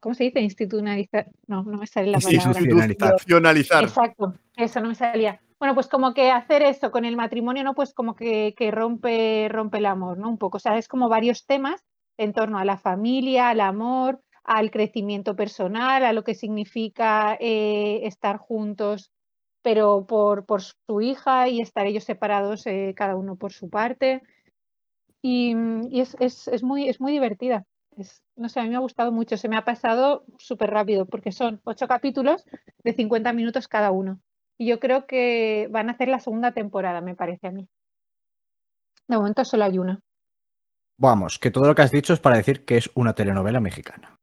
[0.00, 0.40] ¿cómo se dice?
[0.40, 2.36] Institucionalizar, no, no me sale la palabra.
[2.36, 3.12] Institucionalizar.
[3.12, 3.84] Institucionalizar.
[3.84, 5.40] Exacto, eso no me salía.
[5.58, 7.74] Bueno, pues como que hacer eso con el matrimonio, ¿no?
[7.74, 10.28] Pues como que, que rompe, rompe el amor, ¿no?
[10.28, 10.58] Un poco.
[10.58, 11.82] O sea, es como varios temas
[12.18, 18.00] en torno a la familia, al amor, al crecimiento personal, a lo que significa eh,
[18.04, 19.10] estar juntos,
[19.62, 24.22] pero por, por su hija y estar ellos separados, eh, cada uno por su parte.
[25.22, 27.64] Y, mm, y es, es, es muy, es muy divertida.
[27.96, 29.36] Es, no sé, a mí me ha gustado mucho.
[29.36, 32.44] Se me ha pasado súper rápido porque son ocho capítulos
[32.82, 34.20] de 50 minutos cada uno.
[34.58, 37.68] Y yo creo que van a hacer la segunda temporada, me parece a mí.
[39.08, 40.00] De momento solo hay una.
[40.96, 44.18] Vamos, que todo lo que has dicho es para decir que es una telenovela mexicana.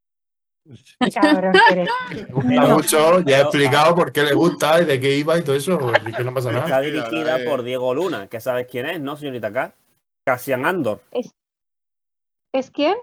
[1.13, 1.53] Cabrón.
[2.45, 5.43] Me gusta mucho, ya he explicado por qué le gusta y de qué iba y
[5.43, 8.85] todo eso, pues, y que no pasa Está dirigida por Diego Luna, que sabes quién
[8.85, 9.73] es, ¿no, señorita K?
[10.23, 11.01] Cassian Andor.
[12.53, 12.95] ¿Es quién?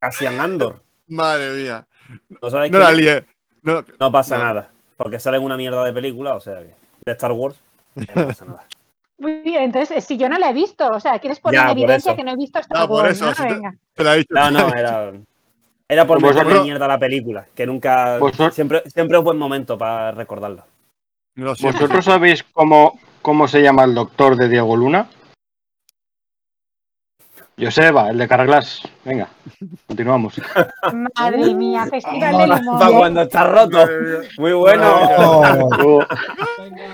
[0.00, 0.82] Cassian Andor.
[1.08, 1.86] Madre mía.
[2.28, 3.24] ¿No, la lié.
[3.62, 4.44] No, No pasa No.
[4.44, 4.70] nada.
[4.96, 6.74] Porque sale en una mierda de película, o sea, de
[7.06, 7.56] Star Wars.
[7.94, 8.66] No pasa nada.
[9.18, 11.66] Muy bien, entonces, eh, si yo no la he visto, o sea, quieres poner Ya,
[11.70, 13.34] en evidencia que no he visto Star No, por Wars, eso, ¿no?
[13.34, 13.74] si te- Venga.
[13.94, 14.34] te la he dicho.
[14.34, 15.12] No, no, era.
[15.88, 18.18] Era por meterle mierda a la película, que nunca.
[18.18, 20.12] Vosotros- Siempre, siempre es buen momento para
[21.54, 21.80] siempre.
[21.86, 25.08] ¿Vosotros sabéis cómo, cómo se llama el doctor de Diego Luna?
[27.60, 28.82] Joseba, el de Carglass.
[29.04, 29.28] Venga,
[29.86, 30.40] continuamos.
[31.18, 32.78] Madre mía, festival del humor.
[32.78, 33.86] Para cuando está roto.
[34.38, 35.00] Muy bueno.
[35.84, 36.02] Uh,
[36.58, 36.86] Venga,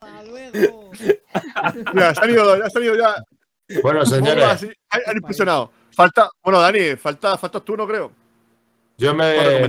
[0.00, 0.90] hasta luego.
[1.94, 3.24] Mira, se han ido, ya se han ido ya.
[3.82, 5.70] Bueno, señores, han, impresionado.
[5.92, 8.12] Falta, bueno, Dani, falta, faltas tú, no creo.
[8.98, 9.68] yo me,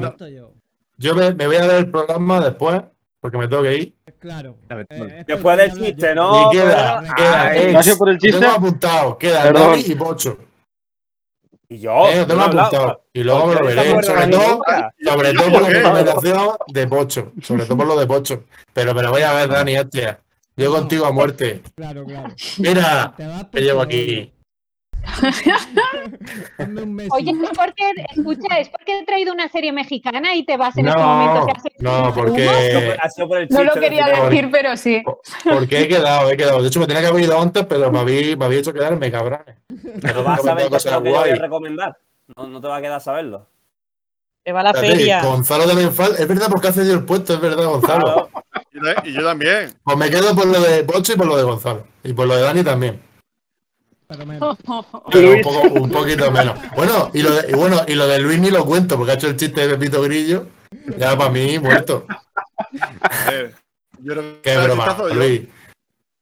[0.97, 2.81] yo me, me voy a ver el programa después,
[3.23, 3.93] porque me tengo que ir.
[4.19, 4.57] Claro.
[4.89, 6.13] Eh, Después del chiste.
[6.13, 6.51] ¿no?
[6.51, 8.39] y queda, pero- queda ¿No ha sido por el Lo chiste?
[8.41, 9.71] tengo apuntado, queda Perdón.
[9.71, 10.37] Dani y Pocho.
[11.69, 12.09] Y yo.
[12.09, 13.03] Eh, tengo apuntado.
[13.13, 14.33] Y luego me lo ¿Por qué no se veré.
[14.33, 14.61] Sobre todo,
[15.05, 15.73] sobre ¿Yo todo por la qué?
[15.75, 17.31] recomendación de Pocho.
[17.41, 18.43] Sobre todo por lo de Pocho.
[18.73, 20.19] Pero me lo voy a ver, Dani, hostia.
[20.57, 21.61] Yo contigo a muerte.
[21.75, 22.35] Claro, claro.
[22.57, 23.25] Mira, Te
[23.57, 24.32] que llevo aquí.
[27.11, 27.83] Oye, es porque,
[28.15, 31.45] escucha, es porque he traído una serie mexicana y te vas en No, este momento.
[31.45, 32.49] que haces no, porque-
[33.13, 35.03] sido por No lo de quería decir, pero sí.
[35.43, 36.61] Porque he quedado, he quedado.
[36.61, 39.11] De hecho, me tenía que haber ido antes, pero me había, me había hecho quedarme,
[39.11, 39.55] cabrones.
[40.01, 41.97] Pero vas a lo que yo voy a recomendar.
[42.35, 43.47] No, no te va a quedar saberlo.
[44.43, 45.21] Te va a la Espérate, feria.
[45.23, 46.21] Gonzalo también falta.
[46.21, 48.03] Es verdad, porque ha cedido el puesto, es verdad, Gonzalo.
[48.03, 48.29] Claro.
[48.71, 49.73] Y yo- Y yo también.
[49.83, 51.87] Pues me quedo por lo de Pocho y por lo de Gonzalo.
[52.03, 52.99] Y por lo de Dani también.
[54.13, 54.57] Pero menos.
[55.11, 56.57] Pero un, poco, un poquito menos.
[56.75, 59.15] Bueno, y lo de, y bueno, y lo de Luis ni lo cuento, porque ha
[59.15, 60.47] hecho el chiste de Pepito Grillo.
[60.97, 62.05] Ya para mí, muerto.
[63.01, 63.55] A ver,
[63.99, 65.41] yo creo Qué broma, yo- Luis.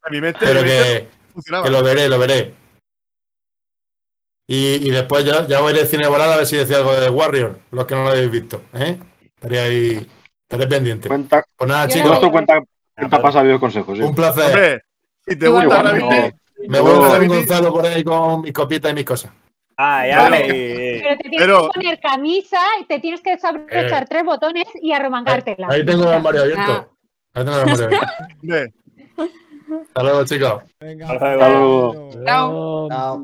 [0.04, 2.54] a mi mente, Pero mi mente que, que lo veré, lo veré.
[4.48, 6.78] Y, y después ya, ya voy a ir al cine volada a ver si decía
[6.78, 8.62] algo de Warrior, los que no lo habéis visto.
[8.74, 8.98] ¿eh?
[9.36, 10.08] Estaré ahí,
[10.50, 11.08] estaré pendiente.
[11.08, 12.62] Cuenta, Pues nada, Yo chicos, cuenta,
[12.96, 13.98] cuenta para sabios consejos.
[13.98, 14.04] sí.
[14.04, 14.46] un placer.
[14.46, 14.82] Hombre,
[15.26, 16.41] si te gusta Gravity, no.
[16.68, 19.32] Me voy a ver Gravity- Gonzalo por ahí con mis copitas y mis cosas.
[19.78, 20.36] Ay, Bueno.
[20.36, 20.48] ay.
[21.02, 24.06] Pero te tienes Pero- que poner camisa y te tienes que saber Eh.
[24.08, 25.68] tres botones y arremangártela.
[25.70, 26.96] Ahí tengo el armario abierto.
[27.34, 28.08] Ahí tengo el armario abierto.
[29.88, 30.64] Hasta luego, chicos.
[30.82, 31.06] Venga.
[31.12, 32.10] Hasta Hasta luego.
[32.26, 32.90] Chao.
[32.90, 33.24] Chao.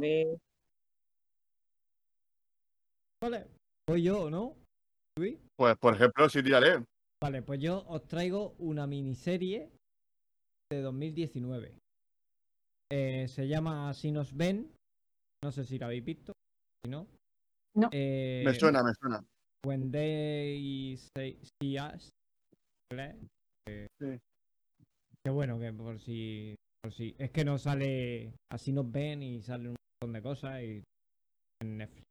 [3.21, 3.47] Vale.
[3.89, 4.53] Voy yo, ¿no?
[5.17, 5.37] Luis.
[5.57, 6.83] pues por ejemplo, sí, tírale.
[7.21, 9.69] Vale, pues yo os traigo una miniserie
[10.71, 11.73] de 2019.
[12.91, 14.71] Eh, se llama Si nos ven.
[15.43, 16.33] No sé si la habéis visto.
[16.83, 17.07] Si no.
[17.75, 17.89] No.
[17.91, 19.23] Eh, Me suena, me suena.
[19.65, 22.09] When they say, see us.
[22.91, 24.17] Eh, Sí.
[25.23, 27.15] Que bueno, que por si, por si.
[27.17, 28.33] Es que no sale.
[28.49, 30.83] Así nos ven y sale un montón de cosas y.
[31.61, 32.03] En Netflix.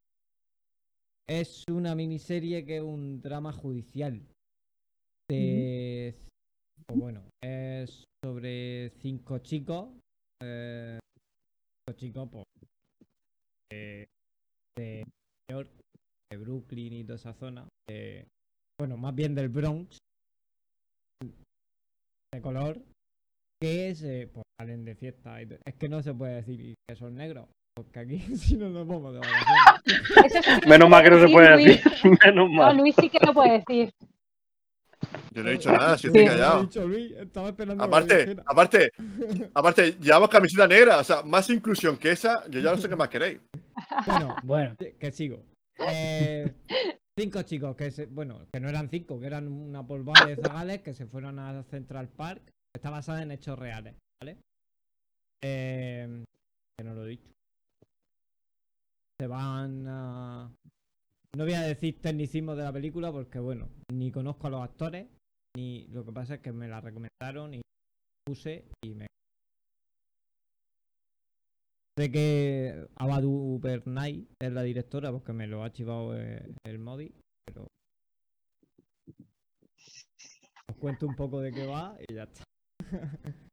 [1.29, 4.21] Es una miniserie que es un drama judicial.
[5.29, 6.15] De.
[6.87, 9.89] pues bueno, es sobre cinco chicos.
[10.43, 10.99] Eh,
[11.89, 12.45] cinco chicos, pues.
[13.73, 14.07] eh,
[14.79, 15.05] de
[15.49, 15.71] New York,
[16.31, 17.67] de Brooklyn y toda esa zona.
[17.91, 18.27] eh,
[18.79, 19.99] bueno, más bien del Bronx.
[22.35, 22.81] De color.
[23.61, 24.03] Que es.
[24.03, 25.41] eh, pues salen de fiesta.
[25.43, 27.49] y es que no se puede decir que son negros.
[27.75, 30.63] Porque aquí si no nos vamos de vacaciones.
[30.63, 31.85] Sí Menos mal que no se puede Luis.
[31.85, 31.93] decir.
[32.25, 32.77] Menos No, mal.
[32.77, 33.91] Luis sí que lo puede decir.
[35.33, 36.63] Yo no he dicho nada, si estoy callado.
[36.63, 38.93] dicho Luis, estaba esperando que lo Aparte, aparte,
[39.55, 42.97] aparte, llevamos camiseta negra, o sea, más inclusión que esa, yo ya no sé qué
[42.97, 43.41] más queréis.
[44.07, 45.45] Bueno, Bueno, que que sigo.
[45.79, 46.53] Eh,
[47.19, 50.83] cinco chicos que se, bueno, que no eran cinco, que eran una polvada de zagales
[50.83, 52.43] que se fueron a Central Park.
[52.75, 54.39] Está basada en hechos reales, ¿vale?
[55.43, 56.25] Eh,
[56.79, 57.31] que no lo he dicho.
[59.19, 60.51] Se van a.
[61.37, 65.07] No voy a decir tecnicismo de la película porque, bueno, ni conozco a los actores,
[65.55, 67.61] ni lo que pasa es que me la recomendaron y
[68.25, 69.07] puse y me.
[71.99, 77.13] Sé que Abadu Bernay es la directora porque me lo ha chivado eh, el Modi,
[77.45, 77.67] pero
[80.71, 82.45] os cuento un poco de qué va y ya está.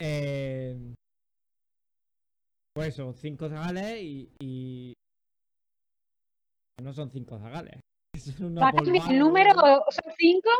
[0.00, 0.94] Eh,
[2.72, 4.94] pues eso, cinco zagales y, y-
[6.82, 7.80] no son cinco zagales.
[8.18, 9.52] Son una ¿Va a cambiar polvada el número?
[9.90, 10.50] ¿Son cinco?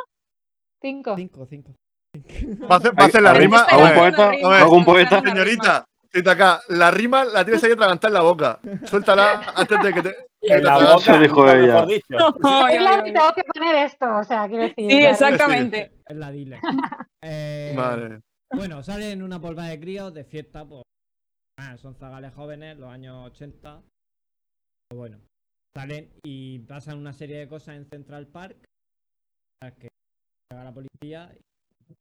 [0.80, 1.16] Cinco.
[1.16, 1.74] Cinco, cinco.
[2.68, 3.62] A hacer la ¿Algún- rima.
[3.62, 4.26] ¿Algún a ver, poeta?
[4.28, 5.20] a ver, ¿Algún poeta?
[5.22, 5.84] Señorita,
[6.30, 8.60] acá, la rima la tienes ahí atragantada en la boca.
[8.84, 10.16] Suéltala antes de que te.
[10.40, 11.84] En la boca, dijo ella.
[12.44, 14.90] Ay, Es la que tengo que poner esto, o sea, quiero decir.
[14.90, 15.92] Sí, exactamente.
[16.06, 16.60] Es la dile.
[17.20, 18.20] Eh, Vale.
[18.54, 20.84] Bueno, salen una polvada de críos de fiesta, pues.
[21.58, 23.80] ah, son zagales jóvenes, los años 80.
[24.88, 25.18] Pues bueno.
[25.76, 28.64] Salen y pasan una serie de cosas en Central Park.
[29.78, 29.88] Que
[30.50, 31.36] llega la policía
[31.88, 31.94] y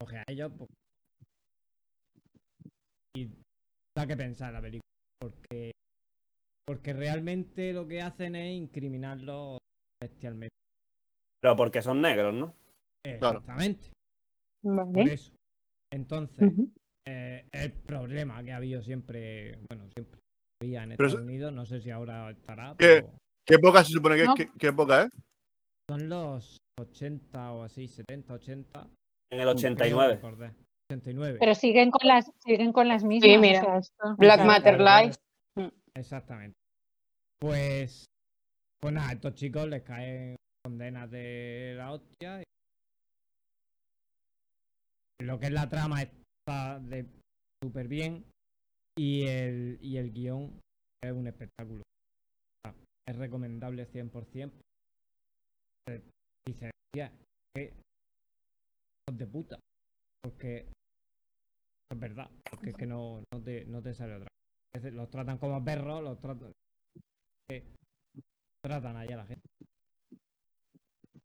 [0.00, 0.52] coge a ellos.
[0.56, 0.70] Pues,
[3.16, 3.28] y
[3.96, 4.88] da que pensar la película.
[5.20, 5.72] Porque,
[6.66, 9.58] porque realmente lo que hacen es incriminarlos
[10.00, 10.54] bestialmente.
[11.42, 12.54] Pero porque son negros, ¿no?
[13.04, 13.90] Exactamente.
[14.62, 15.32] Por eso.
[15.92, 16.52] Entonces,
[17.08, 20.20] eh, el problema que ha habido siempre, bueno, siempre
[20.60, 22.74] había en Estados Unidos, no sé si ahora estará.
[22.78, 23.04] ¿Qué,
[23.46, 24.50] época se supone que es?
[24.58, 25.10] ¿Qué, época es?
[25.88, 28.86] Son los 80 o así, 70, 80.
[29.32, 30.20] En el 89.
[30.22, 31.36] 89.
[31.38, 33.30] Pero siguen con las, siguen con las mismas.
[33.30, 33.80] Sí, mira.
[34.18, 35.18] Black Matter Life.
[35.94, 36.56] Exactamente.
[37.40, 38.04] Pues,
[38.80, 42.42] pues nada, a estos chicos les caen condenas de la hostia.
[45.20, 47.06] Lo que es la trama está de
[47.62, 48.24] súper bien
[49.00, 50.60] y el, y el guion
[51.02, 51.82] es un espectáculo.
[53.08, 54.52] Es recomendable 100%.
[56.46, 57.10] Dice, tía,
[57.54, 57.72] que
[59.10, 59.58] de puta.
[60.22, 60.66] Porque
[61.90, 64.28] es verdad, porque es que no, no, te, no te sale otra.
[64.92, 66.52] Los tratan como perros, los tratan.
[68.62, 69.48] tratan allá la gente.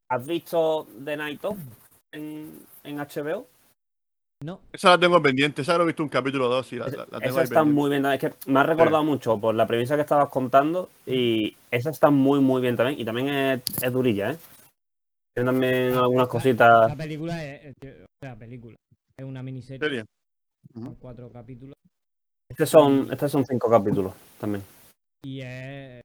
[0.09, 1.59] ¿Has visto The Night Of
[2.13, 3.49] en, en HBO?
[4.45, 4.61] No.
[4.71, 7.17] Esa la tengo pendiente, esa lo he visto un capítulo o dos y la, la,
[7.19, 10.29] Esa está muy bien, es que me ha recordado mucho por la premisa que estabas
[10.29, 14.37] contando y esa está muy muy bien también y también es, es durilla, ¿eh?
[15.33, 16.89] Tiene también algunas cositas.
[16.89, 18.75] La película es, o película,
[19.17, 20.05] es una miniserie.
[20.71, 21.73] Son cuatro capítulos.
[22.47, 24.63] Estos son, estos son cinco capítulos también.
[25.25, 26.01] Y es...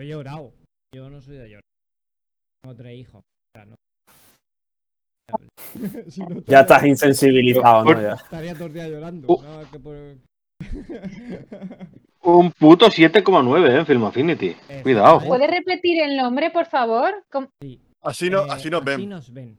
[0.00, 0.54] He llorado.
[0.94, 1.62] Yo no soy de llorar.
[2.62, 3.22] Tengo tres hijos.
[6.46, 8.00] ya estás insensibilizado, ¿no?
[8.00, 8.14] Ya.
[8.14, 9.28] Estaría todo el día llorando.
[9.28, 9.42] Uh.
[12.24, 13.78] Un puto 7,9 ¿eh?
[13.78, 14.54] en Film Affinity.
[14.82, 15.20] Cuidado.
[15.26, 17.24] ¿Puedes repetir el nombre, por favor?
[18.00, 18.94] Así, no, eh, así nos ven.
[18.94, 19.58] Así nos ven.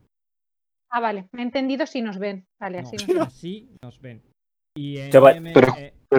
[0.90, 1.28] Ah, vale.
[1.34, 2.46] Me he entendido si nos ven.
[2.60, 3.22] Vale, así, nos ven.
[3.22, 4.22] así nos ven.
[4.76, 5.12] Y en,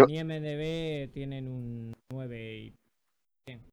[0.09, 2.74] IMDB tienen un 9 y...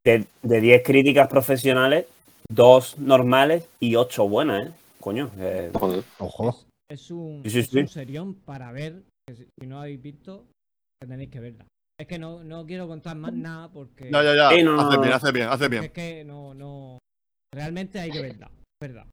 [0.03, 2.05] De, de 10 críticas profesionales,
[2.49, 4.71] dos normales y ocho buenas, ¿eh?
[5.01, 5.31] Coño.
[5.37, 5.71] Eh,
[6.19, 6.65] Ojo.
[6.89, 7.79] Es un, Sí, sí, es sí.
[7.79, 9.03] un serión para ver.
[9.27, 10.45] Que si, si no habéis visto,
[11.01, 11.65] que tenéis que verla.
[11.99, 14.09] Es que no, no quiero contar más nada porque.
[14.11, 14.63] Ya, ya, ya.
[14.63, 15.01] No, hace no.
[15.01, 15.83] bien, hace bien, hace bien.
[15.83, 16.97] Es que no, no.
[17.53, 18.49] Realmente hay que verla.
[18.81, 19.05] Verdad.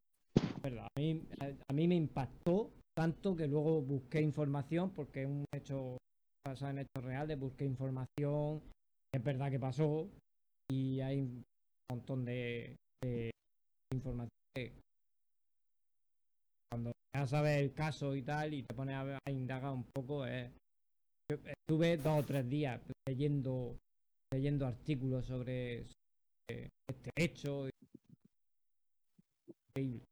[0.63, 0.87] Verdad.
[0.97, 5.99] A mí, a mí me impactó tanto que luego busqué información porque es un hecho
[6.47, 7.39] basado en hechos reales.
[7.39, 8.63] Busqué información.
[9.15, 10.09] Es verdad que pasó.
[10.71, 11.43] Y hay un
[11.91, 13.31] montón de, de
[13.93, 14.73] información que
[16.71, 20.51] cuando ya sabes el caso y tal y te pones a, indagar un poco eh,
[21.31, 23.77] yo estuve dos o tres días leyendo
[24.33, 27.69] leyendo artículos sobre, sobre este hecho
[29.49, 30.05] increíble,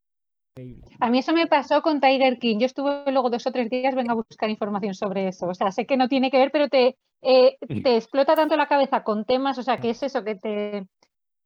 [0.57, 0.97] increíble.
[1.01, 2.59] A mí eso me pasó con Tiger King.
[2.59, 5.49] Yo estuve luego dos o tres días, vengo a buscar información sobre eso.
[5.49, 8.69] O sea, sé que no tiene que ver, pero te, eh, te explota tanto la
[8.69, 10.87] cabeza con temas, o sea, que es eso, que te,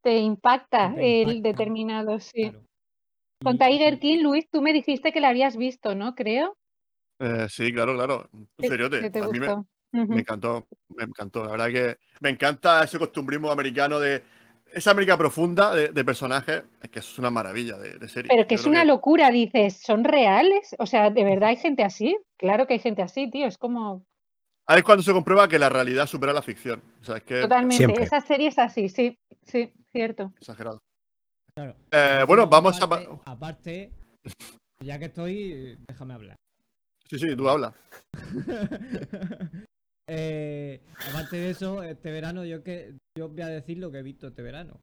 [0.03, 2.51] te impacta Te el determinado, sí.
[2.51, 2.70] claro.
[3.43, 6.15] Con Tiger King, Luis, tú me dijiste que la habías visto, ¿no?
[6.15, 6.57] Creo.
[7.19, 8.29] Eh, sí, claro, claro.
[8.33, 9.11] Un seriote.
[9.11, 9.49] te A mí me,
[9.93, 11.45] me encantó, me encantó.
[11.45, 14.23] La verdad que me encanta ese costumbrismo americano de
[14.73, 16.63] esa América profunda de, de personajes.
[16.83, 18.29] Es que eso es una maravilla de, de serie.
[18.29, 20.77] Pero que Yo es una locura, dices, ¿son reales?
[20.79, 22.19] O sea, ¿de verdad hay gente así?
[22.37, 23.47] Claro que hay gente así, tío.
[23.47, 24.05] Es como
[24.71, 26.81] Ahí es cuando se comprueba que la realidad supera la ficción.
[27.01, 27.77] O sea, es que totalmente.
[27.77, 28.05] siempre.
[28.05, 30.33] Esa serie es así, sí, sí, cierto.
[30.39, 30.81] exagerado.
[31.55, 31.77] Claro.
[31.93, 32.85] Eh, bueno, vamos a.
[33.25, 33.91] aparte,
[34.85, 36.37] ya que estoy déjame hablar
[37.09, 37.75] Sí, sí, tú habla.
[40.13, 44.03] Eh, aparte de eso, este verano yo que yo voy a decir lo que he
[44.03, 44.81] visto este verano.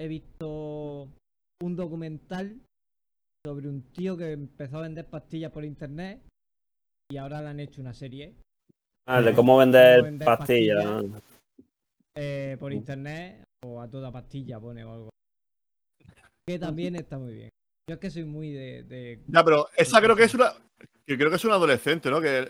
[0.00, 1.06] He visto
[1.62, 2.58] un documental
[3.44, 6.22] sobre un tío que empezó a vender pastillas por internet
[7.10, 8.34] y ahora le han hecho una serie
[9.06, 10.84] Ah, de cómo vender, Cómo vender pastillas.
[10.86, 11.22] pastillas.
[12.16, 15.10] eh, por internet o a toda pastilla pone o algo.
[16.50, 17.50] Que también está muy bien.
[17.88, 18.82] Yo es que soy muy de.
[18.82, 20.52] de- Ya, pero esa creo que es una.
[21.06, 22.20] Creo que es un adolescente, ¿no?
[22.20, 22.48] Que eh,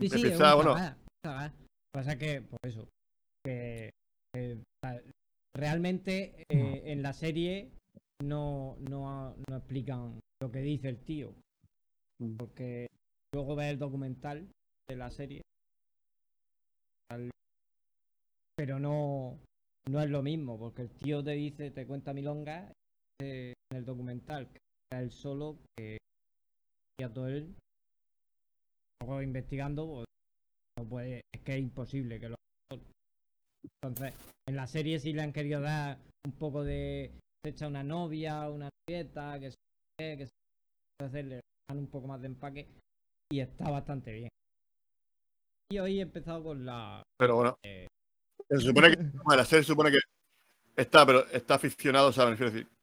[0.00, 1.46] Sí, sí, es empieza, una bueno.
[1.92, 2.88] pasa que, por eso,
[3.44, 3.90] que,
[5.56, 7.70] realmente eh, en la serie
[8.22, 11.32] no, no, no explican lo que dice el tío.
[12.20, 12.36] Mm.
[12.36, 12.88] Porque
[13.32, 14.48] luego ves el documental
[14.88, 15.42] de la serie.
[18.56, 19.38] Pero no,
[19.88, 22.72] no es lo mismo, porque el tío te dice, te cuenta milonga
[23.20, 24.58] en el documental, que
[24.90, 25.98] era él solo, que
[26.98, 27.54] hacía todo él.
[29.00, 30.06] Luego investigando, pues,
[30.78, 32.82] no puede, es que es imposible que lo haga solo.
[33.82, 34.14] Entonces,
[34.48, 37.12] en la serie sí le han querido dar un poco de.
[37.44, 39.56] Se echa una novia, una nieta, que se.
[39.98, 41.22] que se.
[41.22, 42.66] le dan un poco más de empaque.
[43.30, 44.28] Y está bastante bien.
[45.70, 47.02] Y hoy he empezado con la.
[47.18, 47.56] Pero bueno.
[47.64, 47.86] Eh,
[48.48, 48.96] se supone que.
[49.36, 49.98] la serie se supone que
[50.76, 52.75] está, pero está aficionado, o sea, me refiero a decir.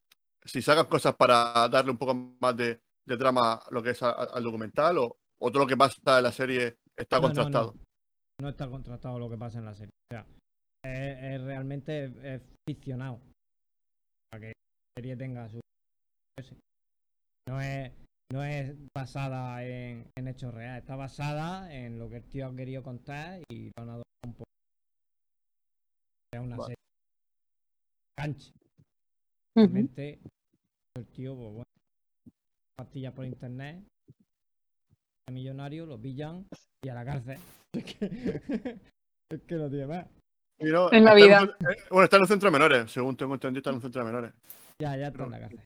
[0.45, 4.43] Si sacas cosas para darle un poco más de, de trama lo que es al
[4.43, 7.75] documental, o, todo lo que pasa en la serie está contrastado.
[8.41, 9.91] No, está contrastado lo que pasa en la serie.
[10.11, 10.25] O sea,
[10.85, 13.21] es, realmente ficcionado.
[14.31, 14.53] Para que la
[14.97, 15.59] serie tenga su.
[17.47, 17.91] No es,
[18.31, 22.81] no es basada en, hechos reales, está basada en lo que el tío ha querido
[22.81, 24.49] contar y lo han adoptado un poco.
[26.33, 26.75] Es una serie.
[28.17, 28.53] Canche.
[29.55, 30.19] Realmente,
[30.95, 31.63] el tío, pues bueno,
[32.75, 33.83] pastillas por internet,
[35.31, 36.45] millonario, lo pillan
[36.83, 37.37] y a la cárcel.
[39.31, 40.05] Es que, no tiene más.
[40.59, 41.41] en la vida.
[41.41, 44.31] Eh, bueno, está en los centros menores, según tengo entendido, está en los centros menores.
[44.79, 45.65] Ya, ya está en la cárcel.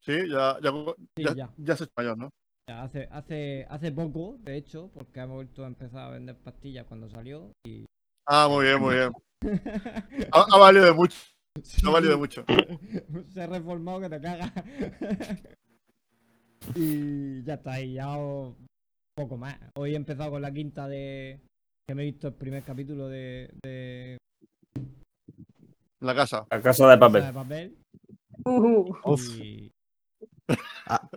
[0.00, 0.72] Sí, ya, ya,
[1.16, 1.72] ya, ya.
[1.72, 2.30] es español, ¿no?
[2.68, 6.84] Ya, hace, hace, hace poco, de hecho, porque ha vuelto a empezar a vender pastillas
[6.86, 7.84] cuando salió y...
[8.26, 9.12] Ah, muy bien, muy bien.
[10.32, 11.16] ha, valido de mucho.
[11.86, 12.44] Ha valido mucho.
[13.32, 14.52] Se ha reformado que te caga.
[16.74, 18.16] y ya está, y ya
[19.16, 19.56] poco más.
[19.76, 21.40] Hoy he empezado con la quinta de...
[21.86, 23.50] Que me he visto el primer capítulo de...
[23.62, 24.18] de...
[26.00, 26.46] La casa.
[26.50, 27.24] La casa de papel.
[27.24, 27.76] de papel.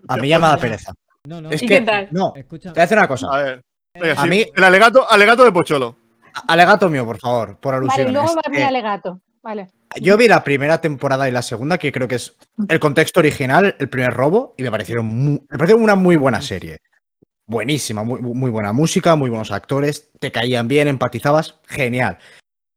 [0.07, 0.93] A, mí ya me da pereza.
[1.27, 1.49] No, no.
[1.49, 2.07] Es ¿Y que, qué tal?
[2.11, 2.71] No, Escucha.
[2.71, 3.27] te voy a decir una cosa.
[3.31, 3.63] A ver.
[4.15, 4.45] a mí...
[4.55, 5.97] El alegato, alegato de Pocholo.
[6.47, 8.05] Alegato mío, por favor, por alusión.
[8.05, 9.19] Vale, luego va mi alegato.
[9.41, 9.69] Vale.
[10.01, 12.35] Yo vi la primera temporada y la segunda, que creo que es
[12.69, 16.41] el contexto original, el primer robo, y me parecieron muy, me pareció una muy buena
[16.41, 16.79] serie.
[17.45, 22.17] Buenísima, muy, muy buena música, muy buenos actores, te caían bien, empatizabas, genial.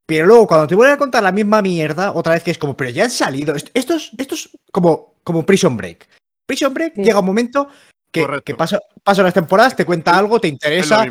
[0.06, 2.76] Pero luego, cuando te vuelven a contar la misma mierda, otra vez que es como,
[2.76, 3.54] pero ya han salido.
[3.54, 6.08] Esto es, esto es como, como Prison Break.
[6.46, 7.68] Prison Break llega un momento
[8.12, 11.06] que, que pasa, las temporadas, te cuenta algo, te interesa.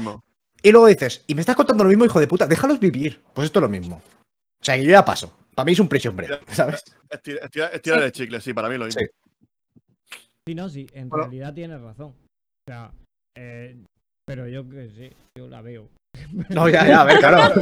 [0.61, 3.23] Y luego dices, y me estás contando lo mismo, hijo de puta, déjalos vivir.
[3.33, 4.01] Pues esto es lo mismo.
[4.61, 5.33] O sea, que yo ya paso.
[5.59, 6.81] Para mí es un Prison Break, ¿sabes?
[7.09, 9.01] Estirar el chicle, sí, para mí lo mismo.
[10.47, 12.11] Sí, no, sí, en realidad tienes razón.
[12.11, 12.93] O sea,
[13.37, 13.77] eh,
[14.25, 15.89] pero yo que sí, yo la veo.
[16.49, 17.61] No, ya, ya, a ver, claro.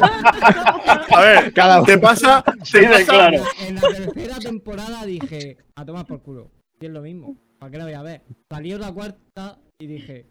[1.12, 3.42] a ver, cada te pasa, te pasa claro.
[3.66, 6.52] En la tercera temporada dije, a tomar por culo.
[6.80, 7.36] Y es lo mismo.
[7.58, 8.22] ¿Para qué la voy a ver?
[8.48, 10.24] Salió la cuarta y dije,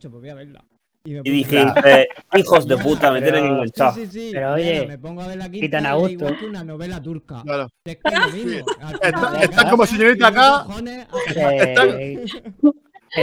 [0.00, 0.64] pues voy a verla.
[1.06, 1.66] Y, dije,
[2.34, 3.92] hijos de puta, me tienen enganchado.
[3.92, 4.30] Sí, sí, sí.
[4.32, 6.12] Pero oye, me pongo a ver la quinta y a gusto.
[6.12, 7.42] igual que una novela turca.
[7.42, 7.68] Claro.
[7.84, 8.66] Es que es lo mismo.
[9.42, 10.66] Está, como señorita acá.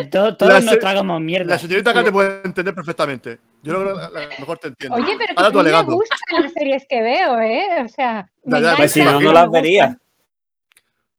[0.09, 1.49] Todos todos nos tragamos mierda.
[1.49, 3.39] La señorita acá te puede entender perfectamente.
[3.61, 4.95] Yo creo que la, mejor te entiendo.
[4.95, 7.83] Oye, pero que a mí me gustan las series que veo, ¿eh?
[7.83, 8.31] O sea,
[8.77, 9.99] pues si no, no las vería.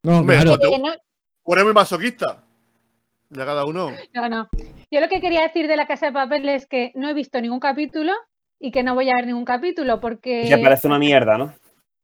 [0.03, 0.57] No, claro.
[1.43, 2.42] Por muy masoquista.
[3.33, 3.91] Ya cada uno.
[4.15, 4.49] No, no.
[4.91, 7.41] Yo lo que quería decir de la Casa de Papel es que no he visto
[7.41, 8.13] ningún capítulo
[8.61, 10.47] y que no voy a ver ningún capítulo porque.
[10.47, 11.55] Ya parece una mierda, ¿no?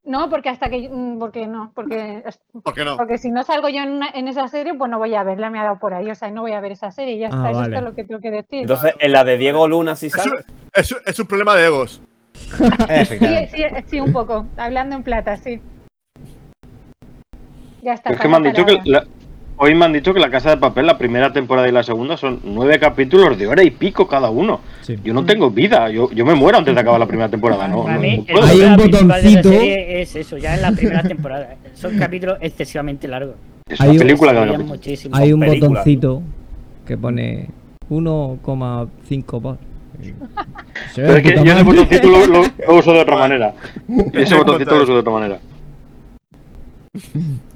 [0.05, 0.89] No, porque hasta que.
[0.89, 1.71] Mm, porque no.
[1.75, 2.25] Porque,
[2.65, 2.97] ¿Por qué no?
[2.97, 5.65] Porque si no salgo yo en, esa serie, pues no voy a verla, me ha
[5.65, 6.11] dado por ahí.
[6.11, 7.19] O sea, no voy a ver esa serie.
[7.19, 7.51] Ya ah, está.
[7.51, 8.63] Eso es lo que tengo que decir.
[8.63, 10.45] Entonces, en la de Diego Luna sí sale.
[10.73, 12.01] Es, es, un problema de egos.
[12.33, 13.19] sí,
[13.51, 14.47] sí, sí, un poco.
[14.57, 15.61] Hablando en plata, sí.
[17.83, 18.13] Ya está.
[18.13, 18.81] Es que me han dicho que
[19.61, 22.17] Hoy me han dicho que La Casa de Papel, la primera temporada y la segunda,
[22.17, 24.61] son nueve capítulos de hora y pico cada uno.
[25.03, 27.67] Yo no tengo vida, yo, yo me muero antes de acabar la primera temporada.
[27.67, 28.25] No, hay
[28.61, 29.51] un botoncito.
[29.51, 31.57] es eso, ya en la primera temporada.
[31.75, 33.35] Son capítulos excesivamente largos.
[33.69, 34.33] Es una película
[34.81, 36.23] que Hay un botoncito
[36.87, 37.49] que pone
[37.91, 39.59] 1,5 por.
[40.95, 43.53] Pero es que yo ese botoncito lo, lo, uso de otra manera.
[44.13, 45.41] Ese botoncito lo uso de otra manera.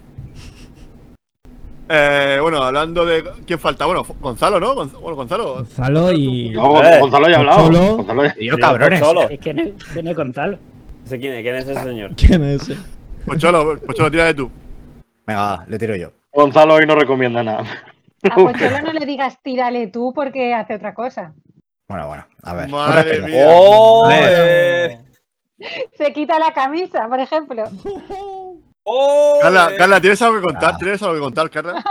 [1.95, 3.23] Eh, bueno, hablando de.
[3.47, 3.85] ¿Quién falta?
[3.85, 4.75] Bueno, Gonzalo, ¿no?
[4.75, 5.55] Bueno, Gonzalo.
[5.57, 6.49] Gonzalo y.
[6.49, 7.97] No, eh, Gonzalo ya ha hablado.
[7.97, 9.03] Gonzalo y yo, cabrones.
[9.29, 9.63] Es que no,
[9.93, 10.59] ¿Quién es Gonzalo?
[11.07, 11.43] quién es?
[11.43, 12.13] ¿Quién es ese señor?
[12.17, 12.81] ¿Quién es ese?
[13.27, 14.51] Pocholo, Pocholo, tira de tú.
[15.27, 16.13] Venga, le tiro yo.
[16.33, 17.65] Gonzalo hoy no recomienda nada.
[18.23, 21.35] A Pocholo no le digas tírale tú porque hace otra cosa.
[21.89, 22.71] Bueno, bueno, a ver.
[22.71, 23.45] Madre mía.
[23.51, 24.09] ¡Oh!
[25.93, 27.65] Se quita la camisa, por ejemplo.
[28.85, 29.39] ¡Oh!
[29.41, 30.75] Carla, Carla, ¿tienes algo que contar?
[30.75, 30.79] Ah.
[30.79, 31.85] ¿Tienes algo que contar, Carla?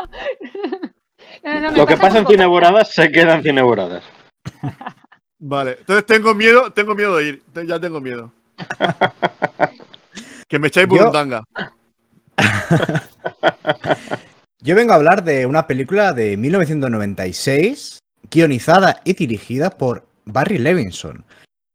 [1.76, 4.04] Lo que pasa en Cineboradas se queda en Cineboradas.
[5.40, 7.44] Vale, entonces tengo miedo, tengo miedo de ir.
[7.66, 8.32] Ya tengo miedo.
[10.48, 11.44] que me echáis por un tanga.
[14.60, 18.00] Yo vengo a hablar de una película de 1996,
[18.30, 21.26] guionizada y dirigida por Barry Levinson.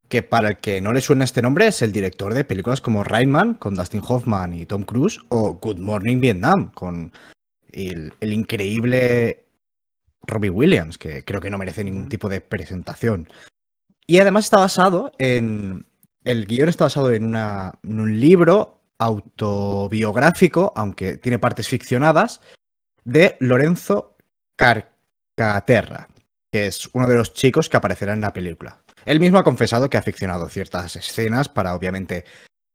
[0.09, 3.05] Que para el que no le suena este nombre es el director de películas como
[3.05, 7.13] Rainman con Dustin Hoffman y Tom Cruise o Good Morning Vietnam con
[7.73, 9.47] el, el increíble
[10.27, 13.29] Robbie Williams, que creo que no merece ningún tipo de presentación.
[14.07, 15.87] Y además está basado en...
[16.25, 22.41] El guion está basado en, una, en un libro autobiográfico, aunque tiene partes ficcionadas,
[23.05, 24.17] de Lorenzo
[24.57, 26.09] Carcaterra,
[26.51, 28.81] que es uno de los chicos que aparecerá en la película.
[29.07, 32.25] Él mismo ha confesado que ha ficcionado ciertas escenas para, obviamente,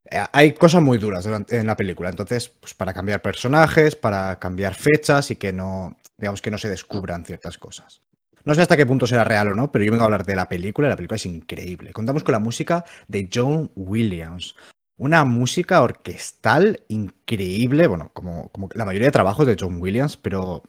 [0.09, 4.73] eh, hay cosas muy duras en la película, entonces, pues para cambiar personajes, para cambiar
[4.73, 8.01] fechas y que no, digamos que no se descubran ciertas cosas.
[8.45, 10.35] No sé hasta qué punto será real o no, pero yo vengo a hablar de
[10.35, 11.91] la película la película es increíble.
[11.91, 14.55] Contamos con la música de John Williams.
[14.97, 20.63] Una música orquestal increíble, bueno, como, como la mayoría de trabajos de John Williams, pero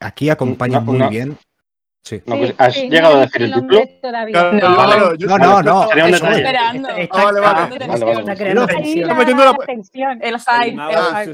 [0.00, 1.38] aquí acompaña muy bien
[2.06, 2.22] Sí.
[2.24, 3.80] No, pues, ¿Has llegado a decir el título?
[5.26, 5.90] No, no, no.
[5.90, 6.88] Está esperando.
[6.90, 10.20] Está creando Está metiendo la tensión.
[10.22, 11.32] El hype.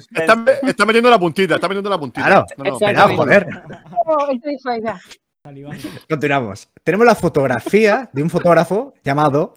[0.66, 1.56] Está metiendo la puntita.
[1.56, 2.26] Está metiendo la puntita.
[2.26, 2.46] Claro.
[2.64, 3.46] Espera, joder.
[6.08, 6.70] Continuamos.
[6.82, 9.52] Tenemos la fotografía de un fotógrafo llamado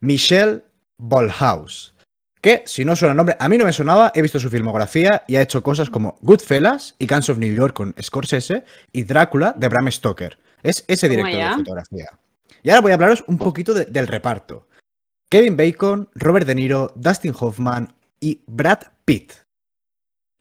[0.00, 0.64] Michel
[0.96, 1.94] Bolhaus.
[2.40, 5.24] Que, si no suena el nombre, a mí no me sonaba, he visto su filmografía
[5.28, 9.54] y ha hecho cosas como Goodfellas y Guns of New York con Scorsese y Drácula
[9.56, 10.38] de Bram Stoker.
[10.62, 12.10] Es ese director de fotografía.
[12.62, 14.68] Y ahora voy a hablaros un poquito del reparto.
[15.30, 19.32] Kevin Bacon, Robert De Niro, Dustin Hoffman y Brad Pitt.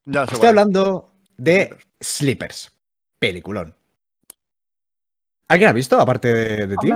[0.06, 2.72] Estoy hablando de Sleepers,
[3.20, 3.76] peliculón.
[5.48, 6.92] ¿Alguien ha visto, aparte de, ti?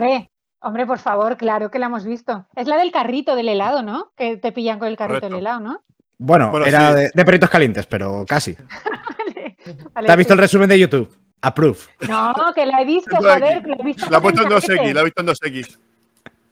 [0.64, 2.48] Hombre, por favor, claro que la hemos visto.
[2.56, 4.14] Es la del carrito del helado, ¿no?
[4.15, 5.84] Que te pillan con el carrito del helado, ¿no?
[6.18, 8.56] Bueno, era de, perritos calientes, pero casi.
[9.65, 11.14] ¿Te has visto el resumen de YouTube?
[11.41, 11.80] Approve.
[12.07, 14.10] No, que la he visto, joder, que la he visto.
[14.10, 15.80] La he puesto en 2X, la he visto en 2X.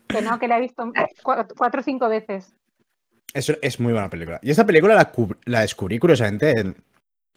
[0.10, 0.92] Que no, que la he visto
[1.24, 2.54] cuatro o cinco veces.
[3.34, 4.40] Es, es muy buena película.
[4.44, 5.10] Y esta película la,
[5.46, 6.76] la descubrí curiosamente en...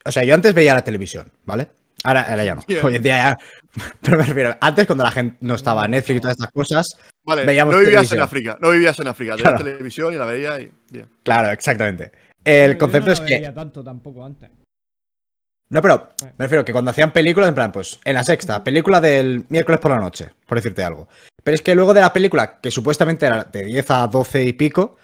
[0.05, 1.69] O sea, yo antes veía la televisión, ¿vale?
[2.05, 2.63] Ahora, ya no.
[2.83, 3.39] Hoy en día ya.
[4.03, 6.99] Pero me refiero, antes cuando la gente no estaba en Netflix y todas estas cosas.
[7.25, 8.59] Vale, no vivías en África.
[8.61, 9.37] No vivías en África.
[9.37, 9.59] Claro.
[9.59, 10.71] televisión y la veía y.
[11.23, 12.13] Claro, exactamente.
[12.45, 13.41] El concepto es que.
[13.55, 14.51] tanto tampoco antes.
[15.71, 19.01] No, pero me refiero que cuando hacían películas, en plan, pues en la sexta, película
[19.01, 21.09] del miércoles por la noche, por decirte algo.
[21.43, 24.53] Pero es que luego de la película, que supuestamente era de 10 a 12 y
[24.53, 24.99] pico,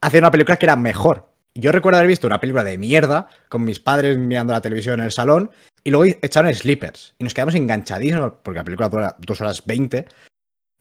[0.00, 1.30] hacían una película que era mejor.
[1.54, 5.06] Yo recuerdo haber visto una película de mierda con mis padres mirando la televisión en
[5.06, 5.50] el salón
[5.84, 10.06] y luego echaron Sleepers y nos quedamos enganchadísimos porque la película dura dos horas 20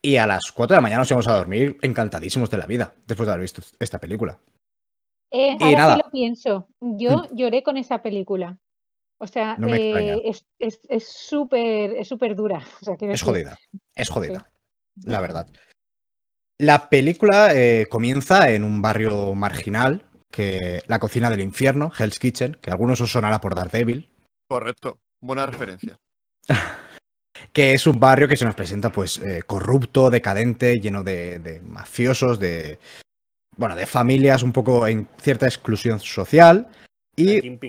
[0.01, 2.93] y a las 4 de la mañana nos íbamos a dormir encantadísimos de la vida
[3.05, 4.39] después de haber visto esta película.
[5.31, 6.67] Eh, y ahora lo pienso.
[6.79, 7.35] Yo mm.
[7.35, 8.57] lloré con esa película.
[9.21, 12.65] O sea, eh, es súper es, súper dura.
[13.01, 13.57] es jodida.
[13.93, 14.49] Es jodida.
[15.03, 15.47] La verdad.
[16.57, 22.57] La película eh, comienza en un barrio marginal que la cocina del infierno, Hell's Kitchen,
[22.61, 24.08] que a algunos os sonará por Daredevil.
[24.49, 25.99] Correcto, buena referencia.
[27.53, 32.39] que es un barrio que se nos presenta pues eh, corrupto, decadente, lleno de, mafiosos,
[32.39, 32.79] de
[33.55, 36.67] bueno, de familias un poco en cierta exclusión social
[37.15, 37.39] y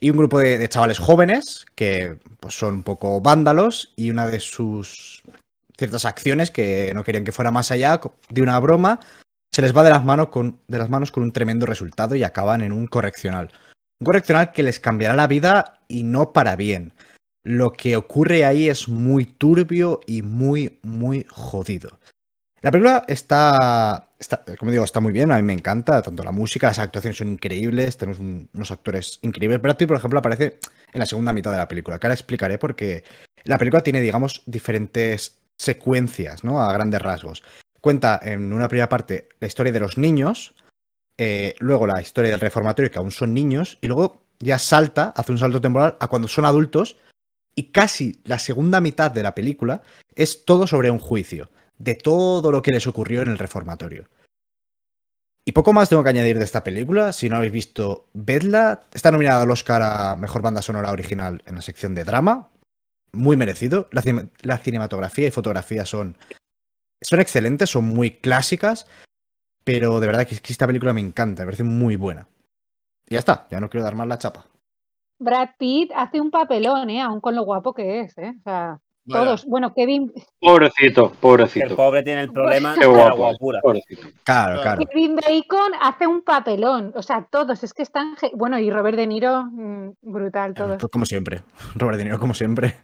[0.00, 4.26] y un grupo de, de, chavales jóvenes que pues, son un poco vándalos y una
[4.26, 5.22] de sus
[5.78, 9.00] ciertas acciones que no querían que fuera más allá de una broma
[9.52, 12.24] se les va de las, manos con, de las manos con un tremendo resultado y
[12.24, 13.50] acaban en un correccional.
[14.00, 16.92] Un correccional que les cambiará la vida y no para bien.
[17.44, 21.98] Lo que ocurre ahí es muy turbio y muy, muy jodido.
[22.60, 24.08] La película está,
[24.58, 27.28] como digo, está muy bien, a mí me encanta, tanto la música, las actuaciones son
[27.28, 29.62] increíbles, tenemos unos actores increíbles.
[29.62, 30.58] Brad Pitt, por ejemplo, aparece
[30.92, 33.04] en la segunda mitad de la película, que ahora explicaré porque
[33.44, 36.60] la película tiene, digamos, diferentes secuencias, ¿no?
[36.60, 37.42] A grandes rasgos
[37.86, 40.56] cuenta en una primera parte la historia de los niños,
[41.18, 45.32] eh, luego la historia del reformatorio, que aún son niños, y luego ya salta, hace
[45.32, 46.96] un salto temporal a cuando son adultos,
[47.54, 49.82] y casi la segunda mitad de la película
[50.14, 54.08] es todo sobre un juicio, de todo lo que les ocurrió en el reformatorio.
[55.44, 57.12] Y poco más tengo que añadir de esta película.
[57.12, 58.82] Si no habéis visto, vedla.
[58.92, 62.48] Está nominada al Oscar a Mejor Banda Sonora Original en la sección de drama.
[63.12, 63.88] Muy merecido.
[63.92, 66.16] la cinematografía y fotografía son
[67.02, 68.86] son excelentes, son muy clásicas,
[69.66, 72.28] pero de verdad que, esta película me encanta, me parece muy buena.
[73.08, 74.46] Y ya está, ya no quiero dar más la chapa.
[75.18, 77.02] Brad Pitt hace un papelón, ¿eh?
[77.02, 78.32] Aún con lo guapo que es, ¿eh?
[78.38, 78.78] O sea,
[79.08, 79.44] todos.
[79.44, 80.12] Bueno, Kevin.
[80.38, 81.66] Pobrecito, pobrecito.
[81.66, 83.60] El pobre tiene el problema de la guapura.
[83.60, 84.06] Pobrecito.
[84.22, 84.86] Claro, claro.
[84.86, 86.92] Kevin Bacon hace un papelón.
[86.94, 87.64] O sea, todos.
[87.64, 88.14] Es que están.
[88.34, 90.80] Bueno, y Robert De Niro, mm, brutal, todos.
[90.92, 91.42] Como siempre.
[91.74, 92.76] Robert De Niro, como siempre.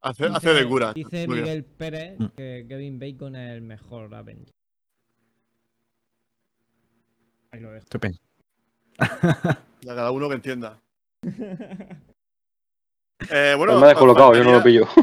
[0.00, 0.92] Hace, hace de cura.
[0.92, 2.26] Dice Miguel Pérez mm.
[2.36, 4.59] que Kevin Bacon es el mejor Avenger.
[7.52, 7.84] Ahí lo dejo.
[7.84, 8.18] Estupendo.
[9.82, 10.78] Ya cada uno que entienda.
[11.22, 11.96] eh,
[13.56, 14.86] bueno, pues me ha descolocado, yo no lo pillo.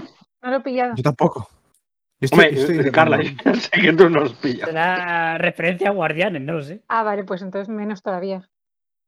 [0.44, 0.94] No lo he pillado.
[0.96, 1.50] Yo tampoco.
[2.32, 4.72] Hombre, estoy Carla, sé que tú no los pillas.
[4.72, 6.84] La referencia a Guardianes, no lo sé.
[6.88, 8.48] Ah, vale, pues entonces menos todavía.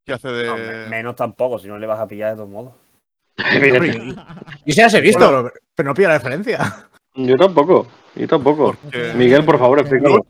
[0.05, 0.87] ¿Qué hace de.?
[0.89, 2.73] menos tampoco, si no le vas a pillar de todos modos.
[4.65, 6.89] Yo sí las he visto, pero no pillo la referencia.
[7.15, 8.75] Yo tampoco, yo tampoco.
[9.15, 10.25] Miguel, por favor, explícalo.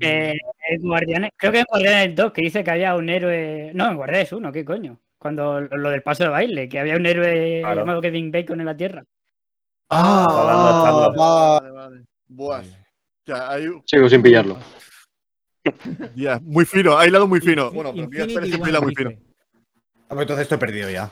[0.00, 0.38] Eh,
[0.80, 3.72] Guardianes, creo que en Guardianes 2 que dice que había un héroe.
[3.74, 4.98] No, en Guardianes 1, ¿qué coño?
[5.18, 8.76] Cuando lo del paso de baile, que había un héroe llamado Kevin Bacon en la
[8.76, 9.04] Tierra.
[9.90, 12.04] Ah, vale, vale.
[12.28, 12.62] Buah.
[13.26, 13.68] Ya, hay...
[13.84, 14.58] Sigo sin pillarlo.
[16.14, 17.70] Ya, muy fino, ha hilado muy fino.
[17.70, 19.12] Bueno, pero siempre hila muy fino.
[19.12, 21.10] Ah, pues entonces estoy perdido ya.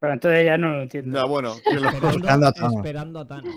[0.00, 1.18] Pero entonces ya no lo entiendo.
[1.18, 1.54] Ya, bueno.
[1.56, 2.48] Esperando,
[2.78, 3.54] esperando a Thanos.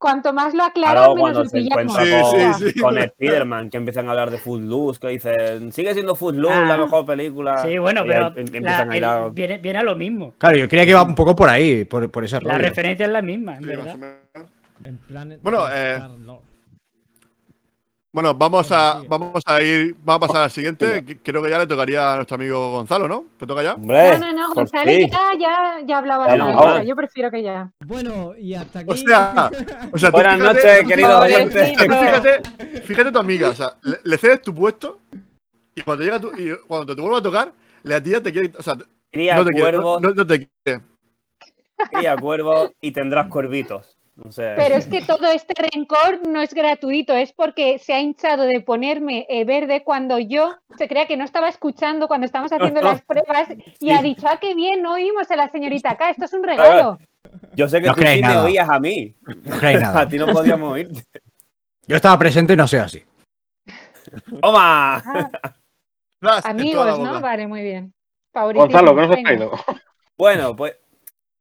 [0.00, 2.80] Cuanto más lo aclaras, claro, menos cuando se encuentra con, sí, sí.
[2.80, 6.64] con Spider-Man, que empiezan a hablar de Footloose, que dicen, sigue siendo Footloose ah.
[6.64, 7.62] la mejor película.
[7.62, 9.28] Sí, bueno, pero la, a a...
[9.28, 10.32] viene, viene, a lo mismo.
[10.38, 12.62] Claro, yo creía que iba un poco por ahí, por, por ese La rollo.
[12.62, 13.96] referencia es la misma, en verdad.
[14.84, 16.00] En plan bueno, eh,
[18.12, 21.04] bueno, vamos a, vamos a ir, vamos a pasar al siguiente.
[21.22, 23.26] Creo que ya le tocaría a nuestro amigo Gonzalo, ¿no?
[23.38, 23.76] ¿Te toca ya?
[23.76, 25.08] no, no, no, Gonzalo ya,
[25.38, 27.70] ya, ya hablaba de la Yo prefiero que ya.
[27.86, 28.90] Bueno, y hasta aquí.
[28.90, 29.50] O sea,
[29.92, 31.74] o sea buenas noches, querido oyente.
[31.76, 34.98] Fíjate, fíjate tu amiga, o sea, le, cedes tu puesto
[35.76, 37.52] y cuando llega tu, y cuando te vuelva a tocar,
[37.84, 38.76] la tía te quiere, o sea,
[39.12, 40.80] Cría no te cuervos, quiere, no, no te quiere.
[41.92, 43.99] Cría cuervos y tendrás cuervitos.
[44.36, 48.60] Pero es que todo este rencor no es gratuito, es porque se ha hinchado de
[48.60, 53.02] ponerme eh, verde cuando yo se creía que no estaba escuchando cuando estábamos haciendo las
[53.02, 56.32] pruebas y ha dicho, ah, qué bien, no oímos a la señorita acá, esto es
[56.34, 56.98] un regalo.
[57.54, 59.14] Yo sé que tú sí me oías a mí.
[59.94, 61.02] a ti no podíamos oírte.
[61.86, 63.02] Yo estaba presente y no sé así.
[64.40, 65.02] ¡Toma!
[66.22, 66.40] Ah.
[66.44, 67.20] Amigos, ¿no?
[67.20, 67.94] Vale, muy bien.
[68.32, 69.52] Gonzalo, ¿qué nos has traído?
[70.18, 70.76] Bueno, pues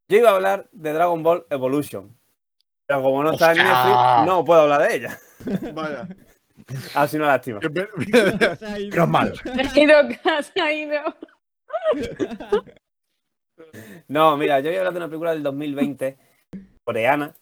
[0.08, 2.19] yo iba a hablar de Dragon Ball Evolution.
[2.90, 5.20] Pero como no está en Netflix, no puedo hablar de ella.
[5.76, 6.07] Vaya.
[6.95, 7.60] Ha sido una lástima.
[7.60, 9.36] Pero mal.
[9.36, 10.98] Se ha ido.
[14.07, 16.18] No, mira, yo voy a hablar de una película del 2020
[16.84, 17.36] coreana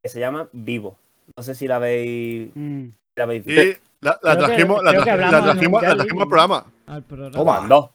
[0.00, 0.96] que se llama Vivo.
[1.34, 2.52] No sé si la veis.
[2.54, 2.88] Mm.
[3.16, 3.42] La veis.
[3.44, 6.66] Sí, la, la trajimos, la, trajimos, la trajimos al programa.
[6.86, 7.42] Al programa.
[7.42, 7.94] ¿Cuándo?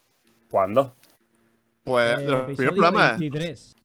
[0.49, 0.95] ¿Cuándo?
[1.83, 3.09] Pues, eh, el primer programa.
[3.11, 3.75] 23.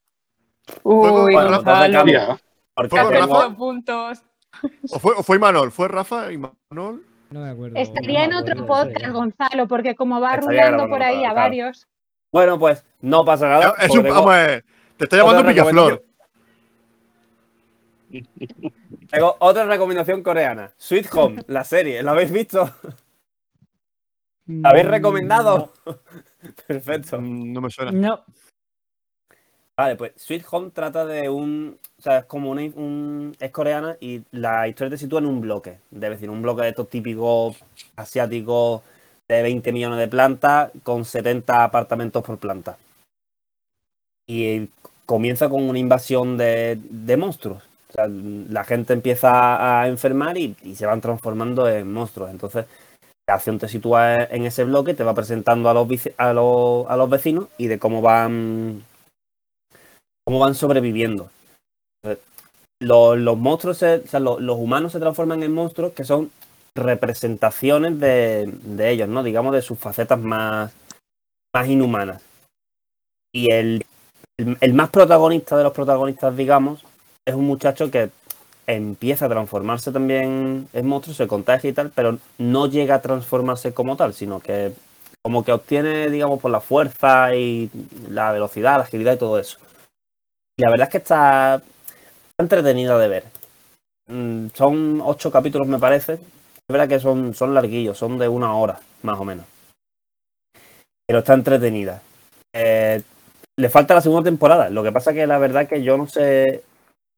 [0.83, 2.39] Uy, no cambia.
[2.75, 3.55] Porque ¿Fue Rafa?
[3.55, 4.23] puntos.
[4.91, 5.71] ¿O fue, ¿O fue Manol?
[5.71, 7.05] ¿Fue Rafa y Manol?
[7.31, 7.77] No me acuerdo.
[7.77, 11.89] Estaría en otro podcast, Gonzalo, porque como va rulando por ahí a varios.
[12.31, 13.75] Bueno, pues no pasa nada.
[13.81, 14.63] Es un, vamos, eh,
[14.97, 16.05] te está llamando Picaflor.
[19.11, 20.73] Tengo otra recomendación coreana.
[20.77, 22.03] Sweet Home, la serie.
[22.03, 22.71] ¿La habéis visto?
[24.47, 25.73] ¿La habéis recomendado?
[26.67, 27.21] Perfecto.
[27.21, 27.93] No me suena.
[27.93, 28.25] No.
[29.77, 31.79] Vale, pues Sweet Home trata de un.
[31.99, 33.35] O sea, es como una, un.
[33.41, 35.79] Es coreana y la historia te sitúa en un bloque.
[35.93, 37.57] Es decir, un bloque de estos típicos
[37.97, 38.83] asiáticos
[39.29, 42.77] de 20 millones de plantas con 70 apartamentos por planta.
[44.27, 44.69] Y
[45.07, 47.63] comienza con una invasión de, de monstruos.
[47.91, 52.31] O sea, la gente empieza a enfermar y, se van transformando en monstruos.
[52.31, 52.67] Entonces,
[53.27, 56.97] la acción te sitúa en ese bloque, te va presentando a los, a los, a
[56.97, 58.83] los vecinos y de cómo van
[60.25, 61.31] cómo van sobreviviendo.
[62.81, 66.33] Los, monstruos, o sea, los, humanos se transforman en monstruos que son
[66.75, 69.23] representaciones de, ellos, ¿no?
[69.23, 70.73] Digamos de sus facetas más,
[71.55, 72.23] más inhumanas.
[73.33, 73.87] Y el,
[74.37, 76.85] el, más protagonista de los protagonistas, digamos,
[77.25, 78.11] es un muchacho que
[78.67, 83.73] empieza a transformarse también en monstruo, se contagia y tal, pero no llega a transformarse
[83.73, 84.73] como tal, sino que
[85.23, 87.71] como que obtiene, digamos, por la fuerza y
[88.09, 89.59] la velocidad, la agilidad y todo eso.
[90.57, 91.63] Y la verdad es que está,
[92.39, 93.25] entretenida de ver.
[94.09, 96.15] Mm, son ocho capítulos, me parece.
[96.15, 96.21] Es
[96.69, 99.47] verdad que son, son larguillos, son de una hora, más o menos.
[101.07, 102.03] Pero está entretenida.
[102.55, 103.03] Eh,
[103.57, 104.71] le falta la segunda temporada.
[104.71, 106.63] Lo que pasa que la verdad que yo no sé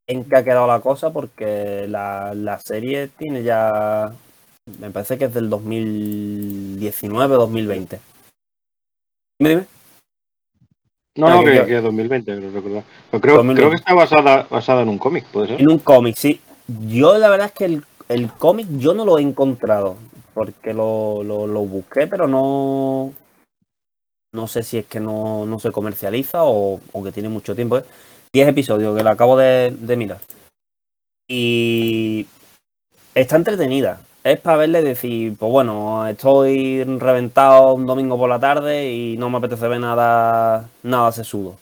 [0.06, 4.12] en qué ha quedado la cosa porque la, la serie tiene ya.
[4.80, 7.98] Me parece que es del 2019-2020.
[9.38, 9.73] Dime, dime.
[11.16, 12.82] No, no, que, que, 2020, creo,
[13.20, 15.60] creo, creo que está basada, basada en un cómic, ¿puede ser?
[15.60, 16.40] En un cómic, sí.
[16.88, 19.96] Yo la verdad es que el, el cómic yo no lo he encontrado,
[20.32, 23.12] porque lo, lo, lo, busqué, pero no...
[24.32, 27.80] no sé si es que no, no se comercializa o, o, que tiene mucho tiempo.
[28.32, 30.18] 10 episodios que la acabo de, de mirar.
[31.28, 32.26] Y
[33.14, 34.00] está entretenida.
[34.24, 39.28] Es para verle decir, pues bueno, estoy reventado un domingo por la tarde y no
[39.28, 41.58] me apetece ver nada, nada sesudo.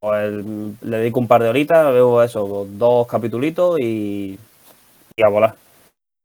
[0.00, 4.38] Pues le dedico un par de horitas, veo eso, dos capitulitos y,
[5.14, 5.54] y a volar.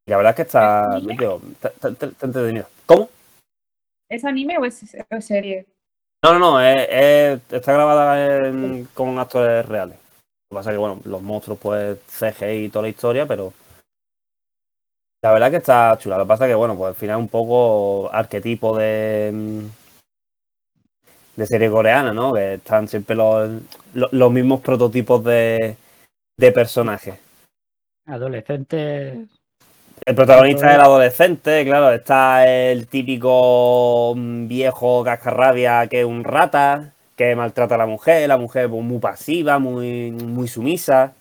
[0.06, 1.02] Y la verdad es que está,
[1.74, 2.68] está, entretenido.
[2.86, 3.10] ¿Cómo?
[4.10, 4.86] ¿Es anime o es,
[5.20, 5.66] serie?
[6.24, 8.54] No, no, no, está grabada
[8.94, 9.98] con actores reales.
[10.50, 13.52] Lo que pasa es que, bueno, los monstruos, pues, CGI y toda la historia, pero
[15.28, 16.18] la verdad que está chula.
[16.18, 19.64] Lo que pasa es que, bueno, pues al final un poco arquetipo de,
[21.36, 22.34] de serie coreana, ¿no?
[22.34, 23.62] Que están siempre los,
[23.94, 25.76] los, mismos prototipos de,
[26.38, 27.20] de personajes.
[28.06, 29.28] Adolescentes.
[30.06, 31.92] El protagonista es el adolescente, claro.
[31.92, 38.30] Está el típico mm, viejo cascarrabia que es un rata, que maltrata a la mujer,
[38.30, 41.14] la mujer pues, muy pasiva, muy, muy sumisa.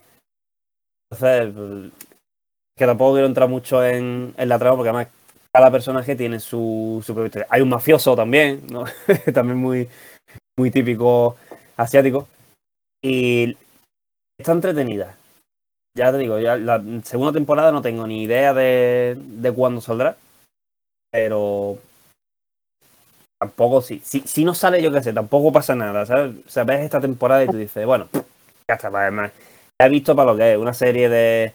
[1.10, 1.92] Entonces,
[2.76, 5.08] que tampoco quiero entrar mucho en, la trama porque además
[5.52, 7.46] cada personaje tiene su, su propia historia.
[7.50, 8.84] Hay un mafioso también, ¿no?
[9.34, 9.88] también muy,
[10.58, 11.36] muy típico
[11.76, 12.28] asiático.
[13.02, 13.56] Y
[14.38, 15.16] está entretenida.
[15.96, 20.18] Ya te digo, ya la segunda temporada no tengo ni idea de, de cuándo saldrá.
[21.10, 21.78] Pero
[23.40, 26.34] tampoco, si, si, si no sale, yo qué sé, tampoco pasa nada, ¿sabes?
[26.46, 29.32] O sea, ves esta temporada y tú dices, bueno, ya está, además.
[29.80, 31.54] Ya he visto para lo que es, una serie de,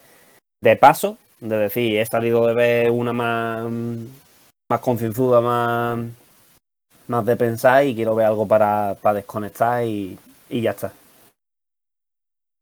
[0.61, 3.65] de paso, de decir, he salido de ver una más,
[4.69, 5.99] más concienzuda, más,
[7.07, 10.17] más de pensar y quiero ver algo para, desconectar y,
[10.49, 10.93] ya está.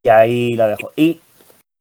[0.03, 0.91] Y ahí la dejo.
[0.95, 1.19] Y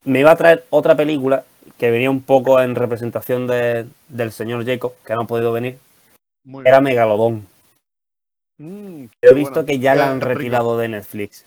[0.05, 1.45] me iba a traer otra película
[1.79, 5.79] que venía un poco en representación de, del señor Jacob, que no ha podido venir.
[6.65, 7.47] Era Megalodón.
[8.59, 11.45] Mm, he visto que ya la han retirado de Netflix.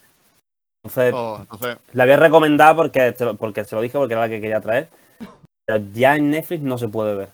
[0.83, 4.61] Oh, entonces, la había recomendado porque, porque se lo dije porque era la que quería
[4.61, 4.89] traer.
[5.65, 7.29] Pero ya en Netflix no se puede ver.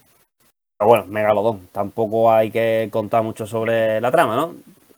[0.77, 1.67] Pero bueno, Megalodón.
[1.71, 4.55] Tampoco hay que contar mucho sobre la trama, ¿no?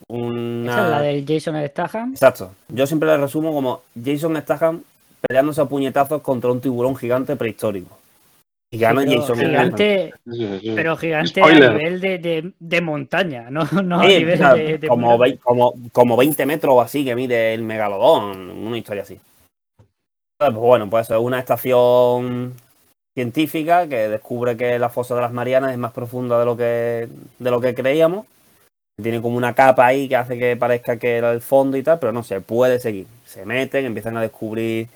[0.07, 0.71] Una...
[0.71, 2.11] Esa es la del Jason Statham.
[2.11, 2.51] Exacto.
[2.69, 4.83] Yo siempre la resumo como Jason Statham
[5.21, 7.98] peleándose a puñetazos contra un tiburón gigante prehistórico.
[8.71, 10.13] Y gana Jason gigante,
[10.75, 14.39] pero gigante a nivel de, de, montaña, no, no a nivel
[14.79, 19.19] de, como, como, como 20 metros o así que mide el megalodón, una historia así.
[20.37, 22.53] Pues bueno, pues es una estación
[23.15, 27.09] científica que descubre que la fosa de las Marianas es más profunda de lo que,
[27.39, 28.27] de lo que creíamos.
[29.01, 31.99] Tiene como una capa ahí que hace que parezca que era el fondo y tal,
[31.99, 33.07] pero no se puede seguir.
[33.25, 34.87] Se meten, empiezan a descubrir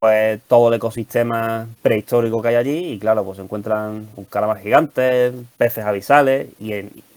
[0.00, 4.58] pues todo el ecosistema prehistórico que hay allí y claro, pues se encuentran un calamar
[4.58, 6.72] gigante, peces avisales y,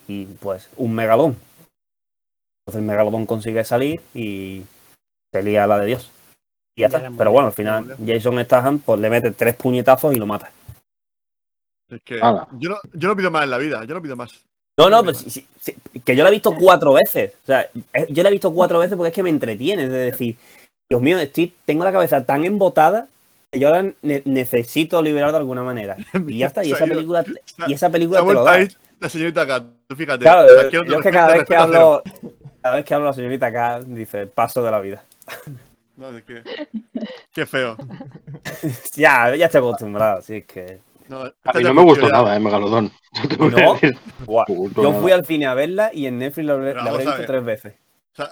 [0.07, 1.37] y pues un megalón.
[2.65, 4.63] Entonces el megalodón consigue salir y
[5.33, 6.11] se lía la de Dios.
[6.75, 7.09] Y ya está.
[7.17, 10.51] Pero bueno, al final Jason Statham pues le mete tres puñetazos y lo mata.
[11.89, 14.43] Es que yo no, yo no pido más en la vida, yo no pido más.
[14.77, 15.41] No, no, pues,
[16.03, 17.33] que yo la he visto cuatro veces.
[17.43, 17.69] O sea,
[18.09, 19.83] yo la he visto cuatro veces porque es que me entretiene.
[19.83, 20.35] Es decir,
[20.89, 23.07] Dios mío, estoy, tengo la cabeza tan embotada
[23.51, 25.95] que yo ahora necesito liberar de alguna manera.
[26.27, 27.23] Y ya está, y esa película,
[27.67, 28.67] y esa película te lo da.
[28.99, 29.63] La señorita acá,
[29.95, 30.23] fíjate.
[30.23, 32.01] Claro, yo, es que cada vez que hablo,
[32.61, 35.03] cada vez que hablo la señorita acá, dice, paso de la vida.
[35.95, 36.41] No, es que...
[37.31, 37.77] Qué feo.
[38.95, 40.79] ya, ya estoy acostumbrado, así es que...
[41.07, 42.91] No, a mí no me gustó nada, eh, Megalodón.
[43.29, 43.79] Yo, no,
[44.81, 47.73] yo fui al cine a verla y en Netflix la, la habré visto tres veces.
[48.13, 48.31] O sea,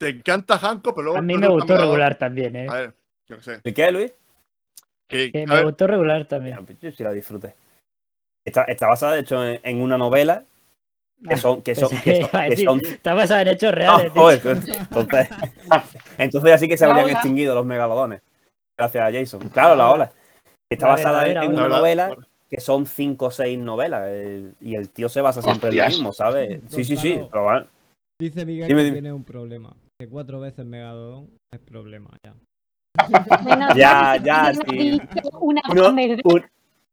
[0.00, 1.18] te encanta Hanko, pero luego.
[1.18, 2.66] A mí me gustó regular también, ¿eh?
[2.70, 2.94] A ver,
[3.28, 3.60] yo qué sé.
[3.62, 4.14] ¿De qué, Luis?
[5.06, 6.56] Que, me gustó regular también.
[6.80, 7.54] Yo sí la disfruté.
[8.42, 10.44] Está, está basada, de hecho, en, una novela.
[11.28, 11.60] Que son.
[11.60, 11.90] Que son,
[12.82, 14.10] Está basada en hechos reales.
[14.16, 14.78] entonces,
[16.18, 18.22] entonces, así que se habrían extinguido los megalodones.
[18.78, 19.50] Gracias a Jason.
[19.50, 20.12] Claro, la ola.
[20.70, 22.16] Está basada en, una novela
[22.48, 24.10] que son cinco o seis novelas.
[24.62, 26.62] y el tío se basa siempre en lo mismo, ¿sabes?
[26.68, 27.20] Sí, sí, sí.
[27.30, 27.66] Pero,
[28.18, 29.74] Dice Miguel que tiene un problema.
[30.00, 32.34] Que cuatro veces Megalodón es problema, ya.
[33.76, 34.98] ya, ya, sí.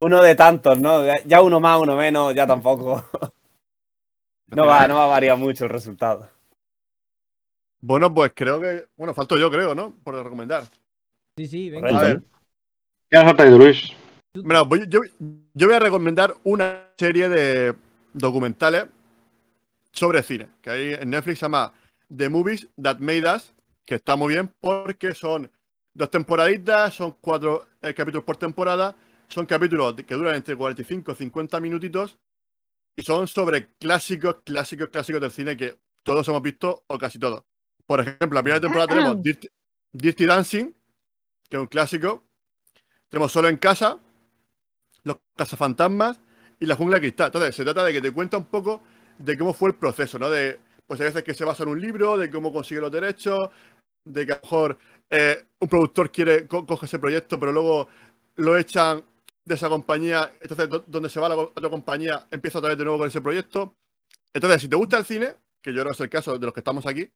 [0.01, 1.05] Uno, de tantos, ¿no?
[1.23, 3.05] Ya uno más, uno menos, ya tampoco.
[4.47, 6.29] no, va, no va a variar mucho el resultado.
[7.79, 8.87] Bueno, pues creo que.
[8.97, 9.93] Bueno, falto yo, creo, ¿no?
[10.03, 10.65] Por recomendar.
[11.37, 11.97] Sí, sí, venga.
[11.97, 12.23] A ver.
[13.09, 13.89] ¿Qué has traído, Luis?
[14.33, 14.99] Bueno, yo,
[15.53, 17.73] yo voy a recomendar una serie de
[18.11, 18.87] documentales
[19.93, 21.71] sobre cine, que hay en Netflix se llama
[22.15, 23.53] The Movies That Made Us,
[23.85, 25.51] que está muy bien porque son
[25.93, 28.95] dos temporaditas, son cuatro eh, capítulos por temporada,
[29.27, 32.17] son capítulos que duran entre 45 y 50 minutitos
[32.95, 35.77] y son sobre clásicos, clásicos, clásicos del cine que,
[36.07, 37.43] todos hemos visto, o casi todos.
[37.85, 39.17] Por ejemplo, la primera temporada tenemos
[39.91, 40.73] Dirty, Dancing,
[41.49, 42.23] que es un clásico.
[43.09, 43.99] Tenemos Solo en Casa,
[45.03, 46.21] Los Cazafantasmas
[46.61, 47.27] y La Jungla de Cristal.
[47.27, 48.81] Entonces, se trata de que te cuenta un poco
[49.17, 50.29] de cómo fue el proceso, ¿no?
[50.29, 53.49] De, pues a veces que se basa en un libro, de cómo consigue los derechos,
[54.05, 54.77] de que a lo mejor
[55.09, 57.89] eh, un productor quiere coge ese proyecto, pero luego
[58.37, 59.03] lo echan
[59.45, 62.99] de esa compañía, entonces donde se va la otra compañía empieza otra vez de nuevo
[62.99, 63.75] con ese proyecto.
[64.33, 66.59] Entonces, si te gusta el cine, que yo no es el caso de los que
[66.59, 67.09] estamos aquí,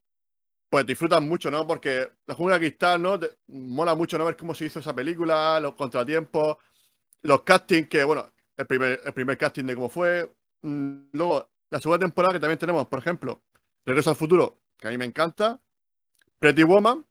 [0.70, 1.68] pues disfrutan mucho, ¿no?
[1.68, 3.20] Porque la jungla de cristal, ¿no?
[3.48, 6.58] mola mucho no ver cómo se hizo esa película, los contratiempos,
[7.24, 10.34] los castings, que bueno, el primer, el primer casting de cómo fue.
[10.62, 13.42] Mm, luego, la segunda temporada que también tenemos, por ejemplo,
[13.86, 15.60] Regreso al futuro, que a mí me encanta,
[16.40, 17.06] Pretty Woman,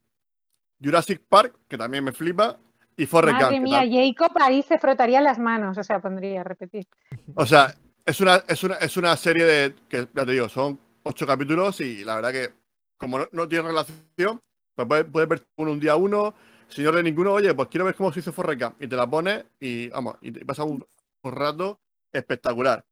[0.81, 2.57] Jurassic Park, que también me flipa,
[2.97, 6.87] y Forrest Madre mía, Jacob ahí se frotaría las manos, o sea, pondría a repetir.
[7.35, 7.73] O sea,
[8.05, 11.79] es una, es una, es una serie de, que ya te digo, son ocho capítulos
[11.81, 12.49] y la verdad que
[12.97, 14.41] como no, tiene relación,
[14.75, 16.35] pues puedes, ver uno un día uno,
[16.67, 19.09] si no de ninguno, oye, pues quiero ver cómo se hizo Forrest y te la
[19.09, 20.85] pones y vamos, y te pasa un,
[21.23, 21.79] rato
[22.11, 22.83] espectacular.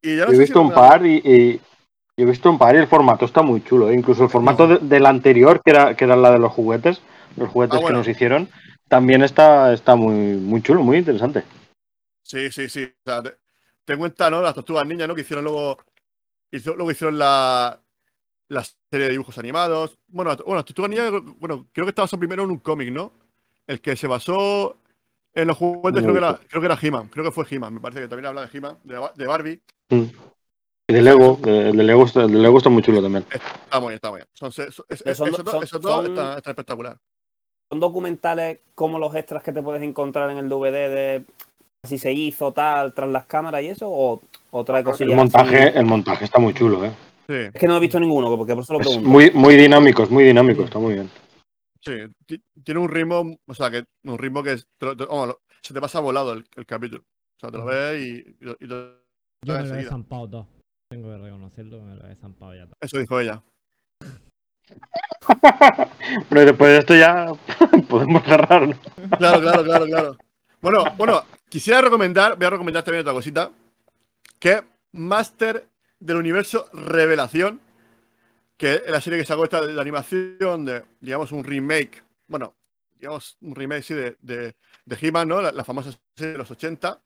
[0.00, 1.60] Y he visto un par y,
[2.16, 3.94] he visto un par y el formato está muy chulo, ¿eh?
[3.94, 7.00] incluso el formato del anterior, que era, que era la de los juguetes,
[7.36, 8.48] los juguetes ah, que nos hicieron,
[8.88, 11.44] también está, está muy, muy chulo, muy interesante.
[12.22, 12.84] Sí, sí, sí.
[12.84, 13.22] O sea,
[13.84, 14.42] te, cuenta, ¿no?
[14.42, 15.14] Las tortugas niñas, ¿no?
[15.14, 15.78] Que hicieron luego.
[16.50, 17.80] luego hicieron la,
[18.48, 19.98] la serie de dibujos animados.
[20.08, 23.12] Bueno, bueno, las tortugas niñas, bueno, creo que estaba primero en un cómic, ¿no?
[23.66, 24.76] El que se basó
[25.34, 27.08] en los juguetes, creo que era, creo que era He-Man.
[27.08, 27.74] Creo que fue He-Man.
[27.74, 29.62] Me parece que también habla de He-Man, de, Barbie.
[29.88, 30.04] Mm.
[30.92, 33.24] Y de Lego, de, Lego, está, de Lego está muy chulo también.
[33.30, 34.28] Está muy bien, está muy bien.
[34.34, 36.98] Son, esos dos están espectaculares
[37.70, 41.24] son documentales como los extras que te puedes encontrar en el DVD de
[41.82, 44.20] si se hizo tal tras las cámaras y eso o
[44.50, 46.92] otra cosa el montaje el montaje está muy chulo eh
[47.28, 49.08] es que no he visto ninguno porque por eso lo pregunto.
[49.08, 51.10] muy muy dinámico muy dinámico está muy bien.
[51.80, 51.92] Sí
[52.62, 57.00] tiene un ritmo o sea que un ritmo que se te pasa volado el, capítulo.
[57.00, 58.54] O sea te lo ves y, yo
[59.46, 60.61] me lo he zampado todo
[60.92, 63.42] tengo que reconocerlo me lo he zampado ya eso dijo ella
[66.28, 67.26] Pero después de esto ya
[67.88, 68.76] podemos cerrar.
[69.18, 70.16] Claro, claro, claro, claro.
[70.60, 73.50] Bueno, bueno, quisiera recomendar, voy a recomendar también otra cosita,
[74.38, 74.62] que
[74.92, 77.60] Master del Universo Revelación,
[78.56, 82.54] que es la serie que sacó esta de animación de, digamos, un remake, bueno,
[82.98, 84.54] digamos, un remake, sí, de, de,
[84.84, 85.42] de He-Man, ¿no?
[85.42, 87.00] La, famosa serie de los 80.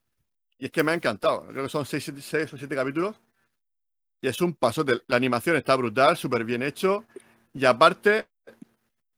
[0.59, 1.47] Y es que me ha encantado.
[1.49, 2.09] Creo que son 6
[2.53, 3.21] o 7 capítulos.
[4.21, 4.85] Y es un paso.
[5.07, 7.05] La animación está brutal, súper bien hecho.
[7.53, 8.27] Y aparte,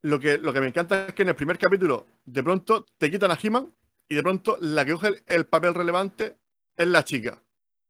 [0.03, 3.11] lo que, lo que me encanta es que en el primer capítulo, de pronto te
[3.11, 3.73] quitan a He-Man
[4.09, 6.37] y de pronto la que coge el, papel relevante
[6.77, 7.43] es la chica.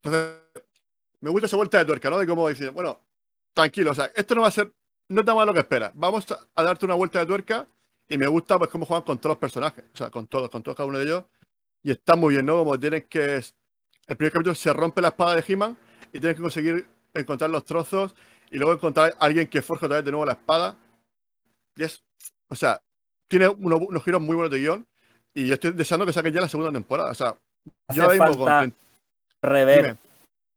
[0.03, 2.19] Me gusta esa vuelta de tuerca, ¿no?
[2.19, 3.01] De cómo decir, bueno,
[3.53, 4.73] tranquilo, o sea, esto no va a ser,
[5.09, 5.93] no tan malo lo que esperas.
[5.95, 7.69] Vamos a, darte una vuelta de tuerca
[8.09, 10.63] y me gusta pues cómo juegan con todos los personajes, o sea, con todos, con
[10.63, 11.25] todos cada uno de ellos.
[11.83, 12.59] Y está muy bien, ¿no?
[12.59, 13.37] Como tienes que...
[14.07, 15.77] El primer capítulo se rompe la espada de He-Man
[16.13, 16.89] y tienes que conseguir
[17.21, 18.15] encontrar los trozos
[18.51, 20.77] y luego encontrar a alguien que forja otra vez de nuevo la espada.
[21.77, 22.03] Y es,
[22.49, 22.81] o sea,
[23.29, 24.87] tiene unos, giros muy buenos de guion
[25.35, 27.11] y yo estoy deseando que saquen ya la segunda temporada.
[27.11, 27.37] O sea,
[27.95, 28.47] yo ahora mismo
[29.43, 29.97] rever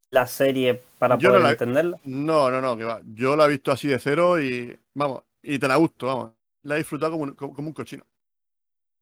[0.10, 2.00] la serie para poder entenderla.
[2.04, 3.02] No, no, no, que va.
[3.14, 6.32] Yo la he visto así de cero y vamos, y te la gusto, vamos.
[6.64, 8.06] La he disfrutado como un, como, un cochino.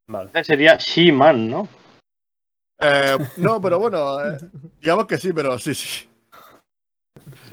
[0.08, 0.32] Vale.
[0.44, 1.68] Sería She-Man, ¿no?
[2.80, 4.38] Eh, no, pero bueno, eh,
[4.80, 6.09] digamos que sí, pero sí, sí.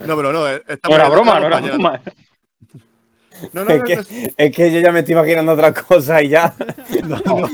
[0.07, 2.01] No, pero no, eh, no era broma, no era broma.
[3.53, 6.55] No, no, es, que, es, que, yo ya me estoy imaginando otra cosa y ya.
[7.05, 7.49] No, no.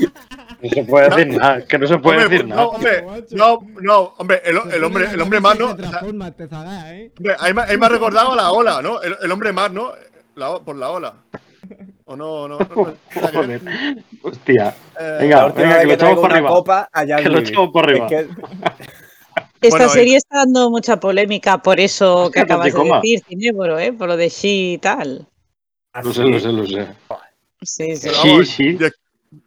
[0.69, 2.61] se puede decir nada, que no se puede decir nada.
[2.61, 5.71] No, hombre, no, no, hombre, el, el hombre, el hombre mar, ¿no?
[5.71, 7.11] ¿eh?
[7.17, 9.01] hombre, ahí, me, ahí me ha recordado la ola, ¿no?
[9.01, 9.91] El, el hombre mar, ¿no?
[10.35, 11.13] La, por la ola.
[12.05, 12.47] ¿O no?
[12.47, 12.93] no, no
[14.21, 14.75] Hostia.
[14.99, 16.49] Eh, venga, venga, que lo echamos por arriba.
[16.49, 18.07] Copa allá que lo echamos por arriba.
[18.07, 18.29] Es que...
[19.63, 23.93] Esta serie está dando mucha polémica por eso que acabas de decir, Cinéboro, ¿eh?
[23.93, 25.27] por lo de sí y tal.
[26.03, 26.87] Lo sé, lo sé, lo sé.
[27.61, 28.09] Sí, sí.
[28.09, 28.77] sí, sí.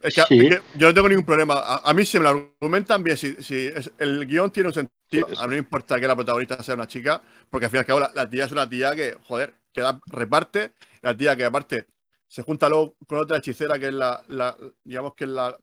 [0.01, 1.61] Es que, yo no tengo ningún problema.
[1.83, 5.29] A, mí si me lo argumentan bien, si, si el guion tiene un sentido, a
[5.29, 7.85] mí no me importa que la protagonista sea una chica, porque al fin y al
[7.85, 11.87] cabo la, tía es una tía que, joder, que da, reparte, la tía que aparte
[12.27, 15.57] se junta luego con otra hechicera que es la, la digamos que es la,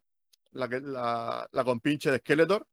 [0.52, 2.66] la, la, la compinche de Skeletor.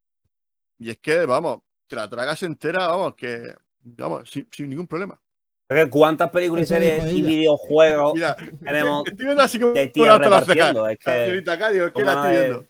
[0.79, 1.59] Y es que, vamos,
[1.91, 3.53] que la tragas entera, vamos, que,
[3.83, 5.19] vamos, sin, ningún problema.
[5.89, 8.13] ¿Cuántas películas y series y videojuegos
[8.63, 10.87] tenemos estoy viendo así como de repartiendo?
[10.87, 11.41] Es que,
[11.73, 12.65] digo, ¿qué la estoy viendo?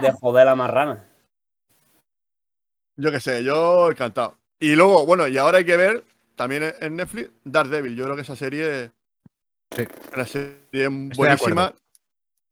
[0.00, 1.04] De joder la marrana.
[2.96, 4.38] Yo qué sé, yo encantado.
[4.60, 6.04] Y luego, bueno, y ahora hay que ver
[6.36, 7.96] también en Netflix, Daredevil.
[7.96, 8.92] Yo creo que esa serie
[9.76, 11.74] es una serie buenísima.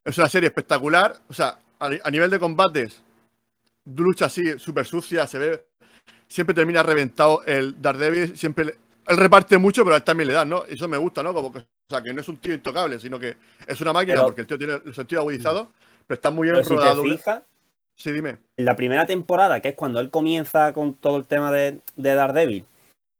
[0.03, 1.15] Es una serie espectacular.
[1.29, 3.01] O sea, a, nivel de combates,
[3.85, 5.65] lucha así, súper sucia, se ve.
[6.27, 8.37] Siempre termina reventado el Daredevil.
[8.37, 8.75] Siempre
[9.07, 10.65] él reparte mucho, pero a él también le da, ¿no?
[10.65, 11.33] Eso me gusta, ¿no?
[11.33, 13.37] Como que, o sea, que no es un tío intocable, sino que
[13.67, 15.71] es una máquina, porque el tío tiene el sentido agudizado,
[16.07, 17.03] pero está muy bien rodado.
[17.97, 18.37] Sí, dime.
[18.57, 22.13] En la primera temporada, que es cuando él comienza con todo el tema de, de
[22.13, 22.65] Daredevil,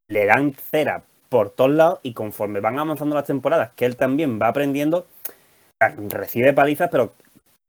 [0.09, 4.39] le dan cera por todos lados y conforme van avanzando las temporadas, que él también
[4.41, 5.07] va aprendiendo,
[6.09, 7.13] recibe palizas, pero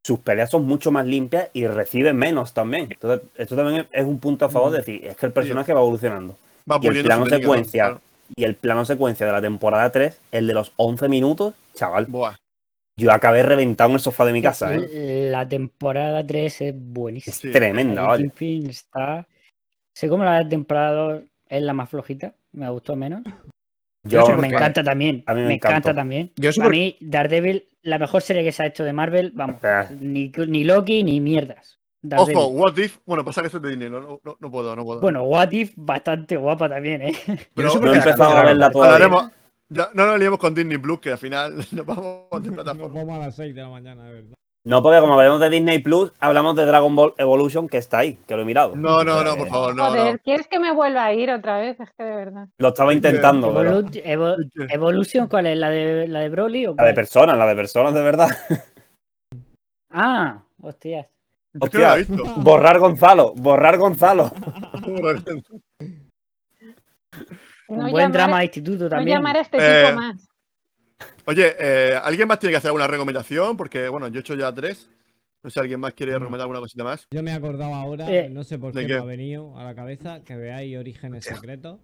[0.06, 2.86] sus peleas son mucho más limpias y recibe menos también.
[2.90, 5.80] Entonces, esto también es un punto a favor de decir, es que el personaje va
[5.80, 6.38] evolucionando.
[6.80, 7.98] y el plano secuencia,
[8.36, 12.06] y el plano secuencia de la temporada 3, el de los 11 minutos, chaval.
[12.96, 14.76] Yo acabé reventado en el sofá de mi casa.
[14.76, 15.28] ¿eh?
[15.28, 17.34] La temporada 3 es buenísima.
[17.34, 18.32] Es tremenda, vale.
[18.70, 19.26] está.
[19.92, 23.24] Sé como la temporada 2 es la más flojita, me gustó menos.
[24.08, 25.22] Yo, me encanta también.
[25.26, 26.32] A mí me, encanta también.
[26.36, 29.56] Yo a mí, Daredevil, la mejor serie que se ha hecho de Marvel, vamos,
[30.00, 31.78] ni, ni Loki ni mierdas.
[32.16, 34.84] Ojo, What If, bueno, pasa que eso es de dinero, no, no, no, puedo, no
[34.84, 35.00] puedo.
[35.00, 37.14] Bueno, What If, bastante guapa también, ¿eh?
[37.54, 39.32] Pero no he empezado a verla todavía.
[39.68, 42.86] Ya, no nos liemos con Disney Plus, que al final nos vamos de plataforma.
[42.86, 44.36] Nos vamos a las 6 de la mañana, de verdad.
[44.66, 48.18] No, porque como hablamos de Disney Plus, hablamos de Dragon Ball Evolution, que está ahí,
[48.26, 48.74] que lo he mirado.
[48.74, 49.86] No, no, no, por favor, no.
[49.86, 51.78] Joder, ¿quieres que me vuelva a ir otra vez?
[51.78, 52.48] Es que de verdad.
[52.58, 53.54] Lo estaba intentando.
[54.68, 55.56] ¿Evolution cuál es?
[55.56, 56.66] ¿La de, la de Broly?
[56.66, 58.28] O la de personas, la de personas de verdad.
[59.88, 61.06] Ah, hostias.
[61.60, 61.96] Hostia,
[62.36, 64.32] borrar Gonzalo, borrar Gonzalo.
[67.68, 69.14] Un buen drama de instituto también.
[69.14, 70.25] No llamar a este tipo eh, más.
[71.26, 73.56] Oye, eh, ¿alguien más tiene que hacer alguna recomendación?
[73.56, 74.88] Porque, bueno, yo he hecho ya tres.
[75.42, 77.06] No sé si alguien más quiere recomendar alguna cosita más.
[77.10, 79.74] Yo me he acordado ahora, eh, no sé por qué, me ha venido a la
[79.74, 81.78] cabeza, que veáis Orígenes Secretos.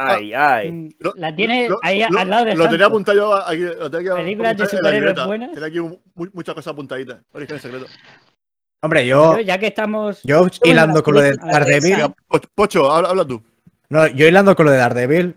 [0.00, 0.70] Ay, ay.
[0.70, 3.62] Mm, la tiene ahí al lado de Lo tenía apuntado yo aquí.
[3.62, 5.50] Lo tenía Películas de superhéroes buenas.
[5.52, 5.80] Tenía aquí
[6.32, 7.18] muchas cosas apuntaditas.
[7.32, 7.90] Orígenes Secretos.
[8.80, 9.40] Hombre, yo.
[9.40, 10.22] ya que estamos.
[10.22, 12.14] Yo hilando con lo de Daredevil.
[12.54, 13.42] Pocho, habla tú.
[13.88, 15.36] No, yo hilando con lo de Daredevil,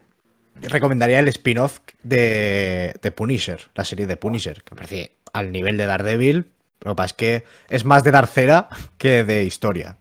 [0.56, 5.78] recomendaría el spin-off de, de, Punisher, la serie de Punisher, que me parece al nivel
[5.78, 6.52] de Daredevil.
[6.82, 9.98] Lo que pasa es que es más de dar cera que de historia.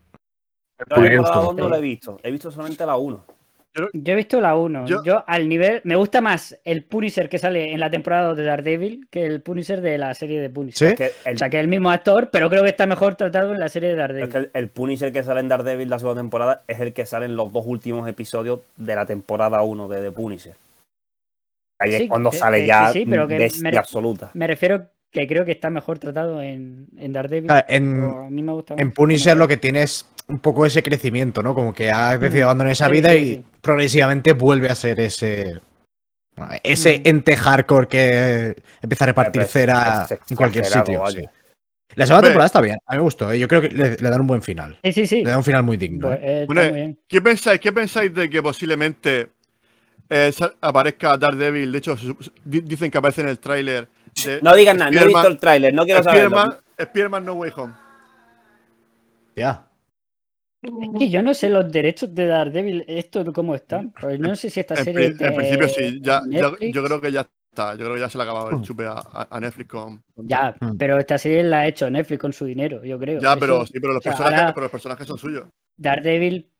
[0.88, 3.24] No, no lo he visto, he visto solamente la 1.
[3.74, 4.86] Yo, he visto la 1.
[4.86, 5.80] Yo, al nivel.
[5.84, 9.80] Me gusta más el Punisher que sale en la temporada de Daredevil que el Punisher
[9.80, 10.94] de la serie de Punisher.
[10.94, 13.68] O sea, que es el mismo actor, pero creo que está mejor tratado en la
[13.68, 14.50] serie de Daredevil.
[14.52, 17.52] el, Punisher que sale en Daredevil la segunda temporada es el que sale en los
[17.52, 20.54] dos últimos episodios de la temporada 1 de The Punisher.
[21.78, 24.30] Ahí es cuando sale ya sí, pero que me, absoluta.
[24.34, 27.50] Me refiero que creo que está mejor tratado en, en Daredevil.
[27.68, 31.54] en, a mí me gusta en Punisher lo que tienes un poco ese crecimiento, ¿no?
[31.54, 35.60] Como que ha decidido abandonar esa vida y progresivamente vuelve a ser ese.
[36.62, 41.04] Ese ente hardcore que empieza a repartir cera en cualquier sitio.
[41.96, 43.38] La segunda temporada está bien, a mí me gustó, ¿eh?
[43.38, 44.78] yo creo que le, dan un buen final.
[44.84, 45.16] Sí, sí, sí.
[45.24, 46.06] Le dan un final muy digno.
[46.06, 46.46] Pues, ¿eh?
[46.48, 49.30] Eh, ¿qué, pensáis, ¿Qué pensáis de que posiblemente
[50.60, 51.72] aparezca Daredevil?
[51.72, 51.96] De hecho,
[52.44, 53.88] dicen que aparece en el tráiler.
[54.40, 56.30] No digan nada, no he visto el tráiler, no quiero saber.
[56.80, 57.74] Spiderman No Way Home.
[59.36, 59.69] Ya.
[60.62, 63.92] Es que yo no sé los derechos de Daredevil, esto cómo están.
[63.98, 65.06] Pues no sé si esta serie.
[65.18, 67.72] En, principio sí, ya, yo creo que ya está.
[67.74, 68.62] Yo creo que ya se le ha acabado el mm.
[68.62, 70.76] chupe a, Netflix con, Ya, mm.
[70.76, 73.20] pero esta serie la ha hecho Netflix con su dinero, yo creo.
[73.20, 75.48] Ya, pero, sí, pero, los, personajes, pero los personajes son suyos.
[75.76, 76.50] Daredevil.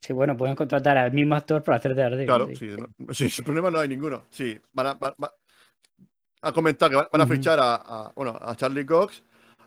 [0.00, 2.26] Sí, bueno, pueden contratar al mismo actor para hacer Daredevil.
[2.26, 2.70] Claro, sí,
[3.10, 4.24] sí, sin problema no hay ninguno.
[4.30, 5.14] Sí, van a, van,
[6.40, 9.22] a comentar que van a fichar a, bueno, a Charlie Cox,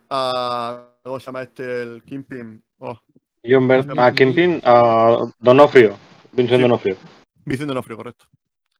[0.10, 0.90] a.
[1.04, 1.84] ¿Cómo se llama este?
[1.84, 2.63] El Kingpin.
[2.80, 3.00] Oh.
[3.46, 3.70] John
[4.00, 5.98] a Kingpin, a Donofrio.
[6.32, 6.98] Vincent Donofrio.
[7.46, 8.26] Vincent Donofrio, correcto.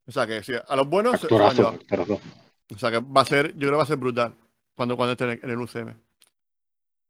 [0.06, 1.14] O sea que sí, a los buenos.
[1.22, 1.78] Actorazo,
[2.74, 4.34] o sea que va a ser, yo creo que va a ser brutal
[4.74, 5.94] cuando, cuando esté en el UCM.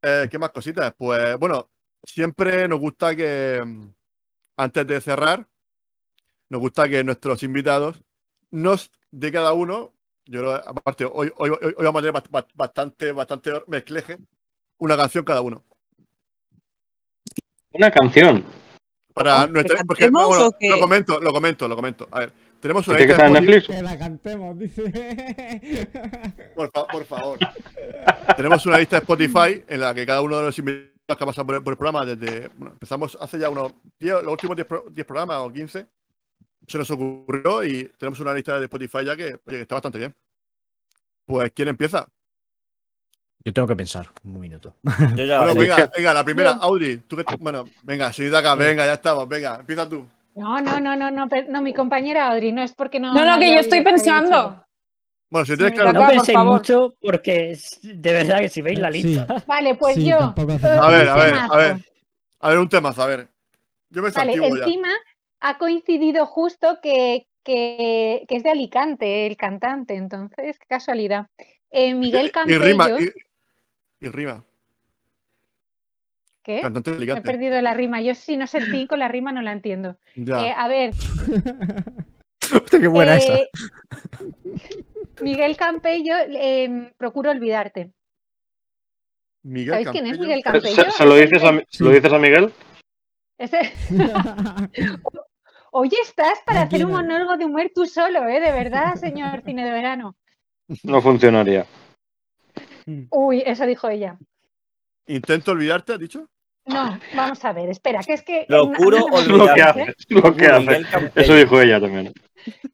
[0.02, 0.93] Eh, ¿Qué más cositas?
[0.97, 1.70] Pues bueno,
[2.02, 3.62] siempre nos gusta que
[4.56, 5.47] antes de cerrar,
[6.51, 8.02] nos gusta que nuestros invitados
[8.51, 9.93] nos de cada uno,
[10.27, 12.23] yo creo, aparte, hoy, hoy, hoy vamos a tener
[12.55, 14.19] bastante, bastante mezcleje,
[14.78, 15.65] una canción cada uno.
[17.75, 18.45] Una canción.
[19.13, 22.09] Para nuestra, porque, bueno, lo comento, lo comento, lo comento.
[22.11, 23.67] A ver, tenemos una lista de Netflix?
[23.67, 25.89] Que la cantemos, dice.
[26.57, 27.39] Por, por, favor.
[28.37, 31.27] tenemos una lista de Spotify en la que cada uno de los invitados que ha
[31.27, 32.49] pasado por el, programa desde.
[32.57, 35.87] Bueno, empezamos hace ya unos 10, los últimos 10, programas o 15.
[36.67, 39.99] Se nos ocurrió y tenemos una lista de Spotify ya que, oye, que está bastante
[39.99, 40.15] bien.
[41.27, 42.09] Pues, ¿quién empieza?
[43.45, 44.75] Yo tengo que pensar un minuto.
[44.83, 46.97] bueno, venga, venga, la primera, Audi.
[46.99, 50.07] Tú que, bueno, venga, de acá, venga, ya estamos, venga, empieza tú.
[50.35, 53.12] No, no, no, no, no, no, mi compañera Audrey, no es porque no.
[53.12, 54.65] No, no, que yo estoy pensando.
[55.29, 55.93] Bueno, si tienes claro.
[55.93, 59.27] No penséis mucho porque de verdad que si veis la lista.
[59.47, 60.19] Vale, pues yo.
[60.19, 60.35] A
[60.91, 61.77] ver, a ver, a ver.
[62.41, 63.29] A ver, un tema, a ver.
[63.91, 64.89] Yo me Vale, encima
[65.41, 71.27] ha coincidido justo que, que, que, es de Alicante, el cantante, entonces, qué casualidad.
[71.71, 72.57] Eh, Miguel Campello.
[72.57, 72.89] Y rima.
[72.91, 73.11] Y,
[74.12, 74.44] rima.
[76.43, 76.60] ¿Qué?
[76.60, 78.02] he perdido la rima.
[78.02, 79.97] Yo sí no sé el con la rima no la entiendo.
[80.14, 80.93] Eh, a ver.
[82.55, 83.35] Hostia, qué buena esa.
[83.39, 83.48] Eh,
[85.22, 87.93] Miguel Campello, eh, procuro olvidarte.
[89.43, 90.74] Miguel ¿Sabéis quién es Miguel Campello?
[90.74, 92.52] ¿Se, se lo, dices a, ¿se lo dices a Miguel?
[93.39, 93.72] Ese...
[95.76, 98.39] Hoy estás para hacer un monólogo de humor tú solo, ¿eh?
[98.39, 100.16] De verdad, señor cine de verano.
[100.85, 101.66] No funcionaría.
[103.11, 104.19] Uy, eso dijo ella.
[105.06, 106.28] ¿Intento olvidarte, has dicho?
[106.66, 108.47] No, vamos a ver, espera, que es que.
[108.48, 109.94] Procuro olvidarte.
[110.09, 111.12] Lo que hace, lo que hace.
[111.15, 112.12] Eso dijo ella también.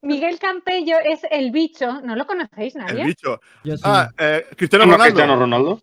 [0.02, 3.02] Miguel Campello es el bicho, ¿no lo conocéis nadie?
[3.02, 3.40] El bicho.
[3.84, 5.04] Ah, eh, Cristiano Ronaldo.
[5.04, 5.82] Cristiano Ronaldo.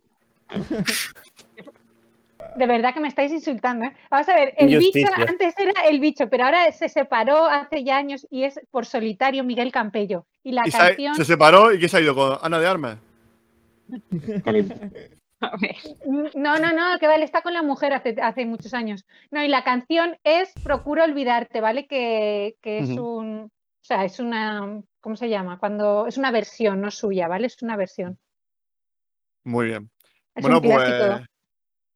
[2.55, 3.85] De verdad que me estáis insultando.
[3.85, 3.93] ¿eh?
[4.09, 7.97] Vamos a ver, el bicho antes era el bicho, pero ahora se separó hace ya
[7.97, 10.25] años y es por solitario Miguel Campello.
[10.43, 11.15] Y la canción.
[11.15, 12.97] Se, separó y ¿qué se ha ido con Ana de Armas?
[16.35, 19.05] No, no, no, que vale, está con la mujer hace, hace muchos años.
[19.30, 21.85] No, y la canción es Procuro olvidarte, ¿vale?
[21.85, 23.43] Que, que es un.
[23.43, 24.81] O sea, es una.
[24.99, 25.59] ¿Cómo se llama?
[25.59, 26.07] Cuando.
[26.07, 27.47] Es una versión, no suya, ¿vale?
[27.47, 28.18] Es una versión.
[29.43, 29.89] Muy bien.
[30.41, 31.27] bueno, pues.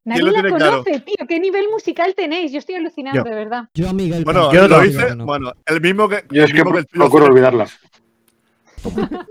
[0.04, 1.28] Nadie la conoce, tío.
[1.28, 2.52] ¿Qué nivel musical tenéis?
[2.52, 3.64] Yo estoy alucinando, de verdad.
[3.74, 4.24] Yo Miguel.
[4.24, 5.16] Bueno, yo lo hice.
[5.16, 6.24] Bueno, el mismo que.
[6.30, 7.68] Yo es que, que procuro olvidarla.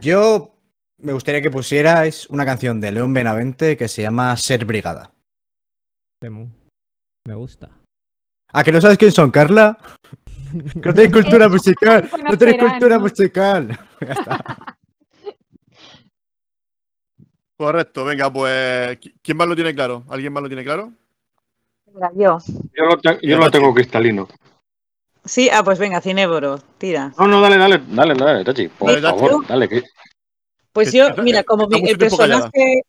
[0.00, 0.57] yo
[0.98, 5.12] me gustaría que pusierais una canción de León Benavente que se llama Ser Brigada.
[6.20, 7.70] Me gusta.
[8.52, 9.78] ¿A que no sabes quién son, Carla?
[10.74, 12.10] no tenéis cultura musical.
[12.28, 13.78] No tenéis cultura musical.
[14.00, 14.44] Ya está.
[17.56, 18.98] Correcto, venga, pues.
[19.20, 20.04] ¿Quién más lo tiene claro?
[20.08, 20.92] ¿Alguien más lo tiene claro?
[21.86, 22.38] Venga, yo.
[22.72, 24.28] Yo lo, te yo lo tengo cristalino.
[25.24, 27.12] Sí, ah, pues venga, Cinéboro, tira.
[27.18, 29.68] No, no, dale, dale, dale, dale, Tachi, por favor, dale.
[29.68, 29.82] Que...
[30.78, 32.84] Pues yo, mira, como mi, el personaje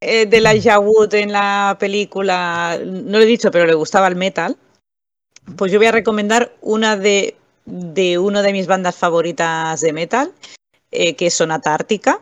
[0.00, 4.14] eh, de Elijah Wood en la película, no lo he dicho, pero le gustaba el
[4.14, 4.56] metal,
[5.56, 10.32] pues yo voy a recomendar una de, de una de mis bandas favoritas de metal,
[10.92, 12.20] eh, que es Sonata Ártica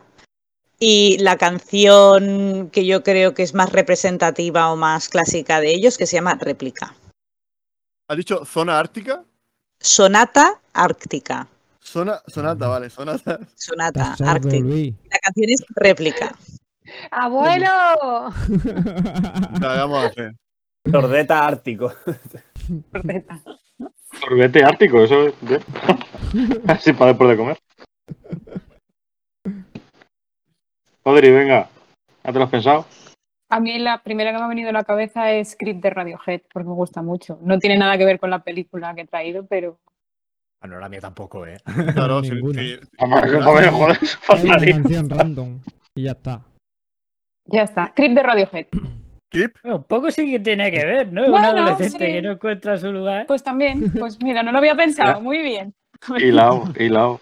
[0.79, 5.99] y la canción que yo creo que es más representativa o más clásica de ellos,
[5.99, 6.95] que se llama Réplica.
[8.07, 9.23] ¿Has dicho zona ártica?
[9.79, 11.47] Sonata Ártica.
[11.93, 13.39] Sonata, vale, sonata.
[13.55, 14.65] Sonata Ártica.
[15.11, 16.35] La canción es Réplica.
[17.11, 17.65] ¡Abuelo!
[19.61, 20.35] La vamos a hacer.
[20.89, 21.93] Sordeta ártico.
[22.91, 23.41] Sordeta.
[24.19, 25.33] Sorbete ártico, eso es.
[26.67, 27.57] Así para después de comer.
[31.01, 31.69] Podri, venga,
[32.23, 32.85] ¿ya te lo has pensado?
[33.49, 36.41] A mí la primera que me ha venido a la cabeza es Script de Radiohead,
[36.51, 37.37] porque me gusta mucho.
[37.41, 39.79] No tiene nada que ver con la película que he traído, pero.
[40.63, 41.57] Bueno, la mía tampoco, ¿eh?
[41.93, 42.79] Claro, sí, sí.
[42.97, 45.59] joder, una canción random
[45.93, 46.41] y ya está.
[47.47, 47.87] Ya está.
[47.87, 48.67] Script de Radiohead.
[49.29, 49.51] ¿Clip?
[49.61, 51.29] Bueno, un poco sí que tiene que ver, ¿no?
[51.29, 52.13] Bueno, Un adolescente sí.
[52.13, 53.25] que no encuentra su lugar.
[53.27, 55.19] Pues también, pues mira, no lo había pensado.
[55.19, 55.73] Muy bien.
[56.17, 57.19] Hilao, hilao.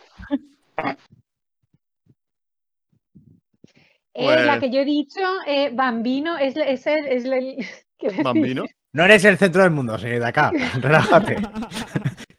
[4.13, 4.45] Pues...
[4.45, 7.65] la que yo he dicho, eh, Bambino, es, es, el, es el...
[8.23, 8.65] ¿Bambino?
[8.93, 10.51] No eres el centro del mundo, señor de acá.
[10.81, 11.37] Relájate.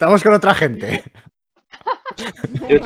[0.02, 1.04] Estamos con otra gente.
[2.68, 2.78] Yo,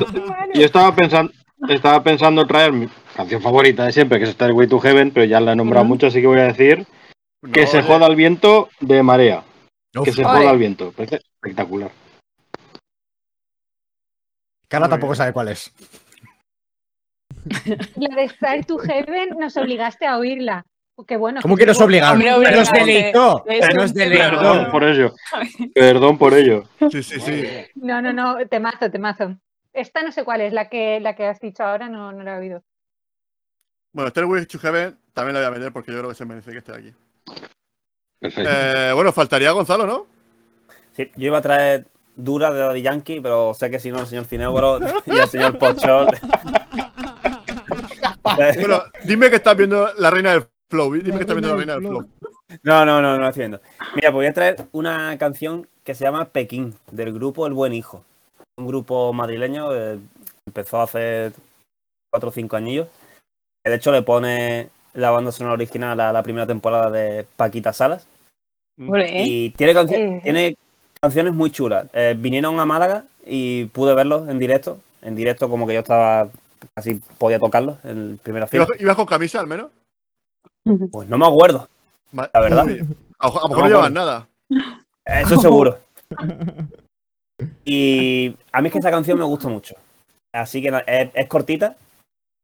[0.53, 1.33] yo, estaba pensando,
[1.67, 5.39] estaba pensando traer mi canción favorita de siempre, que es Stairway to Heaven, pero ya
[5.39, 5.89] la he nombrado uh -huh.
[5.89, 6.85] mucho, así que voy a decir
[7.41, 9.43] no, que se joda el viento de marea.
[9.95, 10.91] Uf, que se joda el viento.
[10.91, 11.89] Parece espectacular.
[14.69, 15.73] Carla tampoco sabe cuál es.
[17.95, 20.67] La de Star to Heaven nos obligaste a oírla.
[21.05, 22.25] Que bueno, ¿Cómo que, nos obligamos?
[22.25, 23.45] Nos deleitó.
[23.75, 24.29] Nos deleitó.
[24.29, 25.13] Perdón por ello.
[25.75, 26.63] Perdón por ello.
[26.91, 27.43] Sí, sí, sí.
[27.75, 29.37] No, no, no, temazo, temazo.
[29.73, 32.35] Esta no sé cuál es, la que, la que has dicho ahora no, no la
[32.35, 32.63] he oído.
[33.93, 36.51] Bueno, Stairway to Heaven también la voy a meter porque yo creo que se merece
[36.51, 36.93] que esté aquí.
[38.21, 40.07] Eh, bueno, faltaría Gonzalo, ¿no?
[40.93, 44.07] Sí, yo iba a traer Dura de Daddy Yankee, pero sé que si no, el
[44.07, 46.07] señor Cinebro y el señor Pochol.
[48.23, 50.93] bueno, dime que estás viendo La Reina del Flow.
[50.93, 52.07] Dime que estás viendo La Reina del Flow.
[52.63, 53.61] No, no, no, no la estoy viendo.
[53.95, 57.73] Mira, pues voy a traer una canción que se llama Pekín, del grupo El Buen
[57.73, 58.03] Hijo.
[58.57, 59.69] Un grupo madrileño
[60.45, 61.31] empezó hace
[62.11, 62.87] cuatro o cinco añillos.
[63.65, 68.07] De hecho, le pone la banda sonora original a la primera temporada de Paquita Salas.
[68.79, 69.23] Olé.
[69.25, 70.57] Y tiene, canción, tiene
[71.01, 71.87] canciones muy chulas.
[71.93, 74.79] Eh, vinieron a Málaga y pude verlos en directo.
[75.01, 76.29] En directo, como que yo estaba
[76.73, 78.67] casi podía tocarlos en primera fila.
[78.79, 79.71] ¿Ibas con camisa al menos?
[80.91, 81.67] Pues no me acuerdo.
[82.11, 82.67] La verdad.
[83.19, 84.27] A, lo mejor no, llevas nada.
[85.05, 85.79] Eso seguro.
[87.65, 89.75] Y a mí es que esa canción me gusta mucho.
[90.33, 90.71] Así que
[91.13, 91.77] es, cortita.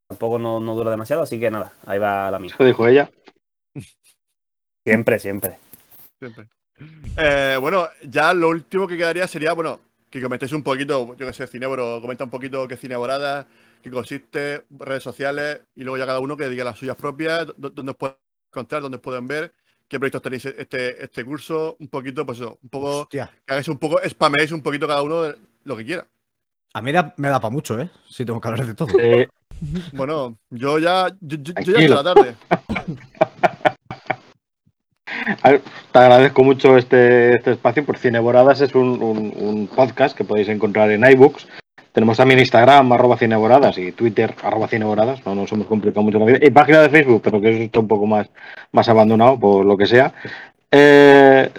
[0.07, 2.51] Tampoco no, dura demasiado, así que nada, ahí va la mía.
[2.53, 3.09] Eso dijo ella.
[4.85, 5.57] Siempre, siempre.
[6.19, 6.49] Siempre.
[7.17, 9.79] Eh, bueno, ya lo último que quedaría sería, bueno,
[10.09, 13.47] que comentéis un poquito, yo que sé, Cinebro, comenta un poquito qué Cineborada,
[13.83, 17.91] qué consiste, redes sociales, y luego ya cada uno que diga las suyas propias, dónde
[17.91, 18.15] os pueden
[18.51, 19.53] encontrar, dónde pueden ver,
[19.87, 23.77] qué proyectos tenéis este, este curso, un poquito, pues eso, un poco, que hagáis un
[23.77, 25.33] poco, spaméis un poquito cada uno
[25.65, 26.07] lo que quiera.
[26.73, 27.89] A mí me da para mucho, ¿eh?
[28.09, 28.87] Si tengo que hablar de todo.
[29.93, 32.35] Bueno, yo ya, yo, ya estoy la tarde.
[35.91, 41.05] Te agradezco mucho este, este espacio, por Cineboradas es un, podcast que podéis encontrar en
[41.05, 41.47] iBooks.
[41.93, 45.23] Tenemos también Instagram, arroba cineboradas, y Twitter, arroba cineboradas.
[45.25, 46.39] No nos hemos complicado mucho la vida.
[46.41, 48.29] Y página de Facebook, pero que eso está un poco más,
[48.71, 50.11] más abandonado, por lo que sea.
[50.71, 51.51] Eh,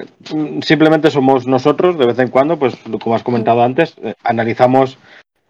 [0.63, 4.99] simplemente somos nosotros, de vez en cuando, pues como has comentado antes, eh, analizamos,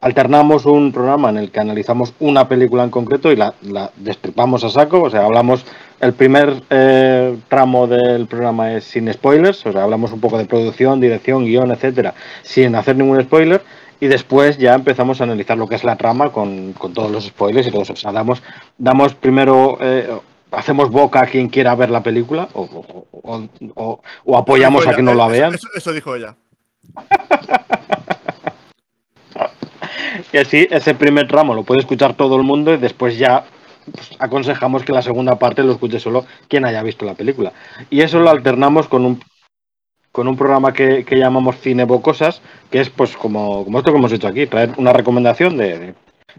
[0.03, 4.65] alternamos un programa en el que analizamos una película en concreto y la, la destripamos
[4.65, 5.65] a saco, o sea, hablamos
[6.01, 10.45] el primer eh, tramo del programa es sin spoilers, o sea, hablamos un poco de
[10.45, 12.13] producción, dirección, guion, etcétera,
[12.43, 13.63] sin hacer ningún spoiler.
[14.01, 17.67] Y después ya empezamos a analizar lo que es la trama con, todos los spoilers
[17.67, 17.95] y todo eso.
[17.95, 18.43] O sea, damos,
[18.77, 20.11] damos primero, eh,
[20.51, 24.01] hacemos boca a quien quiera ver la película o,
[24.37, 25.55] apoyamos a que no la vean.
[25.75, 26.37] Eso, dijo ella.
[30.33, 33.45] y así, ese primer tramo lo puede escuchar todo el mundo y después ya
[33.91, 37.53] pues, aconsejamos que la segunda parte lo escuche solo quien haya visto la película.
[37.91, 39.21] Y eso lo alternamos con un
[40.15, 44.29] con un programa que, llamamos Cine Bocosas, que es pues como, esto que hemos hecho
[44.29, 45.95] aquí, traer una recomendación de,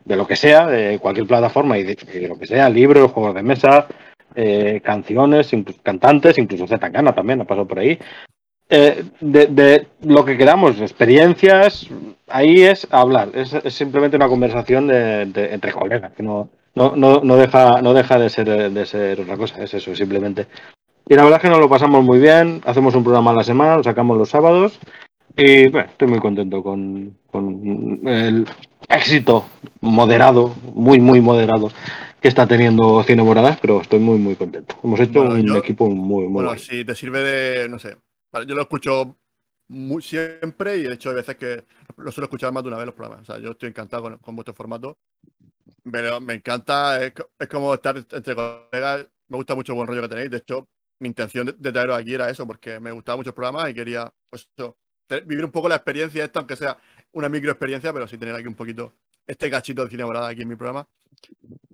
[0.05, 1.83] de, lo que sea, de cualquier plataforma y
[2.25, 3.87] lo que sea, libros, juegos de mesa,
[4.33, 7.99] eh, canciones, incluso, cantantes, incluso Zetangana también ha pasado por ahí.
[8.69, 11.89] Eh, de, lo que queramos, experiencias,
[12.29, 17.35] ahí es hablar, es, simplemente una conversación de, entre colegas, que no, no, no, no,
[17.35, 20.47] deja, no deja de ser, de ser otra cosa, es eso, simplemente.
[21.07, 23.43] Y la verdad es que nos lo pasamos muy bien, hacemos un programa a la
[23.43, 24.79] semana, lo sacamos los sábados
[25.37, 27.17] y bueno, estoy muy contento con,
[28.05, 28.47] el
[28.89, 29.45] éxito
[29.81, 31.71] moderado, muy, muy moderado
[32.21, 34.75] que está teniendo Cine Moradas, pero estoy muy, muy contento.
[34.83, 36.57] Hemos hecho un equipo muy, muy bueno.
[36.57, 37.97] si te sirve de, no sé,
[38.47, 39.15] yo lo escucho
[39.67, 41.65] muy siempre y de hecho hay veces que
[41.97, 43.29] lo suelo escuchar más de una vez los programas.
[43.29, 44.97] O sea, yo estoy encantado con, con vuestro formato
[45.91, 47.13] pero me encanta, es,
[47.49, 49.07] como estar entre colegas.
[49.27, 50.31] Me gusta mucho el buen rollo que tenéis.
[50.31, 50.67] De hecho,
[50.99, 54.11] mi intención de, traeros aquí era eso, porque me gustaba mucho el programa y quería
[54.29, 54.47] pues,
[55.25, 56.77] vivir un poco la experiencia esta, aunque sea
[57.13, 58.93] una micro experiencia, pero sí tener aquí un poquito
[59.27, 60.87] este cachito de cine morada aquí en mi programa.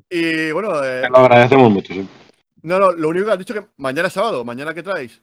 [0.10, 0.84] Y bueno.
[0.84, 2.08] Eh, lo agradecemos mucho, sí.
[2.64, 4.44] No, no, lo único que has dicho es que mañana es sábado.
[4.46, 5.22] ¿Mañana qué traéis?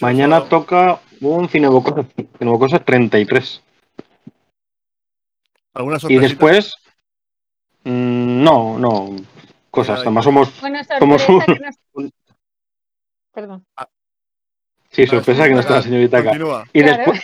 [0.00, 3.62] Mañana toca un Cinebocosa 33.
[5.74, 6.74] ¿Alguna Y después
[7.84, 9.16] Mm, no, no.
[9.70, 10.60] Cosas, además somos.
[10.60, 12.12] Bueno, somos un...
[13.34, 13.64] Perdón.
[13.76, 13.88] Ah.
[14.90, 16.32] Sí, sorpresa que no está la señorita acá.
[16.72, 17.20] Y después,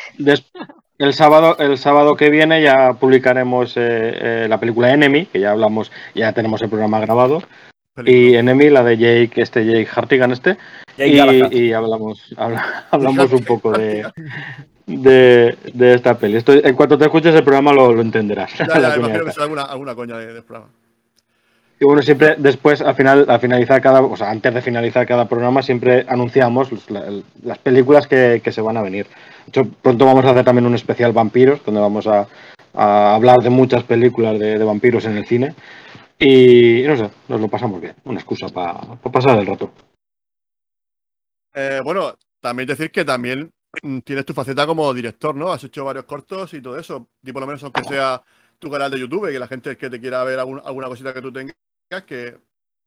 [0.98, 5.52] el sábado, el sábado que viene ya publicaremos eh, eh, la película Enemy, que ya
[5.52, 7.42] hablamos, ya tenemos el programa grabado.
[8.04, 10.56] Y Enemy, la de Jake, este Jake Hartigan, este.
[10.98, 12.34] y, hablamos,
[12.90, 14.04] hablamos un poco de,
[14.86, 16.38] de, de esta peli.
[16.38, 18.52] Esto, en cuanto te escuches el programa lo, lo entenderás.
[18.58, 20.72] Ya, ya, imagino que será alguna, alguna coña del de programa.
[21.80, 25.26] Y bueno, siempre después, al final, al finalizar cada, o sea, antes de finalizar cada
[25.26, 29.06] programa, siempre anunciamos las películas que, que, se van a venir.
[29.06, 32.28] De hecho, pronto vamos a hacer también un especial vampiros, donde vamos a,
[32.74, 35.54] hablar de muchas películas de, de, vampiros en el cine.
[36.18, 37.94] Y no sé, nos lo pasamos bien.
[38.04, 38.78] Una excusa para
[39.10, 39.72] pasar el rato.
[41.54, 43.50] Eh, bueno, también decir que también
[43.82, 45.52] Mm, tienes tu faceta como director, ¿no?
[45.52, 47.08] Has hecho varios cortos y todo eso.
[47.22, 48.22] Y por lo menos aunque sea
[48.58, 51.32] tu canal de YouTube, que la gente que te quiera ver alguna cosita que tú
[51.32, 51.54] tengas,
[51.98, 52.38] que,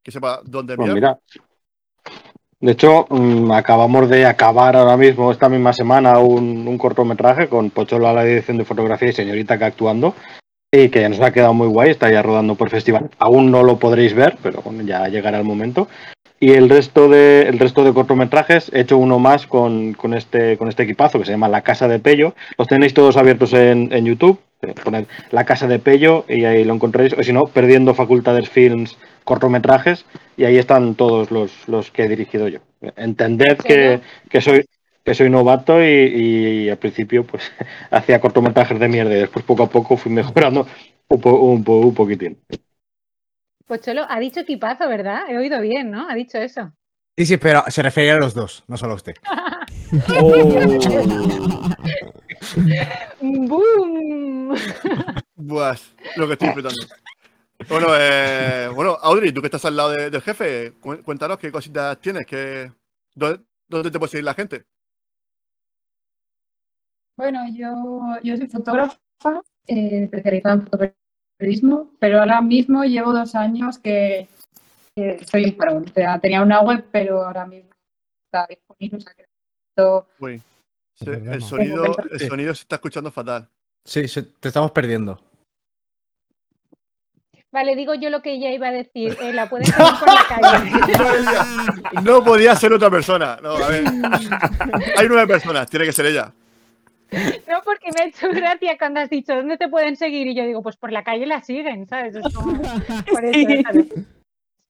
[0.06, 1.18] sepa dónde pues mira.
[2.60, 8.08] De hecho, mm, acabamos de acabar ahora mismo, esta misma semana, un, cortometraje con Pocholo
[8.08, 10.14] a la dirección de fotografía y señorita que actuando,
[10.72, 13.10] y que nos ha quedado muy guay, está ya rodando por festival.
[13.18, 15.88] Aún no lo podréis ver, pero ya llegará el momento.
[16.44, 20.68] Y el resto de, el resto de cortometrajes, he hecho uno más con, este, con
[20.68, 22.34] este equipazo que se llama La Casa de Pello.
[22.58, 24.38] Los tenéis todos abiertos en, en YouTube.
[24.60, 27.14] Eh, poned La Casa de Pello y ahí lo encontraréis.
[27.14, 30.04] O si no, Perdiendo Facultades Films cortometrajes.
[30.36, 32.58] Y ahí están todos los, los que he dirigido yo.
[32.94, 34.66] Entended que, que, soy,
[35.02, 37.50] que soy novato y, al principio pues
[37.90, 40.66] hacía cortometrajes de mierda y después poco a poco fui mejorando
[41.08, 42.36] un, un, poquitín.
[43.66, 45.22] Pues Cholo, ha dicho equipazo, ¿verdad?
[45.28, 46.08] He oído bien, ¿no?
[46.08, 46.72] Ha dicho eso.
[47.16, 49.14] Sí, sí, pero se refería a los dos, no solo a usted.
[53.20, 54.56] ¡Boom!
[55.36, 55.76] Buah,
[56.16, 56.86] lo que estoy disfrutando.
[57.68, 62.26] Bueno, eh, bueno, Audrey, tú que estás al lado del jefe, cuéntanos qué cositas tienes,
[62.26, 62.70] que,
[63.14, 64.66] ¿dónde, te puede seguir la gente?
[67.16, 68.98] Bueno, yo, yo soy fotógrafa,
[69.68, 70.66] eh, especializada en
[71.34, 74.28] fotoperiodismo, pero ahora mismo llevo dos años que,
[74.96, 75.78] en paro.
[75.78, 77.70] O sea, tenía una web, pero ahora mismo
[78.26, 78.98] está disponible.
[78.98, 80.42] O sea, que Uy,
[81.06, 83.48] el, sonido, el sonido se está escuchando fatal.
[83.84, 84.06] Sí,
[84.40, 85.20] te estamos perdiendo.
[87.52, 89.16] Vale, digo yo lo que ella iba a decir.
[89.20, 92.02] Eh, la pueden seguir por la calle.
[92.02, 93.38] No podía ser otra persona.
[93.40, 93.84] No, a ver.
[94.96, 96.32] Hay nueve personas, tiene que ser ella.
[97.48, 100.44] No, porque me ha hecho gracia cuando has dicho dónde te pueden seguir y yo
[100.44, 102.16] digo, pues por la calle la siguen, ¿sabes?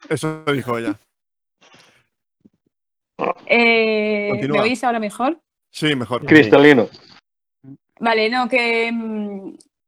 [0.09, 0.97] eso, dijo ella.
[3.47, 5.41] Eh, ¿Me oís ahora mejor?
[5.71, 6.25] Sí, mejor.
[6.27, 6.89] Cristalino.
[8.01, 8.93] Vale, no, que,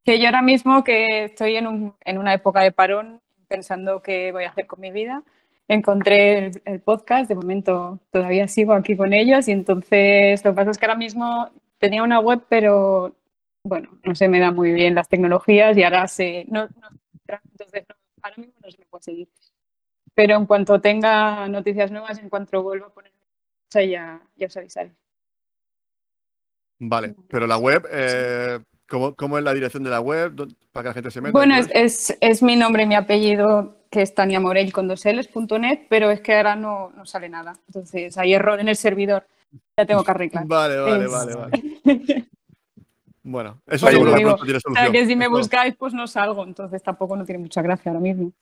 [0.05, 4.33] que yo ahora mismo que estoy en, un, en una época de parón pensando qué
[4.33, 5.23] voy a hacer con mi vida,
[5.69, 10.71] encontré el, podcast, de momento todavía sigo aquí con ellos y entonces lo que pasa
[10.71, 13.15] es que ahora mismo tenía una web, pero
[13.63, 16.69] bueno, no se me da muy bien las tecnologías y ahora se, no,
[17.51, 17.85] entonces
[18.23, 19.29] ahora mismo no se me puede seguir.
[20.15, 23.13] Pero en cuanto tenga noticias nuevas, en cuanto vuelva a poner
[23.71, 24.93] ya, ya os avisaré.
[26.79, 28.59] Vale, pero la web, eh,
[28.89, 30.35] ¿Cómo, es la dirección de la web?
[30.73, 31.33] Para que la gente se meta.
[31.33, 35.87] Bueno, es, es, mi nombre y mi apellido, que es Tania Morel con dos L's.net,
[35.89, 37.55] pero es que ahora no, no, sale nada.
[37.67, 39.27] Entonces hay error en el servidor.
[39.77, 40.47] Ya tengo que arreglar.
[40.47, 41.63] Vale, vale, vale, vale.
[43.23, 44.87] bueno, eso seguro que pronto tiene solución.
[44.87, 46.45] O sea, que si me buscáis, pues no salgo.
[46.45, 48.33] Entonces tampoco no tiene mucha gracia ahora mismo.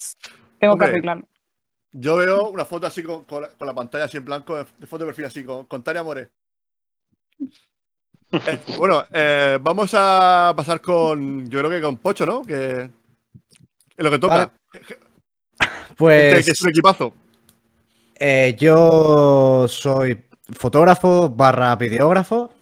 [0.58, 1.26] Tengo que arreglarlo.
[1.92, 5.10] Yo veo una foto así con, con, la, pantalla así en blanco, de foto de
[5.10, 6.30] perfil así, con, con Tania Morel.
[8.34, 12.42] Eh, bueno, eh, vamos a pasar con, yo creo que con Pocho, ¿no?
[12.42, 12.90] Que
[13.96, 14.52] es lo que toca.
[15.96, 16.44] Pues.
[16.44, 17.14] Que es un equipazo.
[18.16, 22.52] Eh, yo soy fotógrafo barra videógrafo.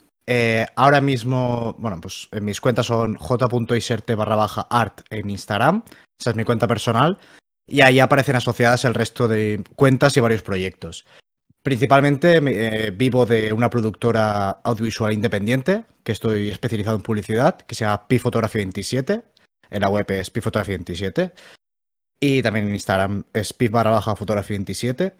[0.76, 5.82] ahora mismo, bueno, pues en mis cuentas son j.iserte barra baja art en Instagram.
[6.18, 7.18] Esa es mi cuenta personal.
[7.66, 11.04] Y ahí aparecen asociadas el resto de cuentas y varios proyectos.
[11.62, 17.84] Principalmente eh, vivo de una productora audiovisual independiente, que estoy especializado en publicidad, que se
[17.84, 19.22] llama Pifotografía 27.
[19.70, 21.32] En la web es Pifotografía 27.
[22.20, 25.14] Y también en Instagram es pif barra baja fotografía 27.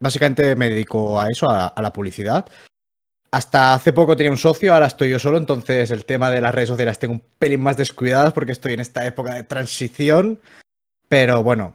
[0.00, 2.46] Básicamente me dedico a eso, a, la publicidad.
[3.30, 6.54] Hasta hace poco tenía un socio, ahora estoy yo solo, entonces el tema de las
[6.54, 10.40] redes sociales tengo un pelín más descuidadas porque estoy en esta época de transición.
[11.08, 11.74] Pero bueno,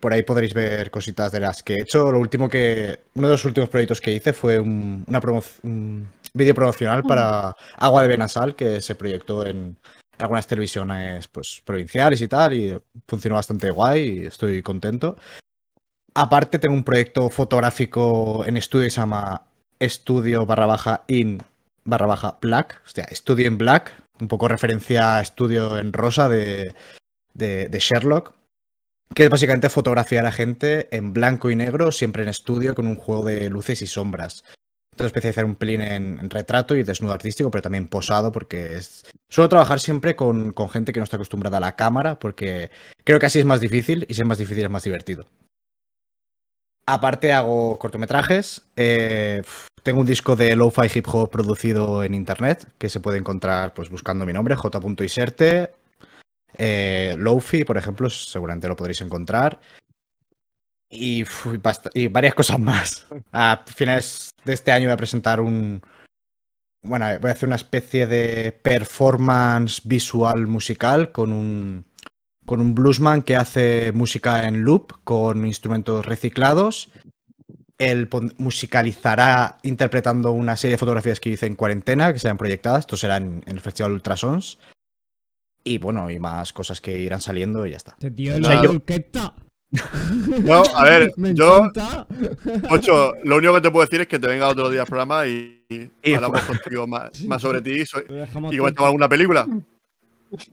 [0.00, 2.10] por ahí podréis ver cositas de las que he hecho.
[2.10, 3.00] Lo último que.
[3.14, 5.20] Uno de los últimos proyectos que hice fue un, una
[5.62, 9.76] un vídeo promocional para Agua de Benasal, que se proyectó en
[10.18, 15.16] algunas televisiones pues, provinciales y tal, y funcionó bastante guay y estoy contento.
[16.16, 19.42] Aparte, tengo un proyecto fotográfico en estudio que se llama
[19.78, 21.42] Estudio barra baja in
[21.84, 26.28] barra baja black, o sea, Estudio en black, un poco referencia a estudio en rosa
[26.28, 26.74] de,
[27.34, 28.32] de Sherlock,
[29.14, 32.86] que es básicamente fotografiar a la gente en blanco y negro, siempre en estudio, con
[32.86, 34.42] un juego de luces y sombras.
[34.92, 39.04] Entonces especializar un pelín en, retrato y desnudo artístico, pero también posado, porque es...
[39.28, 42.70] suelo trabajar siempre con, gente que no está acostumbrada a la cámara, porque
[43.04, 45.26] creo que así es más difícil y si es más difícil es más divertido.
[46.86, 48.62] Aparte hago cortometrajes.
[48.76, 49.42] Eh,
[49.82, 53.90] tengo un disco de lo-fi hip hop producido en internet que se puede encontrar pues
[53.90, 55.72] buscando mi nombre, j.iserte
[56.58, 59.60] eh, Lofi, por ejemplo, seguramente lo podréis encontrar.
[60.88, 61.24] Y,
[62.08, 63.06] varias cosas más.
[63.32, 65.82] A finales de este año voy a presentar un.
[66.82, 71.84] Bueno, voy a hacer una especie de performance visual musical con un,
[72.46, 76.90] con un bluesman que hace música en loop con instrumentos reciclados.
[77.78, 78.08] Él
[78.38, 82.80] musicalizará interpretando una serie de fotografías que hice en cuarentena, que serán proyectadas.
[82.80, 84.58] Esto será en, en el Festival Ultrasons.
[85.62, 87.96] Y bueno, y más cosas que irán saliendo y ya está.
[90.44, 91.70] No, a ver, yo.
[92.70, 95.26] Ocho, lo único que te puedo decir es que te venga otro día al programa
[95.26, 95.64] y,
[96.14, 99.46] hablamos contigo más, sobre ti y comentamos alguna película.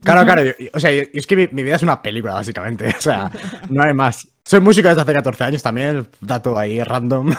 [0.02, 0.42] Claro, claro.
[0.72, 2.88] o sea, es que mi, vida es una película, básicamente.
[2.98, 3.30] O sea,
[3.68, 4.28] no hay más.
[4.44, 7.34] Soy músico desde hace 14 años también, dato ahí random.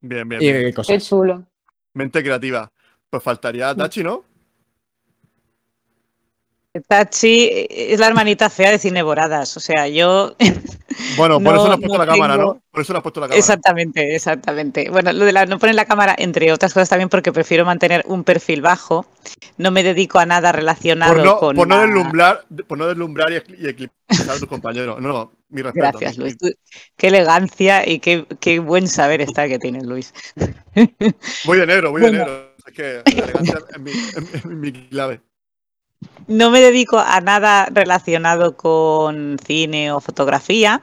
[0.00, 0.40] Bien, bien.
[0.40, 0.74] bien.
[0.86, 1.44] Qué chulo.
[1.94, 2.70] mente creativa.
[3.08, 4.24] Pues faltaría Tachi, ¿no?
[6.80, 10.36] Tachi es la hermanita fea de Cineboradas, o sea, yo...
[11.16, 12.62] Bueno, por eso le has puesto la cámara, ¿no?
[12.70, 13.38] Por eso le has puesto la cámara.
[13.38, 14.88] Exactamente, exactamente.
[14.90, 18.02] Bueno, lo de la no poner la cámara, entre otras cosas también porque prefiero mantener
[18.06, 19.06] un perfil bajo,
[19.58, 21.56] no me dedico a nada relacionado por no, con...
[21.56, 25.00] Por no, deslumbrar, por no deslumbrar y, eclipsar a tus compañeros.
[25.00, 25.98] No, no, mi respeto.
[25.98, 26.36] Gracias, Luis.
[26.96, 30.14] Qué elegancia y qué, qué buen saber está que tienes, Luis.
[31.44, 32.56] Voy de negro, voy de negro.
[32.66, 35.20] Es que la elegancia es mi, es mi clave.
[36.28, 40.82] No me dedico a nada relacionado con cine o fotografía,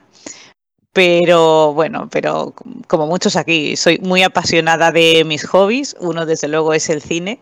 [0.93, 2.53] pero bueno, pero
[2.87, 5.95] como muchos aquí, soy muy apasionada de mis hobbies.
[5.99, 7.41] Uno, desde luego, es el cine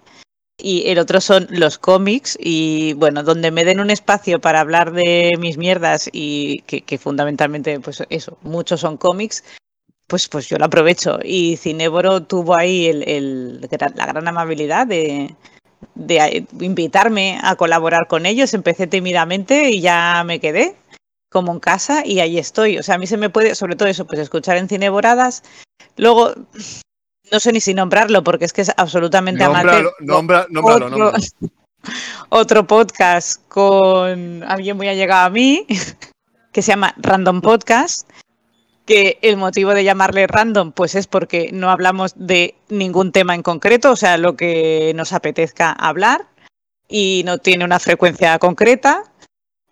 [0.57, 2.37] y el otro son los cómics.
[2.41, 7.79] Y bueno, donde me den un espacio para hablar de mis mierdas y que, fundamentalmente,
[7.81, 9.43] pues eso, muchos son cómics.
[10.07, 11.19] Pues, pues yo lo aprovecho.
[11.23, 13.61] Y Cineboro tuvo ahí el,
[13.95, 15.35] la gran amabilidad de,
[15.95, 18.53] de invitarme a colaborar con ellos.
[18.53, 20.75] Empecé tímidamente y ya me quedé
[21.31, 22.77] como en casa y ahí estoy.
[22.77, 25.43] O sea, a mí se me puede, sobre todo eso, pues escuchar en cine boradas.
[25.97, 26.33] Luego,
[27.31, 29.91] no sé ni si nombrarlo porque es que es absolutamente amateur.
[30.61, 31.13] otro,
[32.29, 35.65] otro podcast con alguien muy allegado a mí
[36.51, 38.09] que se llama Random Podcast
[38.85, 43.43] que el motivo de llamarle random pues es porque no hablamos de ningún tema en
[43.43, 46.27] concreto, o sea, lo que nos apetezca hablar
[46.87, 49.03] y no tiene una frecuencia concreta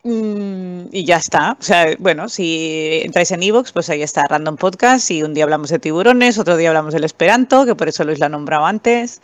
[0.03, 1.57] mm, y ya está.
[1.59, 5.43] O sea, bueno, si entráis en Evox, pues ahí está Random Podcast y un día
[5.43, 8.65] hablamos de tiburones, otro día hablamos del Esperanto, que por eso Luis lo ha nombrado
[8.65, 9.21] antes.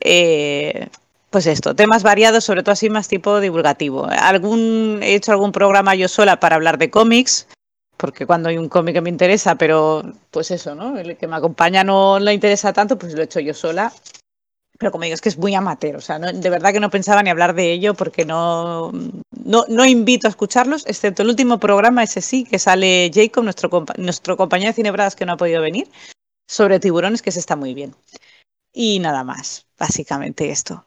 [0.00, 0.88] Eh,
[1.30, 4.06] pues esto, temas variados, sobre todo así más tipo divulgativo.
[4.06, 7.46] Algún, he hecho algún programa yo sola para hablar de cómics,
[7.96, 10.98] porque cuando hay un cómic que me interesa, pero pues eso, ¿no?
[10.98, 13.92] El que me acompaña no le interesa tanto, pues lo he hecho yo sola.
[14.78, 17.22] Pero como digo, es que es muy amateur, o sea, de verdad que no pensaba
[17.22, 22.02] ni hablar de ello porque no, no, no, invito a escucharlos, excepto el último programa,
[22.02, 25.88] ese sí, que sale Jacob, nuestro, nuestro compañero de Cinebradas que no ha podido venir,
[26.46, 27.94] sobre tiburones, que se está muy bien.
[28.72, 30.84] Y nada más, básicamente esto.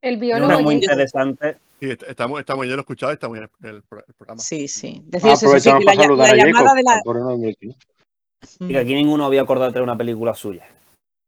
[0.00, 0.60] El biólogo.
[0.62, 4.40] muy interesante Sí, está, muy, está muy bien escuchado, está muy bien el, programa.
[4.40, 5.00] Sí, sí.
[5.06, 7.00] Decías eso, sí, la, la llamada de la...
[8.60, 10.66] Mira, aquí ninguno había acordado de tener una película suya.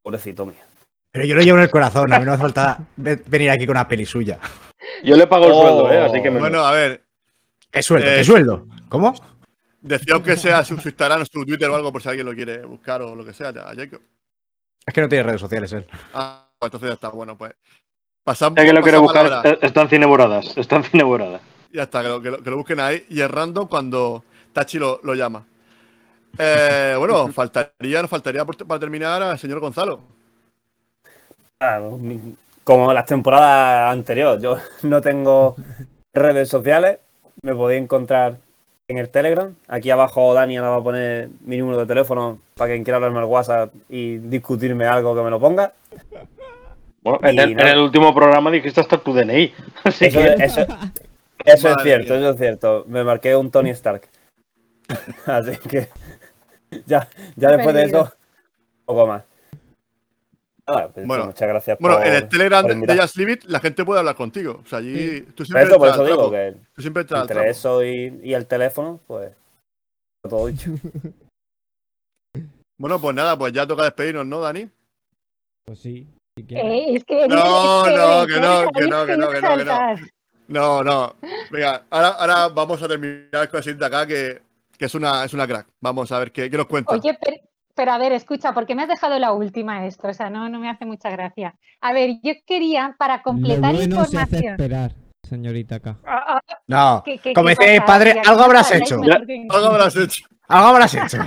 [0.02, 0.56] Pobrecito mío.
[1.12, 3.76] Pero yo lo llevo en el corazón, a mí no hace falta venir aquí con
[3.76, 4.38] una peli suya.
[5.04, 6.00] Yo le pago el sueldo, ¿eh?
[6.00, 6.40] Así que me...
[6.40, 7.04] Bueno, a ver.
[7.70, 8.06] ¿Qué sueldo?
[8.06, 8.66] ¿Qué eh, sueldo?
[8.88, 9.14] ¿Cómo?
[9.80, 13.02] Decía que sea su, Instagram, su Twitter o algo por si alguien lo quiere buscar
[13.02, 14.00] o lo que sea, a Jacob.
[14.84, 15.86] Es que no tiene redes sociales él.
[16.12, 17.52] Ah, pues entonces ya está, bueno, pues.
[18.24, 20.56] Pasamos, ya que lo quiere buscar, están cineboradas.
[20.56, 21.40] Están cineboradas.
[21.72, 25.14] Ya está, que lo, que, lo, busquen ahí y es random cuando Tachi lo, lo
[25.14, 25.46] llama.
[26.38, 30.00] Eh, bueno, faltaría, nos faltaría para terminar al señor Gonzalo.
[32.64, 35.56] como las temporadas anteriores, yo no tengo
[36.12, 36.98] redes sociales,
[37.42, 38.38] me podéis encontrar
[38.88, 39.54] en el Telegram.
[39.68, 43.20] Aquí abajo Dani ahora va a poner mi número de teléfono para quien quiera hablarme
[43.20, 45.72] al WhatsApp y discutirme algo que me lo ponga.
[47.02, 49.54] Bueno, en el, último programa dijiste hasta tu DNI.
[49.84, 52.84] eso, es cierto, eso es cierto.
[52.86, 54.08] Me marqué un Tony Stark.
[55.26, 55.88] Así que
[56.86, 58.12] ya, ya después de eso,
[58.84, 59.24] poco más.
[60.94, 61.78] Pues bueno, muchas gracias.
[61.80, 64.60] Bueno, en el Telegram de Just Leave It, la gente puede hablar contigo.
[64.62, 65.64] O sea, allí tú siempre.
[65.64, 69.32] Eso, por eso digo que tú siempre entre eso y, y, el teléfono, pues
[70.28, 70.70] todo dicho.
[72.78, 74.68] bueno, pues nada, pues ya toca despedirnos, ¿no, Dani?
[75.64, 76.06] Pues sí.
[76.48, 79.96] Eh, es que no, no, que no, que no, que no, que no, que no.
[80.48, 81.14] No, no.
[81.50, 84.42] Venga, ahora, ahora vamos a terminar con de acá, que,
[84.76, 85.68] que es, una, es una crack.
[85.80, 86.92] Vamos a ver qué, qué nos cuenta.
[86.92, 87.16] Oye,
[87.76, 90.08] pero, a ver, escucha, ¿por qué me has dejado la última esto?
[90.08, 91.54] O sea, no, no me hace mucha gracia.
[91.80, 94.28] A ver, yo quería, para completar Lo información.
[94.28, 94.92] Se hace esperar,
[95.22, 95.98] señorita acá.
[96.04, 99.00] Ah, ah, no, como dice padre, algo habrás hecho.
[99.50, 100.24] algo habrás hecho.
[100.48, 101.18] Algo habrás hecho.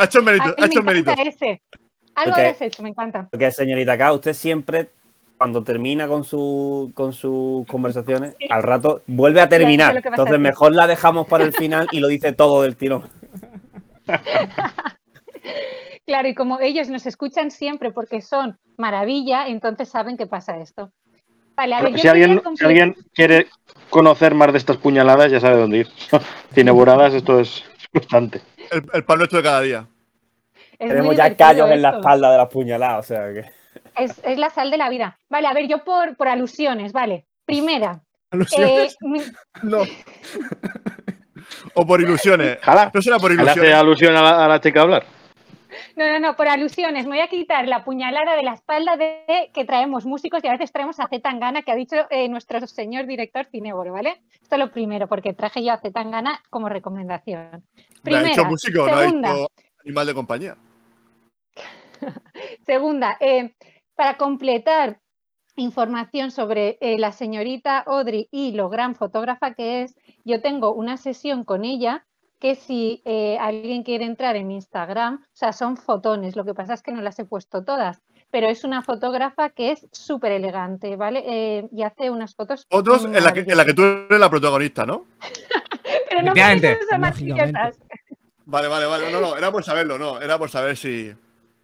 [0.00, 1.12] ha hecho mérito, ha hecho mérito.
[2.14, 3.28] Algo de hecho, me encanta.
[3.30, 4.90] Porque, señorita acá, usted siempre,
[5.38, 10.00] cuando termina con, su, con sus conversaciones, al rato vuelve a terminar.
[10.04, 13.08] Entonces, mejor la dejamos para el final y lo dice todo del tirón.
[16.06, 20.92] claro, y como ellos nos escuchan siempre porque son maravilla, entonces saben que pasa esto.
[21.56, 23.46] Vale, a ver, si, alguien, si, alguien, quiere
[23.90, 25.88] conocer más de estas puñaladas, ya sabe dónde ir.
[26.54, 28.40] Tiene buradas, esto es constante.
[28.70, 29.86] El, el pan nuestro de cada día.
[30.78, 33.44] Tenemos ya callos en la espalda de la puñalada, o sea que.
[33.96, 35.18] Es, la sal de la vida.
[35.28, 37.26] Vale, a ver, yo por, por alusiones, vale.
[37.44, 38.00] Primera.
[38.30, 38.94] ¿Alusiones?
[38.94, 39.32] Eh,
[39.62, 39.82] no.
[41.74, 42.58] o por ilusiones.
[42.94, 43.56] ¿No será por ilusiones?
[43.56, 45.04] ¿Le hace alusión a la, chica hablar?
[45.96, 47.04] No, no, no, por alusiones.
[47.04, 50.52] Me voy a quitar la puñalada de la espalda de que traemos músicos y a
[50.52, 54.22] veces traemos a Zetangana, que ha dicho eh, nuestro señor director Cineboro, ¿vale?
[54.40, 57.64] Esto es lo primero, porque traje yo a Zetangana como recomendación.
[58.02, 59.48] Primera, ha dicho músico, no ha dicho
[59.84, 60.56] animal de compañía.
[62.66, 63.54] segunda, eh,
[63.94, 65.00] para completar
[65.56, 69.94] información sobre eh, la señorita Audrey y lo gran fotógrafa que es,
[70.24, 72.06] yo tengo una sesión con ella
[72.40, 76.54] que si eh, alguien quiere entrar en mi Instagram, o sea, son fotones, lo que
[76.54, 78.02] pasa es que no las he puesto todas,
[78.32, 81.22] pero es una fotógrafa que es súper elegante, ¿vale?
[81.24, 82.66] Eh, y hace unas fotos.
[82.68, 85.04] Fotos en la, que, en la que tú eres la protagonista, ¿no?
[86.08, 86.32] pero no
[86.90, 87.22] son más
[88.44, 91.12] Vale, vale, vale, no, no, era por saberlo, no, era por saber si...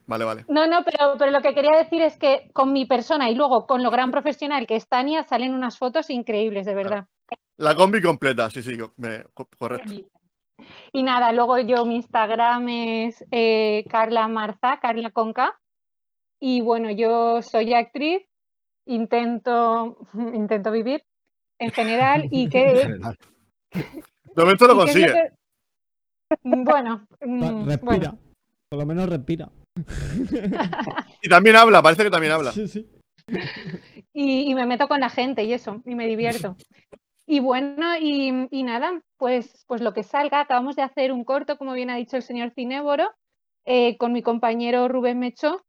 [0.07, 0.45] Vale, vale.
[0.49, 3.67] No, no, pero, pero lo que quería decir es que con mi persona y luego
[3.67, 7.07] con lo gran profesional que es Tania salen unas fotos increíbles, de verdad.
[7.59, 8.79] La combi completa, sí, sí,
[9.59, 9.93] correcto.
[10.93, 15.59] Y nada, luego yo mi Instagram es eh, Carla Marza, Carla Conca.
[16.41, 18.23] Y bueno, yo soy actriz,
[18.87, 19.99] intento,
[20.33, 21.05] intento vivir
[21.59, 22.89] en general y que...
[24.35, 25.33] De momento lo consigue.
[26.43, 28.15] Bueno, mm, respira.
[28.69, 29.51] Por lo menos respira.
[31.23, 32.53] y también habla, parece que también habla.
[32.53, 32.87] Sí, sí.
[34.13, 36.57] Y, y, me meto con la gente y eso, y me divierto.
[37.31, 41.75] Y bueno, y, nada, pues, pues lo que salga, acabamos de hacer un corto, como
[41.75, 43.11] bien ha dicho el señor Cinéboro,
[43.67, 45.63] eh, con mi compañero Rubén Mecho,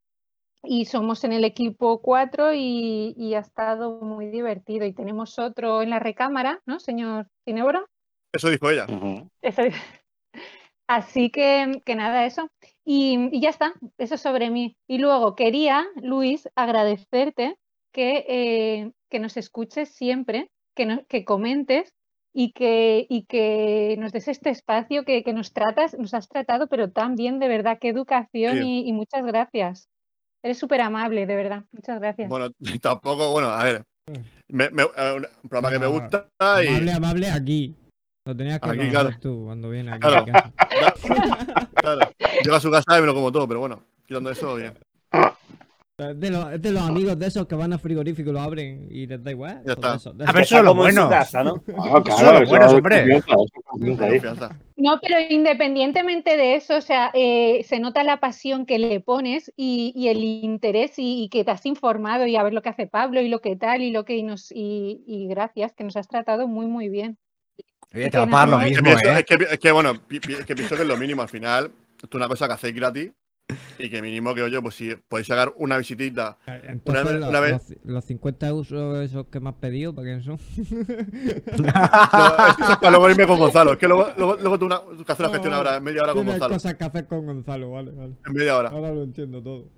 [0.64, 4.86] y somos en el equipo 4 y, ha estado muy divertido.
[4.86, 7.86] Y tenemos otro en la recámara, ¿no, señor Cinéboro?
[8.31, 8.88] Eso dijo ella.
[10.89, 12.49] Así que, que nada, eso.
[12.83, 14.75] Y, y, ya está, eso sobre mí.
[14.87, 17.57] Y luego quería, Luis, agradecerte
[17.93, 21.93] que, eh, que nos escuches siempre que, comentes
[22.33, 26.89] y que, y que nos des este espacio que, nos tratas, nos has tratado, pero
[26.89, 29.89] tan bien, de verdad, qué educación y, muchas gracias.
[30.41, 31.65] Eres súper amable, de verdad.
[31.71, 32.29] Muchas gracias.
[32.29, 32.49] Bueno,
[32.81, 33.84] tampoco, bueno, a ver.
[34.47, 34.71] Me, eh,
[35.43, 36.27] un programa que me gusta.
[36.63, 36.68] Y...
[36.68, 37.76] Amable, amable aquí.
[38.26, 40.02] Lo tenías que aquí, tú cuando vienes aquí.
[40.02, 40.26] Claro.
[41.76, 42.12] claro.
[42.44, 44.73] Llego a su casa y me lo como todo, pero bueno, quitando eso, bien.
[45.99, 49.06] De los, de los amigos de esos que van a frigorífico y lo abren y
[49.06, 49.62] les da igual.
[49.65, 49.94] Ya está.
[50.28, 51.10] A ver, eso es lo bueno.
[51.10, 51.62] Casa, ¿no?
[51.78, 53.22] Ah, claro, eso es hombre.
[54.78, 59.52] No, pero independientemente de eso, o sea, eh, se nota la pasión que le pones
[59.57, 62.70] y, y el interés y, y, que te has informado y a ver lo que
[62.70, 65.98] hace Pablo y lo que tal y lo que nos y, y gracias, que nos
[65.98, 67.18] has tratado muy, muy bien.
[67.93, 69.19] Oye, te va a pagar lo mismo, es que, ¿eh?
[69.19, 71.71] es, que, es que, bueno, es que pienso que es lo mínimo al final.
[71.95, 73.11] Esto es una cosa que hacéis gratis
[73.77, 76.37] y que mínimo que oye, pues si podéis sacar una visitita.
[76.85, 77.76] una, los, una vez...
[77.84, 80.37] los, 50 euros esos que me has pedido, ¿para quién son?
[81.57, 81.68] no,
[82.47, 83.73] eso es para luego irme con Gonzalo.
[83.73, 86.03] Es que luego, luego, luego tú, una, tú que hacer la gestión ahora, en media
[86.03, 86.53] hora con Gonzalo.
[86.53, 88.13] cosas que hacer con Gonzalo, vale, vale.
[88.26, 88.69] En media hora.
[88.69, 89.69] Ahora lo entiendo todo.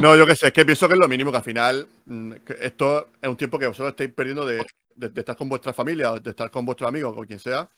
[0.00, 2.32] no, yo qué sé, es que pienso que es lo mínimo, que al final mm,
[2.44, 4.64] que esto es un tiempo que vosotros estáis perdiendo de,
[4.98, 7.68] de, de estar con vuestra familia, de estar con vuestros amigos, con quien sea,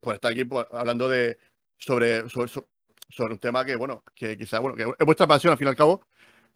[0.00, 1.38] pues estar aquí pues, hablando de,
[1.78, 5.66] sobre, sobre, un tema que, bueno, que quizás, bueno, que es vuestra pasión al fin
[5.66, 6.02] y al cabo,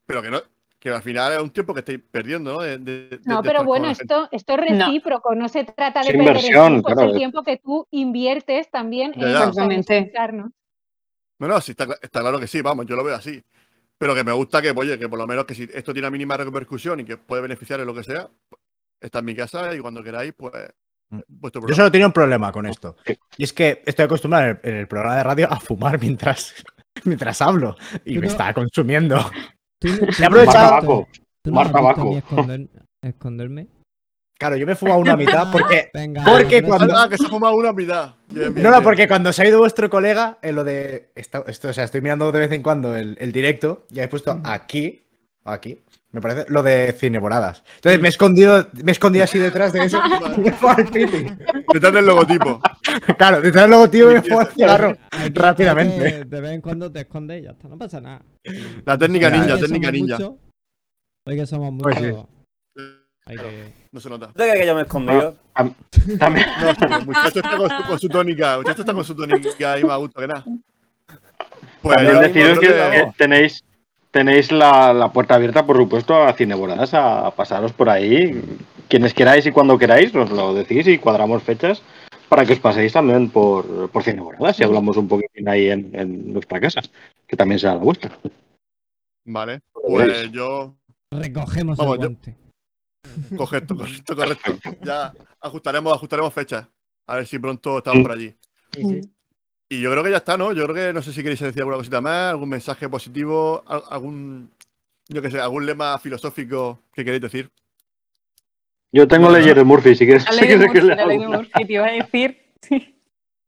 [0.06, 0.40] pero que no,
[0.78, 2.78] que al final es un tiempo que estáis perdiendo, ¿no?
[3.24, 5.48] no, pero bueno, esto, esto es recíproco, no.
[5.48, 10.12] se trata de perder el tiempo, es el tiempo que tú inviertes también en Exactamente.
[11.38, 13.42] No, no, sí, está, está, claro que sí, vamos, yo lo veo así.
[13.98, 16.10] Pero que me gusta que, oye, que por lo menos que si esto tiene una
[16.10, 18.28] mínima repercusión y que puede beneficiar en lo que sea,
[19.04, 20.52] está en mi casa y cuando queráis, pues
[21.10, 21.66] Mm.
[21.68, 22.96] Yo solo tenía un problema con esto.
[23.36, 26.54] Y es que estoy acostumbrado en el, programa de radio a fumar mientras,
[27.04, 27.76] mientras hablo.
[28.04, 29.18] Y me está consumiendo.
[29.80, 31.06] He aprovechado.
[31.44, 32.22] Más tabaco.
[33.02, 33.68] esconderme?
[34.36, 35.90] Claro, yo me he fumado una mitad porque.
[36.24, 36.96] porque cuando.
[36.96, 38.14] Ah, que se ha fumado una mitad.
[38.30, 41.12] no, no, porque cuando se ha ido vuestro colega, en lo de.
[41.14, 44.40] Esto, o sea, estoy mirando de vez en cuando el, el directo y he puesto
[44.44, 45.02] aquí.
[45.44, 45.83] Aquí.
[46.14, 47.64] Me parece lo de cineboradas.
[47.74, 50.00] Entonces me he escondido, me he escondido así detrás de eso
[51.72, 52.60] Detrás del logotipo.
[53.18, 54.96] Claro, detrás del logotipo me fue al cigarro
[55.32, 56.24] rápidamente.
[56.24, 58.22] De vez en cuando te escondes y ya está, no pasa nada.
[58.86, 60.18] La técnica ninja, técnica ninja.
[61.26, 62.26] Hoy que somos pues muchos.
[63.26, 63.72] Hay que...
[63.90, 64.28] No se nota.
[64.28, 65.36] ¿Tú crees que yo me he escondido?
[65.54, 65.68] Ah,
[66.20, 66.46] también.
[66.60, 68.58] No, muchacho está con su, con su tónica.
[68.58, 70.44] Muchacho está con su tónica ahí más a gusto que nada.
[71.82, 73.64] Pues yo deciros que tenéis
[74.14, 78.40] tenéis la, puerta abierta, por supuesto, a Cineboradas, a pasaros por ahí.
[78.88, 81.82] Quienes queráis y cuando queráis, nos lo decís y cuadramos fechas
[82.28, 86.60] para que os paséis también por, por Cineboradas y hablamos un poquitín ahí en, nuestra
[86.60, 86.80] casa,
[87.26, 88.16] que también sea la vuestra.
[89.24, 90.76] Vale, pues yo.
[91.10, 92.36] Recogemos el guante.
[93.36, 94.52] Correcto, correcto, correcto.
[94.82, 96.66] Ya ajustaremos, ajustaremos fechas.
[97.06, 98.34] A ver si pronto estamos por allí.
[99.68, 100.52] Y yo creo que ya está, ¿no?
[100.52, 104.50] Yo creo que no sé si queréis decir alguna cosita más, algún mensaje positivo, algún,
[105.08, 107.50] yo qué sé, algún lema filosófico que queréis decir.
[108.92, 110.24] Yo tengo bueno, leyes de Murphy, si quieres.
[110.24, 112.40] La ley de Murphy, la ley de Murphy, te iba a decir.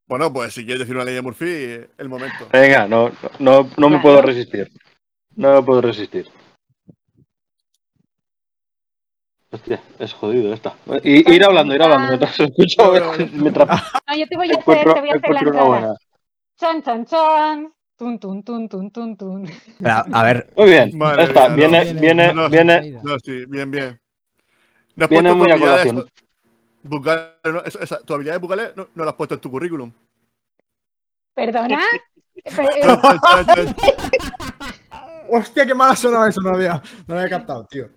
[0.09, 2.47] Bueno, pues si quieres decir una ley de Murphy, el momento.
[2.53, 4.70] Venga, no, no, no me puedo resistir.
[5.35, 6.28] No me puedo resistir.
[9.51, 10.77] Hostia, es jodido esta.
[11.03, 12.09] Ir hablando, ir hablando.
[12.09, 12.93] Mientras escucho,
[13.33, 13.69] mientras.
[14.07, 15.97] No, yo te voy a hacer, te voy a hacer la entrada.
[16.57, 17.73] Chan, chan, chan.
[17.97, 19.49] Tun, tun, tun, tun, tun, tun.
[19.85, 20.52] A ver.
[20.57, 20.99] Muy bien.
[20.99, 21.49] Vale, está.
[21.49, 22.93] Viene, viene, no, viene.
[23.02, 24.01] No, sí, bien, bien.
[24.97, 26.07] No viene muy a colación.
[26.83, 29.51] Bucale, no, esa, esa, tu habilidad de bucale no, no la has puesto en tu
[29.51, 29.91] currículum.
[31.35, 31.83] ¿Perdona?
[35.28, 37.89] Hostia, qué mala sonaba eso, no había, no lo había captado, tío.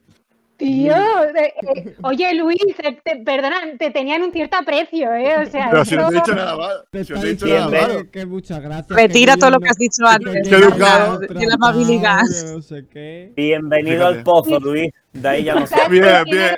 [0.60, 5.38] Tío, eh, eh, oye Luis, te, te, perdona, te tenían un cierto aprecio, ¿eh?
[5.38, 6.84] O sea, Pero si no te he dicho nada malo.
[6.92, 8.12] Si no te he dicho nada malo.
[8.12, 8.90] Que muchas gracias.
[8.90, 10.50] Retira todo lo que has dicho antes.
[10.50, 11.20] Qué educado.
[11.20, 12.24] De la amabilidad.
[12.52, 13.32] No sé qué.
[13.38, 14.92] Bienvenido al pozo, Luis.
[15.14, 15.78] De ahí ya no sé.
[15.90, 16.58] Bien, bien.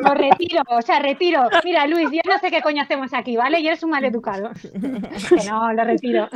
[0.00, 1.48] Lo retiro, o sea, retiro.
[1.64, 3.58] Mira, Luis, yo no sé qué coño hacemos aquí, ¿vale?
[3.58, 4.50] Y eres un maleducado.
[4.62, 6.28] que no, lo retiro.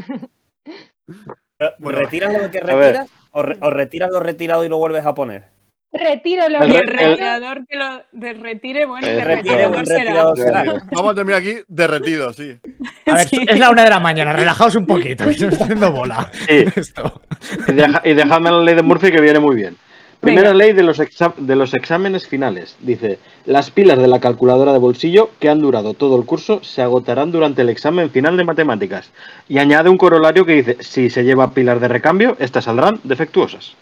[1.79, 3.09] Bueno, ¿Retiras lo que retiras?
[3.31, 5.54] O, re, ¿O retiras lo retirado y lo vuelves a poner?
[5.95, 10.25] Retiro lo El que retirador que lo del retire, bueno, El que el será.
[10.93, 12.57] Vamos a terminar aquí derretido, sí.
[13.07, 15.93] A ver, es la una de la mañana, relajaos un poquito, que se está haciendo
[15.93, 16.31] bola.
[16.49, 16.65] Sí.
[16.77, 17.23] Esto.
[17.69, 19.77] Y, deja- y dejadme la ley de Murphy que viene muy bien.
[20.19, 20.99] Primera ley de los,
[21.37, 22.77] de los exámenes finales.
[22.81, 26.81] Dice, las pilas de la calculadora de bolsillo que han durado todo el curso se
[26.81, 29.13] agotarán durante el examen final de matemáticas.
[29.49, 33.77] Y añade un corolario que dice, si se lleva pilas de recambio, estas saldrán defectuosas.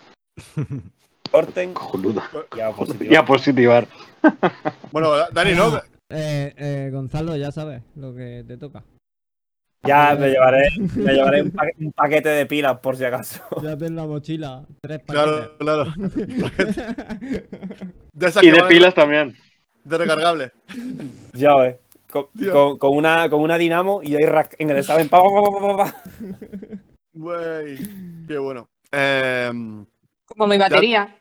[1.33, 2.31] Corten Cojonuda.
[2.57, 3.13] y a positivar.
[3.13, 3.89] Y a positivar.
[4.93, 5.77] Bueno, Dani, ¿no?
[6.11, 8.85] Eh, eh, Gonzalo, ya sabes lo que te toca.
[9.85, 13.41] Ya me llevaré, me llevaré un, pa- un paquete de pilas por si acaso.
[13.63, 14.65] Ya ten la mochila.
[14.81, 15.49] Tres paquetes.
[15.59, 15.93] Claro, claro.
[18.13, 19.35] De Y de pilas también.
[19.85, 20.53] De recargable.
[21.33, 21.77] Ya ves.
[22.11, 22.53] Con, Tío.
[22.53, 24.69] con- con una, con una dinamo y ahí rac- en.
[25.09, 26.03] Pa, pa, pa, pa, pa, pa.
[27.15, 27.79] Güey.
[28.29, 28.69] Qué bueno.
[28.93, 29.51] Eh,
[30.27, 31.17] Como mi batería.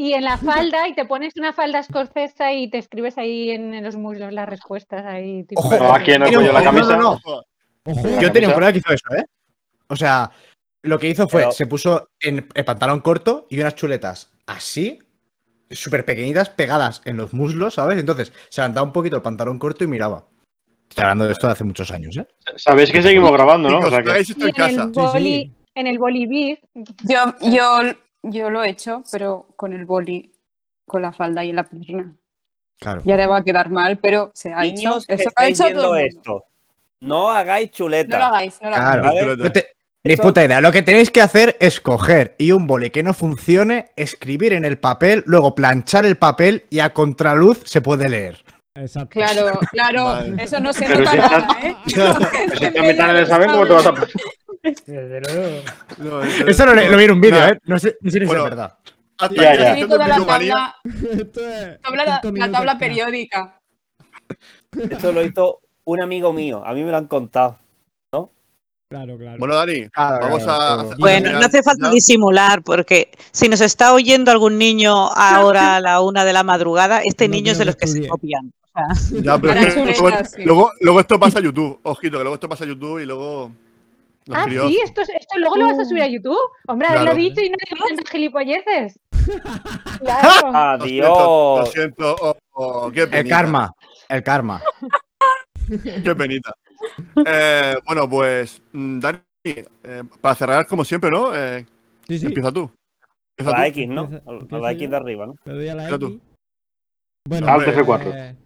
[0.00, 3.74] Y en la falda, y te pones una falda escocesa y te escribes ahí en,
[3.74, 5.42] en los muslos las respuestas ahí.
[5.42, 6.96] Tipo, Ojo, No, aquí en el cuello la no, no, camisa.
[6.96, 7.10] no.
[7.84, 9.24] Ojo, Yo tenía un colega que hizo eso, ¿eh?
[9.88, 10.30] O sea,
[10.82, 15.00] lo que hizo fue, Pero- se puso en el pantalón corto y unas chuletas así,
[15.68, 17.98] súper pequeñitas, pegadas en los muslos, ¿sabes?
[17.98, 20.28] Entonces, se levantaba un poquito el pantalón corto y miraba.
[20.88, 22.26] Estoy hablando de esto de hace muchos años, ¿eh?
[22.54, 23.80] Sabéis que seguimos grabando, ¿no?
[23.80, 24.10] O sea que...
[24.10, 24.16] en
[24.78, 25.54] el boli, sí.
[25.74, 26.60] en el bolivir,
[27.02, 27.80] Yo, yo,
[28.22, 30.32] yo lo he hecho, pero con el boli,
[30.86, 32.14] con la falda y en la pierna.
[32.80, 33.02] Claro.
[33.04, 34.74] Ya le va a quedar mal, pero se ha hecho.
[34.76, 36.44] Niños que Eso lo ha estáis hecho todo esto.
[37.00, 38.16] No hagáis chuleta.
[38.18, 39.00] No lo hagáis, no lo hagáis.
[39.02, 39.14] Claro.
[39.30, 39.36] ¿Vale?
[39.36, 39.66] No te-
[40.04, 40.60] Ni puta idea.
[40.60, 44.64] Lo que tenéis que hacer es coger y un boli que no funcione, escribir en
[44.64, 48.42] el papel, luego planchar el papel y a contraluz se puede leer.
[48.74, 49.10] Exacto.
[49.10, 50.42] Claro, claro, Vale.
[50.42, 51.76] eso no se Pero nota si estás- nada, ¿eh?
[51.84, 54.08] Si metan en el examen, ¿cómo te vas a pasar?
[54.62, 55.62] Desde luego.
[55.98, 57.46] No, es- Eso lo, lo vi en un vídeo.
[57.46, 57.58] ¿eh?
[57.64, 58.78] No sé ni si Bueno, es verdad.
[59.18, 59.86] Hasta Ya, ya.
[59.88, 60.76] Toda la tabla,
[62.50, 63.60] la, la periódica.
[64.90, 66.62] Esto lo hizo un amigo mío.
[66.64, 67.58] A mí me lo han contado.
[68.90, 69.36] Claro, claro.
[69.38, 70.96] Bueno, Dani, Claro, vamos claro, a.
[70.96, 76.00] Bueno, no hace falta disimular, porque si nos está oyendo algún niño ahora a la
[76.00, 78.50] una de la madrugada, este No niño es de los que que se copian.
[78.72, 79.60] O sea, Ya, pero
[80.42, 81.78] luego, luego esto pasa a YouTube.
[81.82, 83.52] Ojito, que luego esto pasa a YouTube y luego.
[84.28, 86.38] Los Ah, sí, esto, esto luego lo vas a subir a YouTube.
[86.68, 87.18] Hombre, haberlo Claro.
[87.18, 88.98] dicho y no digas tantas gilipolleces.
[90.00, 90.78] Claro.
[90.78, 91.72] Lo siento, Lo Adiós.
[91.72, 93.72] siento, oh, oh, qué El karma.
[94.08, 94.62] El karma.
[96.04, 96.54] Qué penita.
[97.26, 101.34] Eh, bueno, pues, mm, Dani, eh, para cerrar, como siempre, ¿no?
[101.36, 101.66] Eh,
[102.06, 102.26] Sí, sí.
[102.26, 102.70] Empieza tú.
[103.36, 103.68] Empieza la tú.
[103.70, 104.04] X, ¿no?
[104.04, 105.34] Empieza- A la empieza X de arriba, ¿no?
[105.44, 106.06] Le doy a la tú.
[106.06, 106.20] X.
[107.28, 108.36] Bueno, Alt pues, F4.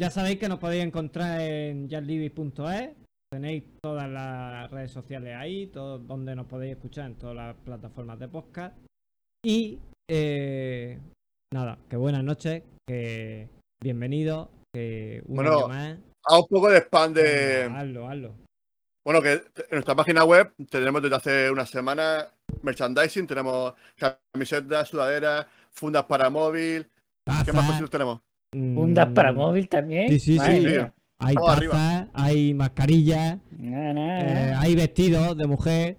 [0.00, 2.90] ya sabéis que nos podéis encontrar en jazzlibis.es.
[3.34, 8.16] Tenéis todas las redes sociales ahí, todo, donde nos podéis escuchar en todas las plataformas
[8.20, 8.76] de podcast.
[9.44, 11.00] Y eh,
[11.52, 13.48] nada, que buenas noches, que
[13.82, 15.98] bienvenidos, que un Bueno, año más.
[16.24, 17.22] Haz un poco de spam de.
[17.64, 18.34] Venga, hazlo, hazlo.
[19.04, 22.28] Bueno, que en nuestra página web tenemos desde hace una semana
[22.62, 26.88] merchandising, tenemos camisetas, sudaderas, fundas para móvil.
[27.44, 28.20] ¿Qué más cositas tenemos?
[28.52, 30.08] Fundas mm, para móvil también.
[30.08, 30.66] Sí, sí, Madre sí.
[30.66, 30.93] mía.
[31.20, 35.96] Hay tazas, hay mascarillas, No, no, eh, hay vestidos de mujer.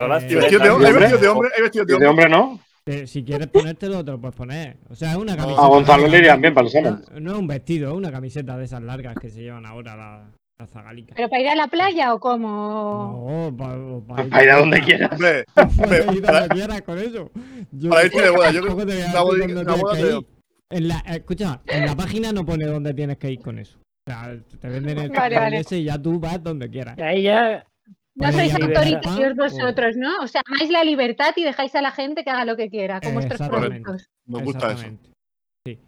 [0.00, 0.98] Las Eh, ¿Y vestidos de, chuletas, ¿Hay hombre?
[1.00, 1.48] vestidos de hombre?
[1.56, 2.08] ¿Hay vestidos de hombre?
[2.08, 2.60] hombre no.
[2.88, 4.76] Eh, si quieres ponértelo, te lo puedes poner.
[4.88, 5.64] O sea, es una camiseta.
[5.64, 7.24] A Gonzalo le irían bien para el No, examen.
[7.24, 9.96] no es un vestido, es una camiseta de esas largas que se llevan ahora.
[9.96, 11.12] la- La Zagalica.
[11.14, 13.50] ¿Pero para ir a la playa o cómo?
[13.50, 15.12] No, para, para ir a donde quieras.
[15.12, 17.30] Hombre, para hombre, ir a donde quieras con eso.
[17.72, 19.74] Yo, para irte de boda, yo tampoco te voy a la boda- decir dónde la
[19.76, 20.26] tienes boda que te- ir.
[20.70, 23.78] En la, escucha, en la página no pone dónde tienes que ir con eso.
[24.06, 25.58] O sea, te venden el Vale, cartel vale.
[25.58, 26.96] ese y ya tú vas donde quieras.
[26.98, 27.66] Ahí ya.
[28.14, 30.22] No sois autoritarios libertad, vosotros, ¿no?
[30.22, 33.00] O sea, amáis la libertad y dejáis a la gente que haga lo que quiera,
[33.00, 34.08] con vuestros productos.
[34.26, 34.86] Nos gusta eso.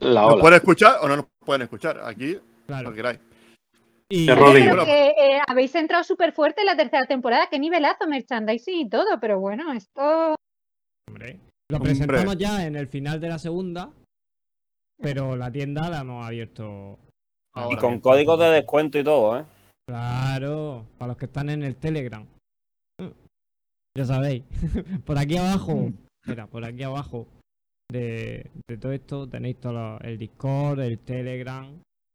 [0.00, 2.00] La Nos pueden escuchar o no nos pueden escuchar.
[2.04, 2.90] Aquí, Claro.
[2.90, 3.20] lo queráis.
[4.10, 4.52] Y pero
[4.84, 7.46] que eh, habéis entrado súper fuerte en la tercera temporada.
[7.50, 9.18] Qué nivelazo, merchandising y todo.
[9.20, 10.34] Pero bueno, esto.
[11.08, 11.38] Hombre,
[11.70, 11.92] lo Hombre.
[11.92, 13.90] presentamos ya en el final de la segunda,
[15.00, 16.98] pero la tienda la hemos abierto.
[17.70, 19.44] Y con códigos de descuento y todo, ¿eh?
[19.88, 22.24] Claro, para los que están en el Telegram.
[23.96, 24.44] Ya sabéis.
[25.04, 25.90] por aquí abajo.
[26.26, 27.26] Mira, por aquí abajo
[27.90, 31.66] de, de todo esto tenéis todo lo- el Discord, el Telegram,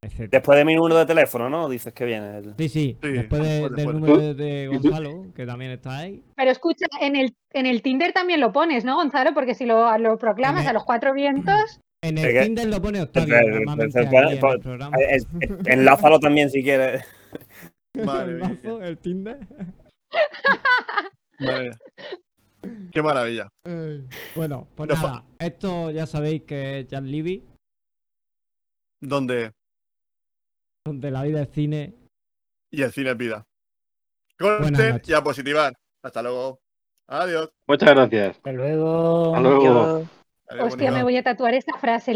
[0.04, 0.30] etc.
[0.30, 1.68] Después de mi número de teléfono, ¿no?
[1.68, 2.38] Dices que viene.
[2.38, 3.96] el- Sí, sí, Sí, después de- después, del después.
[3.96, 6.24] número de, de Gonzalo, que también está ahí.
[6.36, 9.34] Pero escucha, en el, en el Tinder también lo pones, ¿no, Gonzalo?
[9.34, 11.80] Porque si lo, lo proclamas el- a los cuatro vientos.
[12.04, 14.98] En el Tinder lo pone Octavio, en programa.
[14.98, 15.28] Eh, es-
[15.66, 17.04] Enlázalo también si quieres.
[18.04, 18.50] Madre el mía.
[18.64, 19.40] mazo, el Tinder.
[21.40, 21.80] Madre mía.
[22.92, 23.50] Qué maravilla.
[24.36, 27.44] Bueno, pues nada, esto ya sabéis que es Jan Libby,
[29.02, 29.52] Donde
[30.86, 31.94] donde la vida es cine.
[32.72, 33.44] y el cine es vida.
[34.40, 35.08] Noches.
[35.08, 35.74] y a positivar.
[36.04, 36.60] Hasta luego.
[37.10, 37.50] Adiós.
[37.68, 38.36] Muchas gracias.
[38.38, 39.36] Hasta luego.
[39.36, 39.80] Hasta luego.
[39.84, 40.10] Adiós,
[40.50, 40.92] Hostia, bonito.
[40.92, 42.12] me voy a tatuar esta frase.